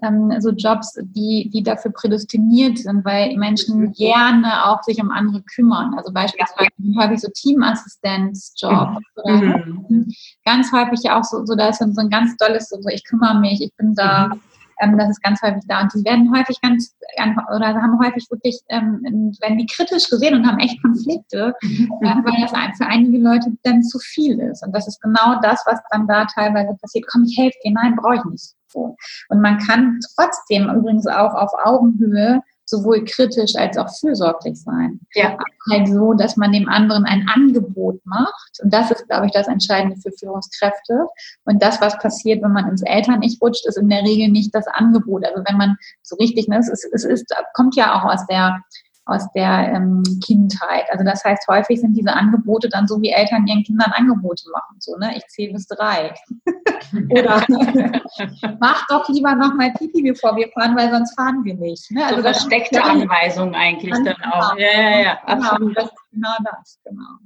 ähm, 0.03 0.35
so 0.41 0.51
Jobs, 0.51 0.99
die, 1.03 1.51
die 1.53 1.63
dafür 1.63 1.93
prädestiniert 1.93 2.79
sind, 2.79 3.05
weil 3.05 3.37
Menschen 3.37 3.93
gerne 3.93 4.67
auch 4.67 4.83
sich 4.83 5.01
um 5.01 5.11
andere 5.11 5.43
kümmern. 5.43 5.95
Also 5.97 6.13
beispielsweise 6.13 6.71
ja. 6.79 7.03
häufig 7.03 7.21
so 7.21 7.29
Teamassistenzjob 7.33 8.89
mhm. 8.91 9.01
oder 9.17 9.67
mhm. 9.67 10.13
ganz 10.45 10.73
häufig 10.73 11.01
ja 11.03 11.19
auch 11.19 11.25
so, 11.25 11.45
so 11.45 11.55
da 11.55 11.69
ist 11.69 11.79
so 11.79 12.01
ein 12.01 12.11
ganz 12.11 12.37
tolles, 12.37 12.69
so, 12.69 12.79
ich 12.89 13.05
kümmere 13.05 13.39
mich, 13.39 13.61
ich 13.61 13.75
bin 13.77 13.95
da. 13.95 14.29
Mhm 14.29 14.41
Ähm, 14.81 14.99
das 14.99 15.11
ist 15.11 15.23
ganz 15.23 15.41
häufig 15.43 15.63
da. 15.69 15.83
Und 15.83 15.93
die 15.95 16.05
werden 16.05 16.35
häufig 16.35 16.61
ganz, 16.61 16.97
oder 17.55 17.75
haben 17.75 17.99
häufig 18.03 18.27
wirklich, 18.31 18.61
ähm, 18.69 19.01
werden 19.41 19.59
die 19.59 19.67
kritisch 19.67 20.09
gesehen 20.11 20.35
und 20.35 20.47
haben 20.47 20.59
echt 20.59 20.83
Konflikte, 20.83 21.55
mhm. 21.63 21.91
äh, 22.03 22.15
weil 22.25 22.41
das 22.43 22.53
für 22.77 22.87
einige 22.87 23.19
Leute 23.19 23.53
dann 23.63 23.83
zu 23.83 23.99
viel 23.99 24.41
ist. 24.41 24.65
Und 24.65 24.75
das 24.75 24.89
ist 24.89 25.01
genau 25.01 25.41
das, 25.43 25.63
was 25.67 25.81
dann 25.91 26.07
da 26.07 26.25
teilweise 26.27 26.77
passiert. 26.81 27.07
Komm, 27.11 27.25
ich 27.25 27.37
helfe 27.39 27.57
dir. 27.65 27.73
Nein, 27.73 27.97
brauche 27.97 28.17
ich 28.17 28.25
nicht. 28.25 28.55
Und 28.73 29.41
man 29.41 29.59
kann 29.59 29.99
trotzdem 30.15 30.71
übrigens 30.71 31.07
auch 31.07 31.35
auf 31.35 31.51
Augenhöhe 31.65 32.41
sowohl 32.71 33.05
kritisch 33.05 33.57
als 33.57 33.77
auch 33.77 33.89
fürsorglich 33.99 34.61
sein. 34.63 35.01
Ja. 35.15 35.37
Halt 35.71 35.89
so, 35.89 36.15
dass 36.15 36.37
man 36.37 36.53
dem 36.53 36.69
anderen 36.69 37.05
ein 37.05 37.29
Angebot 37.29 38.01
macht. 38.05 38.61
Und 38.63 38.73
das 38.73 38.91
ist, 38.91 39.07
glaube 39.09 39.27
ich, 39.27 39.33
das 39.33 39.49
Entscheidende 39.49 39.97
für 39.97 40.13
Führungskräfte. 40.13 41.07
Und 41.45 41.63
das, 41.63 41.81
was 41.81 41.99
passiert, 41.99 42.43
wenn 42.43 42.53
man 42.53 42.69
ins 42.69 42.83
Eltern-Ich 42.83 43.39
rutscht, 43.43 43.67
ist 43.67 43.77
in 43.77 43.89
der 43.89 44.03
Regel 44.03 44.29
nicht 44.29 44.55
das 44.55 44.67
Angebot. 44.69 45.27
Also 45.27 45.43
wenn 45.47 45.59
man 45.59 45.77
so 46.03 46.17
richtig, 46.17 46.49
ne, 46.49 46.59
es, 46.59 46.69
ist, 46.69 46.89
es 46.93 47.05
ist, 47.05 47.35
kommt 47.55 47.77
ja 47.77 47.99
auch 47.99 48.05
aus 48.05 48.25
der 48.27 48.61
aus 49.11 49.31
der 49.33 49.73
ähm, 49.75 50.03
Kindheit. 50.25 50.85
Also 50.91 51.05
das 51.05 51.25
heißt, 51.25 51.47
häufig 51.49 51.81
sind 51.81 51.97
diese 51.97 52.13
Angebote 52.13 52.69
dann 52.69 52.87
so, 52.87 53.01
wie 53.03 53.11
Eltern 53.11 53.47
ihren 53.47 53.63
Kindern 53.63 53.93
Angebote 53.93 54.45
machen. 54.53 54.77
So, 54.79 54.97
ne? 54.97 55.17
Ich 55.17 55.27
zähle 55.29 55.53
bis 55.53 55.67
drei. 55.67 56.15
Oder 57.11 57.45
mach 58.61 58.87
doch 58.89 59.09
lieber 59.09 59.35
nochmal 59.35 59.73
Pipi, 59.73 60.03
bevor 60.03 60.37
wir 60.37 60.49
fahren, 60.49 60.77
weil 60.77 60.91
sonst 60.91 61.15
fahren 61.15 61.45
wir 61.45 61.55
nicht. 61.55 61.91
Ne? 61.91 62.05
Also 62.05 62.17
so 62.17 62.23
versteckte 62.23 62.83
Anweisungen 62.83 63.55
eigentlich 63.55 63.95
dann 64.05 64.17
auch. 64.31 64.55
Genau. 64.55 64.61
Ja, 64.61 64.81
ja, 64.81 65.01
ja, 65.01 65.19
genau, 65.27 65.49
absolut. 65.49 65.77
Das 65.77 65.91
genau 66.13 66.35
das, 66.45 66.81
genau. 66.85 67.19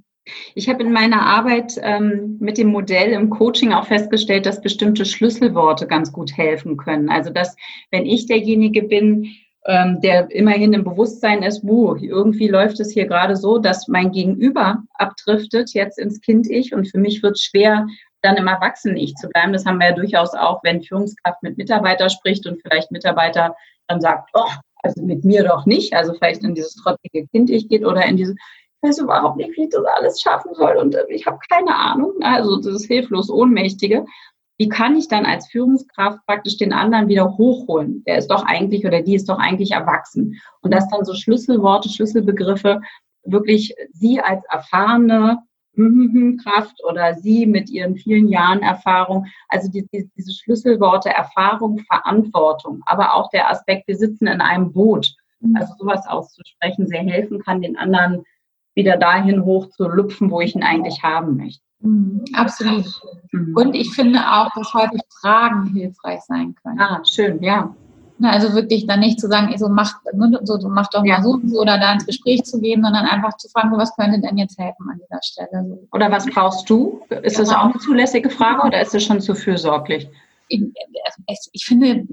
Ich 0.55 0.69
habe 0.69 0.83
in 0.83 0.93
meiner 0.93 1.23
Arbeit 1.23 1.79
ähm, 1.83 2.39
mit 2.41 2.57
dem 2.57 2.69
Modell 2.69 3.11
im 3.13 3.29
Coaching 3.29 3.73
auch 3.73 3.87
festgestellt, 3.87 4.47
dass 4.47 4.63
bestimmte 4.63 5.05
Schlüsselworte 5.05 5.87
ganz 5.87 6.13
gut 6.13 6.35
helfen 6.37 6.77
können. 6.79 7.11
Also 7.11 7.31
dass, 7.31 7.57
wenn 7.91 8.07
ich 8.07 8.27
derjenige 8.27 8.83
bin, 8.83 9.35
ähm, 9.67 10.01
der 10.01 10.31
immerhin 10.31 10.73
im 10.73 10.85
Bewusstsein 10.85 11.43
ist, 11.43 11.65
wuh, 11.65 11.97
irgendwie 11.97 12.49
läuft 12.49 12.81
es 12.81 12.91
hier 12.91 13.07
gerade 13.07 13.37
so, 13.37 13.59
dass 13.59 13.89
mein 13.89 14.13
Gegenüber 14.13 14.83
abdriftet 14.95 15.73
jetzt 15.73 15.99
ins 15.99 16.21
Kind-Ich 16.21 16.75
und 16.75 16.87
für 16.87 16.99
mich 16.99 17.23
wird 17.23 17.39
schwer, 17.39 17.87
dann 18.21 18.37
im 18.37 18.47
Erwachsenen-Ich 18.47 19.15
zu 19.15 19.29
bleiben. 19.29 19.53
Das 19.53 19.67
haben 19.67 19.79
wir 19.79 19.89
ja 19.89 19.95
durchaus 19.95 20.35
auch, 20.35 20.63
wenn 20.65 20.83
Führungskraft 20.83 21.43
mit 21.43 21.59
Mitarbeiter 21.59 22.09
spricht 22.09 22.47
und 22.47 22.61
vielleicht 22.63 22.91
Mitarbeiter 22.91 23.55
dann 23.89 24.01
sagt, 24.01 24.31
oh, 24.35 24.51
also 24.83 25.03
mit 25.03 25.25
mir 25.25 25.45
doch 25.45 25.67
nicht, 25.67 25.95
also 25.95 26.15
vielleicht 26.15 26.43
in 26.43 26.55
dieses 26.55 26.75
trotzige 26.77 27.27
Kind-Ich 27.29 27.69
geht 27.69 27.85
oder 27.85 28.05
in 28.05 28.17
dieses, 28.17 28.35
ich 28.35 28.89
weiß 28.89 28.99
überhaupt 28.99 29.37
nicht, 29.37 29.57
wie 29.57 29.65
ich 29.65 29.71
das 29.71 29.85
alles 29.97 30.21
schaffen 30.21 30.55
soll 30.55 30.77
und 30.77 30.95
äh, 30.95 31.05
ich 31.09 31.27
habe 31.27 31.39
keine 31.49 31.75
Ahnung, 31.75 32.13
also 32.23 32.61
das 32.61 32.85
hilflos 32.85 33.31
Ohnmächtige 33.31 34.05
wie 34.57 34.69
kann 34.69 34.97
ich 34.97 35.09
dann 35.09 35.27
als 35.27 35.49
Führungskraft 35.49 36.25
praktisch 36.27 36.57
den 36.57 36.73
anderen 36.73 37.09
wieder 37.09 37.37
hochholen? 37.37 38.05
Der 38.05 38.19
ist 38.19 38.29
doch 38.29 38.45
eigentlich 38.45 38.87
oder 38.87 39.03
die 39.03 39.17
ist 39.17 39.29
doch 39.29 39.39
eigentlich 39.39 39.73
erwachsen. 39.73 40.41
Und 40.61 40.73
dass 40.73 40.89
dann 40.89 41.05
so 41.05 41.15
Schlüsselworte, 41.15 41.89
Schlüsselbegriffe 41.89 42.81
wirklich 43.25 43.75
sie 43.93 44.21
als 44.21 44.45
erfahrene 44.51 45.39
Kraft 46.43 46.77
oder 46.89 47.15
sie 47.15 47.47
mit 47.47 47.69
ihren 47.69 47.97
vielen 47.97 48.29
Jahren 48.29 48.63
Erfahrung, 48.63 49.27
also 49.49 49.69
die, 49.69 49.87
die, 49.93 50.09
diese 50.17 50.33
Schlüsselworte 50.33 51.09
Erfahrung, 51.09 51.79
Verantwortung, 51.79 52.83
aber 52.87 53.15
auch 53.15 53.29
der 53.31 53.51
Aspekt, 53.51 53.89
wir 53.89 53.97
sitzen 53.97 54.29
in 54.29 54.41
einem 54.41 54.73
Boot, 54.73 55.15
mhm. 55.41 55.57
also 55.57 55.75
sowas 55.77 56.07
auszusprechen, 56.07 56.87
sehr 56.87 57.03
helfen 57.03 57.41
kann, 57.41 57.61
den 57.61 57.77
anderen 57.77 58.23
wieder 58.77 58.97
dahin 58.97 59.45
hoch 59.45 59.69
zu 59.71 59.89
lüpfen, 59.89 60.31
wo 60.31 60.41
ich 60.41 60.55
ihn 60.55 60.63
eigentlich 60.63 61.03
haben 61.03 61.37
möchte. 61.37 61.65
Mhm, 61.85 62.25
absolut. 62.33 62.87
Mhm. 63.33 63.55
Und 63.55 63.75
ich 63.75 63.93
finde 63.93 64.19
auch, 64.21 64.51
dass 64.55 64.73
häufig 64.75 65.03
Fragen 65.21 65.67
hilfreich 65.67 66.21
sein 66.23 66.55
können. 66.63 66.81
Ah, 66.81 67.03
schön, 67.05 67.43
ja. 67.43 67.75
Also 68.23 68.55
wirklich 68.55 68.87
dann 68.87 69.01
nicht 69.01 69.21
zu 69.21 69.29
sagen, 69.29 69.53
so 69.59 69.69
mach, 69.69 69.93
so, 70.45 70.59
so 70.59 70.69
mach 70.69 70.89
doch 70.89 71.05
ja. 71.05 71.17
mal 71.17 71.23
so 71.23 71.41
so 71.45 71.61
oder 71.61 71.79
da 71.79 71.93
ins 71.93 72.07
Gespräch 72.07 72.45
zu 72.45 72.61
gehen, 72.61 72.83
sondern 72.83 73.07
einfach 73.07 73.37
zu 73.37 73.49
fragen, 73.49 73.77
was 73.77 73.95
könnte 73.97 74.21
denn 74.21 74.39
jetzt 74.39 74.57
helfen 74.59 74.89
an 74.89 75.01
dieser 75.03 75.21
Stelle. 75.23 75.79
Oder 75.93 76.11
was 76.11 76.25
brauchst 76.27 76.71
du? 76.71 77.01
Ist 77.23 77.39
das 77.39 77.51
auch 77.51 77.65
eine 77.65 77.79
zulässige 77.79 78.31
Frage 78.31 78.67
oder 78.67 78.81
ist 78.81 78.95
das 78.95 79.03
schon 79.03 79.21
zu 79.21 79.35
fürsorglich? 79.35 80.09
Ich, 80.49 80.63
ich, 81.53 81.65
finde, 81.65 82.05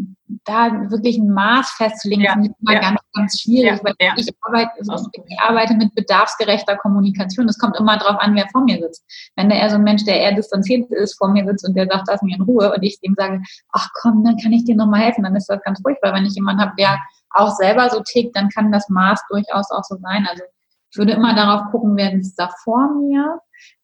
da 0.45 0.89
wirklich 0.89 1.17
ein 1.17 1.29
Maß 1.29 1.71
festzulegen, 1.71 2.23
ja, 2.23 2.39
ist 2.39 2.51
immer 2.61 2.73
ja. 2.73 2.79
ganz, 2.79 2.99
ganz 3.13 3.41
schwierig, 3.41 3.79
ja, 3.79 3.83
weil 3.83 3.95
ich, 4.17 4.27
arbeite, 4.41 4.71
ich 4.79 5.39
arbeite 5.39 5.73
mit 5.75 5.93
bedarfsgerechter 5.95 6.77
Kommunikation. 6.77 7.47
Es 7.47 7.57
kommt 7.57 7.77
immer 7.77 7.97
darauf 7.97 8.19
an, 8.19 8.35
wer 8.35 8.47
vor 8.49 8.63
mir 8.63 8.79
sitzt. 8.79 9.03
Wenn 9.35 9.49
da 9.49 9.55
eher 9.55 9.69
so 9.69 9.75
ein 9.75 9.83
Mensch, 9.83 10.05
der 10.05 10.19
eher 10.19 10.33
distanziert 10.33 10.89
ist, 10.91 11.17
vor 11.17 11.29
mir 11.29 11.45
sitzt 11.45 11.67
und 11.67 11.75
der 11.75 11.87
sagt, 11.87 12.07
lass 12.07 12.21
mich 12.21 12.35
in 12.35 12.41
Ruhe 12.41 12.73
und 12.73 12.83
ich 12.83 12.97
ihm 13.01 13.15
sage, 13.17 13.41
ach 13.71 13.89
komm, 14.01 14.23
dann 14.23 14.37
kann 14.37 14.53
ich 14.53 14.63
dir 14.65 14.75
nochmal 14.75 15.01
helfen, 15.01 15.23
dann 15.23 15.35
ist 15.35 15.47
das 15.47 15.61
ganz 15.63 15.81
ruhig, 15.85 15.97
weil 16.01 16.13
wenn 16.13 16.25
ich 16.25 16.35
jemanden 16.35 16.61
habe, 16.61 16.73
der 16.77 16.99
auch 17.31 17.55
selber 17.55 17.89
so 17.89 18.01
tickt, 18.01 18.35
dann 18.35 18.49
kann 18.49 18.71
das 18.71 18.89
Maß 18.89 19.21
durchaus 19.29 19.71
auch 19.71 19.83
so 19.83 19.97
sein. 19.97 20.27
Also 20.29 20.43
ich 20.91 20.97
würde 20.97 21.13
immer 21.13 21.33
darauf 21.33 21.71
gucken, 21.71 21.95
wer 21.95 22.13
ist 22.13 22.35
da 22.35 22.49
vor 22.63 22.89
mir 22.95 23.39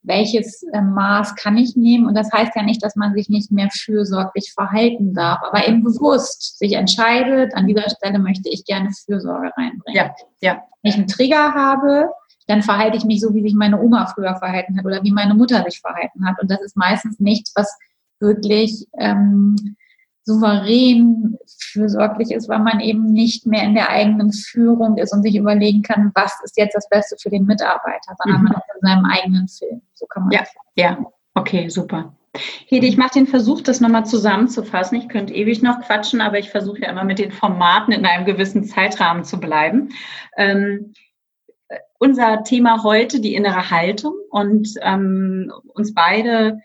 welches 0.07 0.63
äh, 0.71 0.81
Maß 0.81 1.35
kann 1.35 1.57
ich 1.57 1.75
nehmen. 1.75 2.07
Und 2.07 2.15
das 2.15 2.31
heißt 2.31 2.55
ja 2.55 2.63
nicht, 2.63 2.83
dass 2.83 2.95
man 2.95 3.13
sich 3.13 3.29
nicht 3.29 3.51
mehr 3.51 3.69
fürsorglich 3.71 4.53
verhalten 4.53 5.13
darf, 5.13 5.39
aber 5.43 5.67
eben 5.67 5.83
bewusst 5.83 6.57
sich 6.57 6.73
entscheidet, 6.73 7.53
an 7.55 7.67
dieser 7.67 7.89
Stelle 7.89 8.19
möchte 8.19 8.49
ich 8.49 8.65
gerne 8.65 8.89
Fürsorge 9.05 9.51
reinbringen. 9.57 9.95
Ja, 9.95 10.15
ja. 10.41 10.63
Wenn 10.81 10.91
ich 10.91 10.97
einen 10.97 11.07
Trigger 11.07 11.53
habe, 11.53 12.09
dann 12.47 12.63
verhalte 12.63 12.97
ich 12.97 13.03
mich 13.03 13.19
so, 13.19 13.33
wie 13.33 13.41
sich 13.41 13.53
meine 13.53 13.81
Oma 13.81 14.05
früher 14.07 14.35
verhalten 14.37 14.77
hat 14.77 14.85
oder 14.85 15.03
wie 15.03 15.11
meine 15.11 15.33
Mutter 15.33 15.63
sich 15.63 15.81
verhalten 15.81 16.25
hat. 16.25 16.39
Und 16.41 16.49
das 16.49 16.61
ist 16.61 16.77
meistens 16.77 17.19
nichts, 17.19 17.51
was 17.55 17.77
wirklich 18.19 18.87
ähm, 18.97 19.75
souverän 20.27 21.37
fürsorglich 21.71 22.31
ist, 22.31 22.49
weil 22.49 22.59
man 22.59 22.81
eben 22.81 23.05
nicht 23.05 23.45
mehr 23.45 23.63
in 23.63 23.75
der 23.75 23.89
eigenen 23.89 24.33
Führung 24.33 24.97
ist 24.97 25.13
und 25.13 25.23
sich 25.23 25.37
überlegen 25.37 25.83
kann, 25.83 26.11
was 26.15 26.37
ist 26.43 26.57
jetzt 26.57 26.75
das 26.75 26.89
Beste 26.89 27.15
für 27.17 27.29
den 27.29 27.45
Mitarbeiter, 27.45 28.13
sondern 28.21 28.41
mhm. 28.41 28.47
man 28.49 28.57
ist 28.57 28.75
in 28.75 28.87
seinem 28.87 29.05
eigenen 29.05 29.47
Film. 29.47 29.81
So 29.93 30.05
kann 30.05 30.23
man 30.23 30.31
ja, 30.33 30.39
das 30.39 30.49
ja, 30.75 30.97
okay, 31.33 31.69
super. 31.69 32.13
Hede, 32.65 32.87
ich 32.87 32.97
mache 32.97 33.13
den 33.13 33.27
Versuch, 33.27 33.61
das 33.61 33.79
nochmal 33.79 34.05
zusammenzufassen. 34.05 34.97
Ich 34.97 35.07
könnte 35.07 35.33
ewig 35.33 35.63
noch 35.63 35.79
quatschen, 35.79 36.19
aber 36.19 36.37
ich 36.37 36.49
versuche 36.49 36.81
ja 36.81 36.89
immer 36.89 37.05
mit 37.05 37.19
den 37.19 37.31
Formaten 37.31 37.93
in 37.93 38.05
einem 38.05 38.25
gewissen 38.25 38.65
Zeitrahmen 38.65 39.23
zu 39.23 39.39
bleiben. 39.39 39.89
Ähm, 40.35 40.93
unser 41.99 42.43
Thema 42.43 42.83
heute, 42.83 43.21
die 43.21 43.33
innere 43.33 43.71
Haltung 43.71 44.13
und 44.29 44.73
ähm, 44.81 45.53
uns 45.73 45.93
beide 45.93 46.59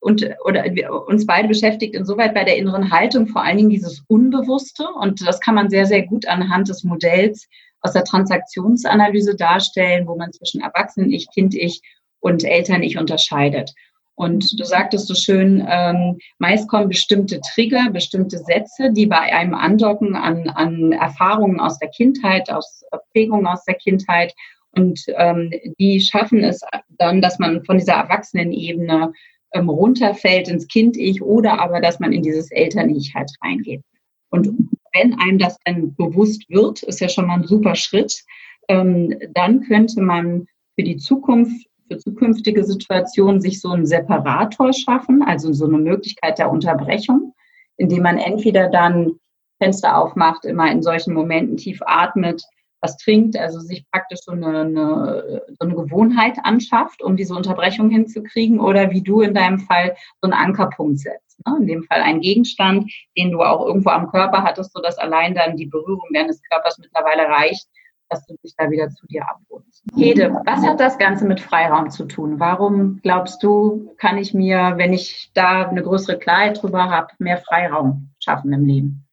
und 0.00 0.28
oder 0.44 0.64
uns 1.06 1.26
beide 1.26 1.48
beschäftigt 1.48 1.94
insoweit 1.94 2.34
bei 2.34 2.44
der 2.44 2.56
inneren 2.56 2.90
Haltung 2.90 3.26
vor 3.26 3.42
allen 3.42 3.58
Dingen 3.58 3.70
dieses 3.70 4.02
Unbewusste 4.08 4.88
und 5.00 5.26
das 5.26 5.40
kann 5.40 5.54
man 5.54 5.70
sehr 5.70 5.86
sehr 5.86 6.06
gut 6.06 6.26
anhand 6.26 6.68
des 6.68 6.84
Modells 6.84 7.46
aus 7.82 7.92
der 7.92 8.04
Transaktionsanalyse 8.04 9.36
darstellen, 9.36 10.06
wo 10.06 10.16
man 10.16 10.32
zwischen 10.32 10.60
Erwachsenen-Ich, 10.60 11.28
Kind-Ich 11.32 11.80
und 12.20 12.44
Eltern-Ich 12.44 12.98
unterscheidet. 12.98 13.72
Und 14.14 14.60
du 14.60 14.64
sagtest 14.64 15.08
so 15.08 15.14
schön, 15.14 15.66
ähm, 15.66 16.18
meist 16.38 16.68
kommen 16.68 16.88
bestimmte 16.88 17.40
Trigger, 17.40 17.88
bestimmte 17.90 18.36
Sätze, 18.36 18.92
die 18.92 19.06
bei 19.06 19.18
einem 19.18 19.54
andocken 19.54 20.14
an, 20.14 20.50
an 20.50 20.92
Erfahrungen 20.92 21.58
aus 21.58 21.78
der 21.78 21.88
Kindheit, 21.88 22.50
aus 22.50 22.84
Prägungen 23.12 23.46
aus 23.46 23.64
der 23.64 23.76
Kindheit. 23.76 24.34
Und 24.72 25.00
ähm, 25.16 25.50
die 25.78 26.02
schaffen 26.02 26.44
es 26.44 26.60
dann, 26.98 27.22
dass 27.22 27.38
man 27.38 27.64
von 27.64 27.78
dieser 27.78 27.94
Erwachsenenebene 27.94 29.10
ähm, 29.52 29.68
runterfällt 29.68 30.48
ins 30.48 30.68
Kind-Ich 30.68 31.22
oder 31.22 31.60
aber, 31.60 31.80
dass 31.80 32.00
man 32.00 32.12
in 32.12 32.22
dieses 32.22 32.50
Eltern-Ich 32.50 33.14
halt 33.14 33.30
reingeht. 33.42 33.82
Und 34.30 34.48
wenn 34.94 35.18
einem 35.18 35.38
das 35.38 35.56
dann 35.64 35.94
bewusst 35.94 36.48
wird, 36.48 36.82
ist 36.82 37.00
ja 37.00 37.08
schon 37.08 37.26
mal 37.26 37.40
ein 37.40 37.46
super 37.46 37.74
Schritt, 37.74 38.24
ähm, 38.68 39.14
dann 39.34 39.62
könnte 39.62 40.00
man 40.00 40.46
für 40.76 40.84
die 40.84 40.96
Zukunft, 40.96 41.66
für 41.88 41.98
zukünftige 41.98 42.64
Situationen 42.64 43.40
sich 43.40 43.60
so 43.60 43.70
einen 43.70 43.86
Separator 43.86 44.72
schaffen, 44.72 45.22
also 45.22 45.52
so 45.52 45.66
eine 45.66 45.78
Möglichkeit 45.78 46.38
der 46.38 46.50
Unterbrechung, 46.50 47.34
indem 47.76 48.04
man 48.04 48.18
entweder 48.18 48.68
dann 48.68 49.12
Fenster 49.60 49.96
aufmacht, 49.96 50.44
immer 50.44 50.70
in 50.70 50.82
solchen 50.82 51.12
Momenten 51.12 51.56
tief 51.56 51.80
atmet, 51.84 52.42
was 52.80 52.96
trinkt, 52.96 53.36
also 53.36 53.60
sich 53.60 53.84
praktisch 53.90 54.20
so 54.22 54.32
eine, 54.32 54.60
eine, 54.60 55.42
so 55.48 55.66
eine 55.66 55.74
Gewohnheit 55.74 56.38
anschafft, 56.42 57.02
um 57.02 57.16
diese 57.16 57.34
Unterbrechung 57.34 57.90
hinzukriegen 57.90 58.60
oder 58.60 58.90
wie 58.90 59.02
du 59.02 59.20
in 59.20 59.34
deinem 59.34 59.60
Fall 59.60 59.94
so 60.20 60.30
einen 60.30 60.32
Ankerpunkt 60.32 60.98
setzt. 60.98 61.38
Ne? 61.46 61.56
In 61.60 61.66
dem 61.66 61.82
Fall 61.84 62.00
einen 62.00 62.20
Gegenstand, 62.20 62.90
den 63.16 63.30
du 63.30 63.42
auch 63.42 63.66
irgendwo 63.66 63.90
am 63.90 64.10
Körper 64.10 64.42
hattest, 64.42 64.72
sodass 64.72 64.98
allein 64.98 65.34
dann 65.34 65.56
die 65.56 65.66
Berührung 65.66 66.08
deines 66.14 66.40
Körpers 66.42 66.78
mittlerweile 66.78 67.28
reicht, 67.28 67.68
dass 68.08 68.26
du 68.26 68.34
dich 68.42 68.54
da 68.56 68.68
wieder 68.70 68.90
zu 68.90 69.06
dir 69.06 69.22
abholst. 69.28 69.84
Hede, 69.94 70.40
was 70.44 70.66
hat 70.66 70.80
das 70.80 70.98
Ganze 70.98 71.26
mit 71.26 71.40
Freiraum 71.40 71.90
zu 71.90 72.06
tun? 72.06 72.40
Warum 72.40 72.98
glaubst 73.02 73.42
du, 73.42 73.94
kann 73.98 74.18
ich 74.18 74.34
mir, 74.34 74.74
wenn 74.76 74.92
ich 74.92 75.30
da 75.32 75.68
eine 75.68 75.82
größere 75.82 76.18
Klarheit 76.18 76.60
drüber 76.60 76.90
habe, 76.90 77.08
mehr 77.18 77.38
Freiraum 77.38 78.10
schaffen 78.18 78.52
im 78.52 78.64
Leben? 78.64 79.06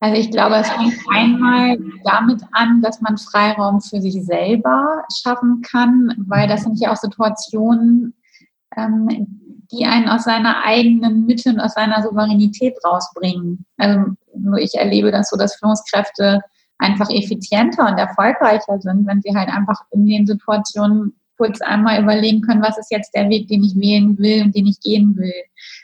Also 0.00 0.20
ich 0.20 0.30
glaube, 0.30 0.56
es 0.56 0.68
fängt 0.68 0.94
einmal 1.08 1.78
damit 2.04 2.42
an, 2.52 2.82
dass 2.82 3.00
man 3.00 3.16
Freiraum 3.16 3.80
für 3.80 4.00
sich 4.00 4.24
selber 4.24 5.04
schaffen 5.22 5.62
kann, 5.62 6.14
weil 6.26 6.48
das 6.48 6.64
sind 6.64 6.78
ja 6.78 6.92
auch 6.92 6.96
Situationen, 6.96 8.14
ähm, 8.76 9.08
die 9.72 9.86
einen 9.86 10.08
aus 10.08 10.24
seiner 10.24 10.64
eigenen 10.64 11.24
Mitte 11.24 11.50
und 11.50 11.60
aus 11.60 11.74
seiner 11.74 12.02
Souveränität 12.02 12.76
rausbringen. 12.84 13.64
Also 13.78 14.12
ich 14.58 14.74
erlebe 14.74 15.10
das 15.10 15.30
so, 15.30 15.36
dass 15.36 15.56
Führungskräfte 15.56 16.42
einfach 16.78 17.08
effizienter 17.10 17.88
und 17.88 17.98
erfolgreicher 17.98 18.78
sind, 18.80 19.06
wenn 19.06 19.22
sie 19.22 19.34
halt 19.34 19.48
einfach 19.48 19.80
in 19.90 20.06
den 20.06 20.26
Situationen 20.26 21.18
kurz 21.36 21.60
einmal 21.60 22.02
überlegen 22.02 22.40
können, 22.40 22.62
was 22.62 22.78
ist 22.78 22.90
jetzt 22.90 23.14
der 23.14 23.28
Weg, 23.28 23.48
den 23.48 23.62
ich 23.62 23.76
wählen 23.76 24.18
will 24.18 24.44
und 24.44 24.54
den 24.54 24.66
ich 24.66 24.80
gehen 24.80 25.16
will. 25.16 25.32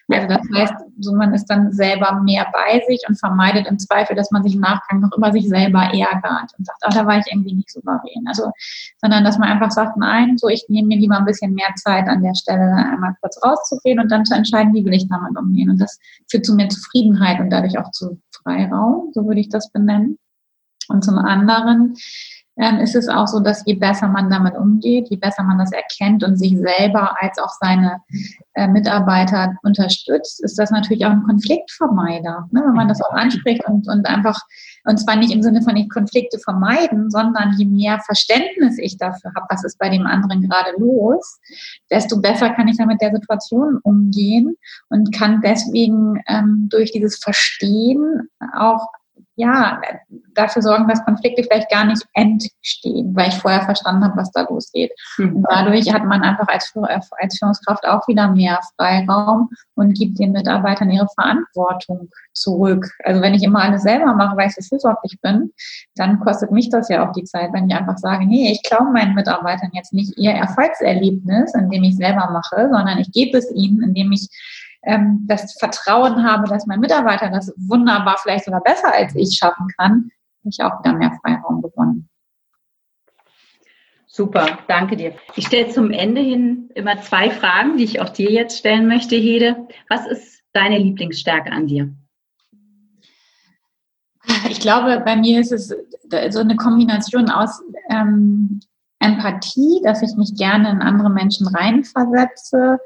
Also 0.08 0.28
das 0.28 0.42
heißt, 0.54 0.74
so 1.00 1.14
man 1.14 1.32
ist 1.32 1.46
dann 1.46 1.72
selber 1.72 2.20
mehr 2.22 2.46
bei 2.52 2.82
sich 2.86 3.02
und 3.08 3.18
vermeidet 3.18 3.66
im 3.66 3.78
Zweifel, 3.78 4.14
dass 4.14 4.30
man 4.30 4.42
sich 4.42 4.54
im 4.54 4.60
Nachgang 4.60 5.00
noch 5.00 5.16
über 5.16 5.32
sich 5.32 5.48
selber 5.48 5.80
ärgert 5.80 6.52
und 6.58 6.66
sagt, 6.66 6.78
ach, 6.82 6.92
da 6.92 7.06
war 7.06 7.18
ich 7.18 7.24
irgendwie 7.30 7.54
nicht 7.54 7.70
souverän. 7.70 8.24
Also, 8.26 8.50
sondern 9.00 9.24
dass 9.24 9.38
man 9.38 9.48
einfach 9.48 9.70
sagt, 9.70 9.96
nein, 9.96 10.36
so 10.36 10.48
ich 10.48 10.64
nehme 10.68 10.88
mir 10.88 10.98
lieber 10.98 11.16
ein 11.16 11.24
bisschen 11.24 11.54
mehr 11.54 11.74
Zeit 11.76 12.08
an 12.08 12.22
der 12.22 12.34
Stelle, 12.34 12.74
einmal 12.74 13.14
kurz 13.20 13.42
rauszugehen 13.42 14.00
und 14.00 14.10
dann 14.10 14.24
zu 14.24 14.34
entscheiden, 14.34 14.74
wie 14.74 14.84
will 14.84 14.94
ich 14.94 15.08
damit 15.08 15.38
umgehen. 15.38 15.70
Und 15.70 15.80
das 15.80 15.98
führt 16.30 16.44
zu 16.44 16.54
mehr 16.54 16.68
Zufriedenheit 16.68 17.40
und 17.40 17.50
dadurch 17.50 17.78
auch 17.78 17.90
zu 17.92 18.20
Freiraum, 18.42 19.10
so 19.14 19.26
würde 19.26 19.40
ich 19.40 19.48
das 19.48 19.70
benennen. 19.70 20.18
Und 20.88 21.04
zum 21.04 21.16
anderen 21.18 21.94
ähm, 22.58 22.78
ist 22.78 22.94
es 22.94 23.08
auch 23.08 23.26
so, 23.26 23.40
dass 23.40 23.62
je 23.64 23.74
besser 23.74 24.08
man 24.08 24.28
damit 24.28 24.54
umgeht, 24.56 25.08
je 25.08 25.16
besser 25.16 25.42
man 25.42 25.58
das 25.58 25.72
erkennt 25.72 26.22
und 26.22 26.36
sich 26.36 26.56
selber 26.58 27.16
als 27.20 27.38
auch 27.38 27.52
seine 27.60 28.02
äh, 28.54 28.68
Mitarbeiter 28.68 29.54
unterstützt, 29.62 30.44
ist 30.44 30.58
das 30.58 30.70
natürlich 30.70 31.06
auch 31.06 31.10
ein 31.10 31.22
Konfliktvermeider. 31.22 32.48
Ne? 32.50 32.62
Wenn 32.66 32.74
man 32.74 32.88
das 32.88 33.00
auch 33.00 33.14
anspricht 33.14 33.64
und, 33.66 33.88
und 33.88 34.06
einfach, 34.06 34.38
und 34.84 34.98
zwar 34.98 35.16
nicht 35.16 35.32
im 35.32 35.42
Sinne 35.42 35.62
von 35.62 35.76
ich 35.76 35.88
Konflikte 35.88 36.38
vermeiden, 36.38 37.10
sondern 37.10 37.54
je 37.56 37.64
mehr 37.64 38.00
Verständnis 38.00 38.76
ich 38.78 38.98
dafür 38.98 39.32
habe, 39.34 39.46
was 39.48 39.64
ist 39.64 39.78
bei 39.78 39.88
dem 39.88 40.06
anderen 40.06 40.42
gerade 40.42 40.72
los, 40.76 41.40
desto 41.90 42.20
besser 42.20 42.50
kann 42.50 42.68
ich 42.68 42.76
dann 42.76 42.88
mit 42.88 43.00
der 43.00 43.12
Situation 43.12 43.78
umgehen 43.82 44.56
und 44.90 45.14
kann 45.16 45.40
deswegen 45.42 46.22
ähm, 46.28 46.68
durch 46.70 46.92
dieses 46.92 47.18
Verstehen 47.18 48.28
auch 48.54 48.86
ja, 49.36 49.80
dafür 50.34 50.60
sorgen, 50.60 50.88
dass 50.88 51.04
Konflikte 51.04 51.42
vielleicht 51.42 51.70
gar 51.70 51.84
nicht 51.84 52.04
entstehen, 52.12 53.14
weil 53.14 53.28
ich 53.28 53.34
vorher 53.34 53.62
verstanden 53.62 54.04
habe, 54.04 54.16
was 54.16 54.30
da 54.32 54.42
losgeht. 54.42 54.92
Mhm. 55.16 55.36
Und 55.36 55.46
dadurch 55.48 55.92
hat 55.92 56.04
man 56.04 56.22
einfach 56.22 56.48
als, 56.48 56.72
als 57.18 57.38
Führungskraft 57.38 57.86
auch 57.86 58.06
wieder 58.08 58.30
mehr 58.30 58.60
Freiraum 58.76 59.48
und 59.74 59.94
gibt 59.94 60.18
den 60.18 60.32
Mitarbeitern 60.32 60.90
ihre 60.90 61.08
Verantwortung 61.14 62.10
zurück. 62.34 62.86
Also 63.04 63.22
wenn 63.22 63.34
ich 63.34 63.42
immer 63.42 63.62
alles 63.62 63.82
selber 63.82 64.14
mache, 64.14 64.36
weil 64.36 64.48
ich 64.48 64.54
so 64.54 64.62
fürsorglich 64.62 65.18
bin, 65.22 65.52
dann 65.94 66.20
kostet 66.20 66.50
mich 66.50 66.68
das 66.68 66.88
ja 66.90 67.08
auch 67.08 67.12
die 67.12 67.24
Zeit, 67.24 67.52
wenn 67.52 67.68
ich 67.68 67.74
einfach 67.74 67.98
sage, 67.98 68.26
nee, 68.26 68.52
ich 68.52 68.62
klaue 68.62 68.92
meinen 68.92 69.14
Mitarbeitern 69.14 69.70
jetzt 69.72 69.94
nicht 69.94 70.16
ihr 70.18 70.32
Erfolgserlebnis, 70.32 71.54
indem 71.54 71.84
ich 71.84 71.96
selber 71.96 72.30
mache, 72.30 72.68
sondern 72.70 72.98
ich 72.98 73.10
gebe 73.12 73.38
es 73.38 73.50
ihnen, 73.54 73.82
indem 73.82 74.12
ich 74.12 74.28
ähm, 74.82 75.24
das 75.26 75.54
Vertrauen 75.58 76.24
habe, 76.24 76.48
dass 76.48 76.66
mein 76.66 76.80
Mitarbeiter 76.80 77.30
das 77.30 77.52
wunderbar, 77.56 78.18
vielleicht 78.22 78.44
sogar 78.44 78.62
besser 78.62 78.94
als 78.94 79.14
ich 79.14 79.36
schaffen 79.36 79.68
kann, 79.78 80.10
habe 80.40 80.50
ich 80.50 80.62
auch 80.62 80.82
wieder 80.82 80.94
mehr 80.94 81.12
Freiraum 81.22 81.62
gewonnen. 81.62 82.08
Super, 84.06 84.58
danke 84.68 84.96
dir. 84.96 85.14
Ich 85.36 85.46
stelle 85.46 85.70
zum 85.70 85.90
Ende 85.90 86.20
hin 86.20 86.68
immer 86.74 87.00
zwei 87.00 87.30
Fragen, 87.30 87.78
die 87.78 87.84
ich 87.84 88.00
auch 88.00 88.10
dir 88.10 88.30
jetzt 88.30 88.58
stellen 88.58 88.86
möchte, 88.86 89.16
Hede. 89.16 89.66
Was 89.88 90.06
ist 90.06 90.42
deine 90.52 90.76
Lieblingsstärke 90.76 91.50
an 91.50 91.66
dir? 91.66 91.94
Ich 94.50 94.60
glaube, 94.60 95.00
bei 95.04 95.16
mir 95.16 95.40
ist 95.40 95.50
es 95.50 95.74
so 96.28 96.40
eine 96.40 96.56
Kombination 96.56 97.30
aus 97.30 97.62
ähm, 97.88 98.60
Empathie, 98.98 99.80
dass 99.82 100.02
ich 100.02 100.14
mich 100.16 100.34
gerne 100.36 100.70
in 100.70 100.82
andere 100.82 101.08
Menschen 101.08 101.48
reinversetze, 101.48 102.78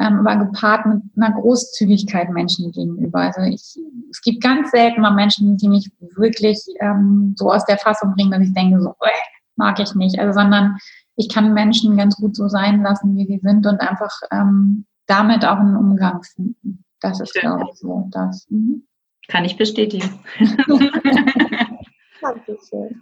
ähm, 0.00 0.26
aber 0.26 0.44
gepaart 0.44 0.86
mit 0.86 1.02
einer 1.16 1.32
Großzügigkeit 1.34 2.30
Menschen 2.30 2.70
gegenüber. 2.72 3.20
Also 3.20 3.42
ich, 3.42 3.76
es 4.10 4.22
gibt 4.22 4.42
ganz 4.42 4.70
selten 4.70 5.00
mal 5.00 5.14
Menschen, 5.14 5.56
die 5.56 5.68
mich 5.68 5.90
wirklich 6.16 6.60
ähm, 6.80 7.34
so 7.36 7.50
aus 7.52 7.64
der 7.64 7.78
Fassung 7.78 8.14
bringen, 8.14 8.30
dass 8.30 8.42
ich 8.42 8.54
denke, 8.54 8.80
so, 8.80 8.90
äh, 8.90 9.10
mag 9.56 9.80
ich 9.80 9.94
nicht. 9.94 10.18
Also, 10.18 10.38
sondern 10.38 10.78
ich 11.16 11.28
kann 11.28 11.52
Menschen 11.52 11.96
ganz 11.96 12.16
gut 12.16 12.36
so 12.36 12.48
sein 12.48 12.82
lassen, 12.82 13.16
wie 13.16 13.26
sie 13.26 13.40
sind 13.42 13.66
und 13.66 13.80
einfach 13.80 14.12
ähm, 14.30 14.86
damit 15.06 15.44
auch 15.44 15.58
einen 15.58 15.76
Umgang 15.76 16.22
finden. 16.22 16.84
Das 17.00 17.20
ist, 17.20 17.34
glaube 17.34 17.64
ich, 17.70 17.78
so 17.78 18.08
das. 18.12 18.46
Mhm. 18.50 18.84
Kann 19.26 19.44
ich 19.44 19.56
bestätigen. 19.56 20.08
Dankeschön. 22.20 23.00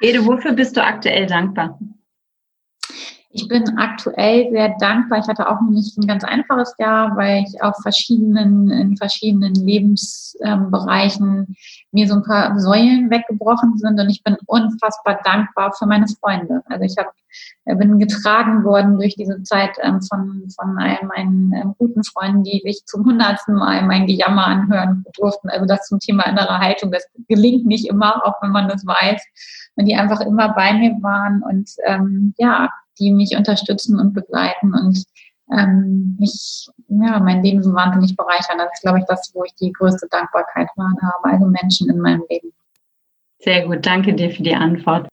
Ede, 0.00 0.24
wofür 0.24 0.52
bist 0.52 0.76
du 0.76 0.84
aktuell 0.84 1.26
dankbar? 1.26 1.78
Ich 3.34 3.48
bin 3.48 3.78
aktuell 3.78 4.50
sehr 4.50 4.76
dankbar. 4.78 5.20
Ich 5.20 5.26
hatte 5.26 5.48
auch 5.48 5.62
nicht 5.62 5.96
ein 5.96 6.06
ganz 6.06 6.22
einfaches 6.22 6.74
Jahr, 6.78 7.16
weil 7.16 7.44
ich 7.44 7.62
auf 7.62 7.76
verschiedenen, 7.80 8.70
in 8.70 8.96
verschiedenen 8.98 9.54
Lebensbereichen 9.54 11.56
mir 11.92 12.08
so 12.08 12.16
ein 12.16 12.24
paar 12.24 12.60
Säulen 12.60 13.10
weggebrochen 13.10 13.78
sind 13.78 13.98
und 13.98 14.10
ich 14.10 14.22
bin 14.22 14.36
unfassbar 14.46 15.20
dankbar 15.24 15.72
für 15.72 15.86
meine 15.86 16.08
Freunde. 16.08 16.60
Also 16.66 16.84
ich 16.84 16.94
habe 16.98 17.08
äh, 17.64 17.74
bin 17.74 17.98
getragen 17.98 18.64
worden 18.64 18.98
durch 18.98 19.14
diese 19.14 19.42
Zeit 19.44 19.78
ähm, 19.80 20.02
von, 20.02 20.46
von 20.54 20.78
all 20.78 20.98
meinen 21.06 21.54
ähm, 21.54 21.74
guten 21.78 22.04
Freunden, 22.04 22.42
die 22.42 22.60
sich 22.64 22.84
zum 22.84 23.06
hundertsten 23.06 23.54
Mal 23.54 23.86
mein 23.86 24.06
Gejammer 24.06 24.46
anhören 24.46 25.04
durften. 25.14 25.48
Also 25.48 25.64
das 25.64 25.88
zum 25.88 26.00
Thema 26.00 26.24
innere 26.24 26.58
Haltung, 26.58 26.90
das 26.90 27.08
gelingt 27.28 27.66
nicht 27.66 27.88
immer, 27.88 28.26
auch 28.26 28.42
wenn 28.42 28.50
man 28.50 28.68
das 28.68 28.86
weiß. 28.86 29.22
Und 29.76 29.86
die 29.86 29.96
einfach 29.96 30.20
immer 30.20 30.50
bei 30.50 30.74
mir 30.74 30.98
waren 31.00 31.42
und 31.42 31.70
ähm, 31.86 32.34
ja, 32.36 32.68
die 32.98 33.12
mich 33.12 33.36
unterstützen 33.36 33.98
und 33.98 34.12
begleiten 34.12 34.74
und 34.74 35.04
ähm, 35.52 36.16
mich, 36.18 36.68
ja, 36.88 37.20
mein 37.20 37.42
Leben 37.42 37.62
so 37.62 37.72
wahnsinnig 37.74 38.16
bereichern. 38.16 38.58
Das 38.58 38.70
ist, 38.74 38.82
glaube 38.82 39.00
ich, 39.00 39.04
das, 39.06 39.30
wo 39.34 39.44
ich 39.44 39.54
die 39.54 39.72
größte 39.72 40.08
Dankbarkeit 40.10 40.68
habe, 40.76 41.24
also 41.24 41.46
Menschen 41.46 41.90
in 41.90 41.98
meinem 41.98 42.24
Leben. 42.28 42.52
Sehr 43.38 43.66
gut, 43.66 43.84
danke 43.84 44.14
dir 44.14 44.30
für 44.30 44.42
die 44.42 44.54
Antwort. 44.54 45.08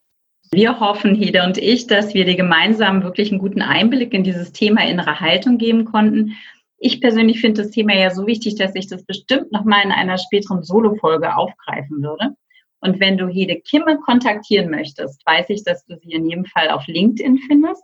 Wir 0.51 0.79
hoffen, 0.79 1.13
Hede 1.13 1.43
und 1.43 1.57
ich, 1.57 1.87
dass 1.87 2.13
wir 2.13 2.25
dir 2.25 2.35
gemeinsam 2.35 3.03
wirklich 3.03 3.31
einen 3.31 3.39
guten 3.39 3.61
Einblick 3.61 4.13
in 4.13 4.23
dieses 4.23 4.51
Thema 4.51 4.87
innere 4.87 5.19
Haltung 5.19 5.57
geben 5.57 5.85
konnten. 5.85 6.35
Ich 6.79 7.01
persönlich 7.01 7.41
finde 7.41 7.63
das 7.63 7.71
Thema 7.71 7.93
ja 7.93 8.09
so 8.09 8.25
wichtig, 8.25 8.55
dass 8.55 8.73
ich 8.73 8.87
das 8.87 9.03
bestimmt 9.03 9.51
nochmal 9.51 9.83
in 9.83 9.91
einer 9.91 10.17
späteren 10.17 10.63
Solo-Folge 10.63 11.35
aufgreifen 11.35 12.01
würde. 12.01 12.35
Und 12.81 12.99
wenn 12.99 13.17
du 13.17 13.27
Hede 13.27 13.59
Kimme 13.59 13.99
kontaktieren 13.99 14.69
möchtest, 14.69 15.25
weiß 15.25 15.49
ich, 15.49 15.63
dass 15.63 15.85
du 15.85 15.97
sie 15.97 16.11
in 16.11 16.29
jedem 16.29 16.45
Fall 16.45 16.69
auf 16.69 16.87
LinkedIn 16.87 17.39
findest. 17.47 17.83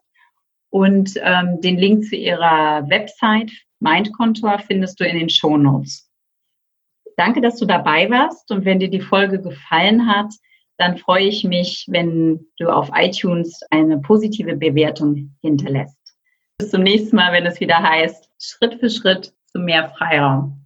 Und 0.70 1.14
ähm, 1.22 1.62
den 1.62 1.78
Link 1.78 2.06
zu 2.06 2.16
ihrer 2.16 2.88
Website 2.89 3.52
Mindkontor 3.80 4.60
findest 4.60 5.00
du 5.00 5.06
in 5.06 5.18
den 5.18 5.30
Show 5.30 5.58
Notes. 5.58 6.10
Danke, 7.18 7.41
dass 7.41 7.58
du 7.58 7.66
dabei 7.66 8.10
warst. 8.10 8.52
Und 8.52 8.66
wenn 8.66 8.80
dir 8.80 8.89
die 8.89 9.02
Folge 9.02 9.41
gefallen 9.41 10.08
hat, 10.08 10.34
dann 10.78 10.98
freue 10.98 11.26
ich 11.26 11.43
mich, 11.43 11.86
wenn 11.89 12.46
du 12.58 12.70
auf 12.70 12.89
iTunes 12.93 13.62
eine 13.70 14.00
positive 14.00 14.56
Bewertung 14.56 15.36
hinterlässt. 15.41 15.98
Bis 16.58 16.72
zum 16.72 16.84
nächsten 16.84 17.16
Mal, 17.16 17.32
wenn 17.32 17.46
es 17.46 17.60
wieder 17.60 17.82
heißt, 17.82 18.30
Schritt 18.39 18.80
für 18.80 18.89
Schritt 18.89 19.34
zu 19.46 19.60
mehr 19.60 19.89
Freiraum. 19.89 20.64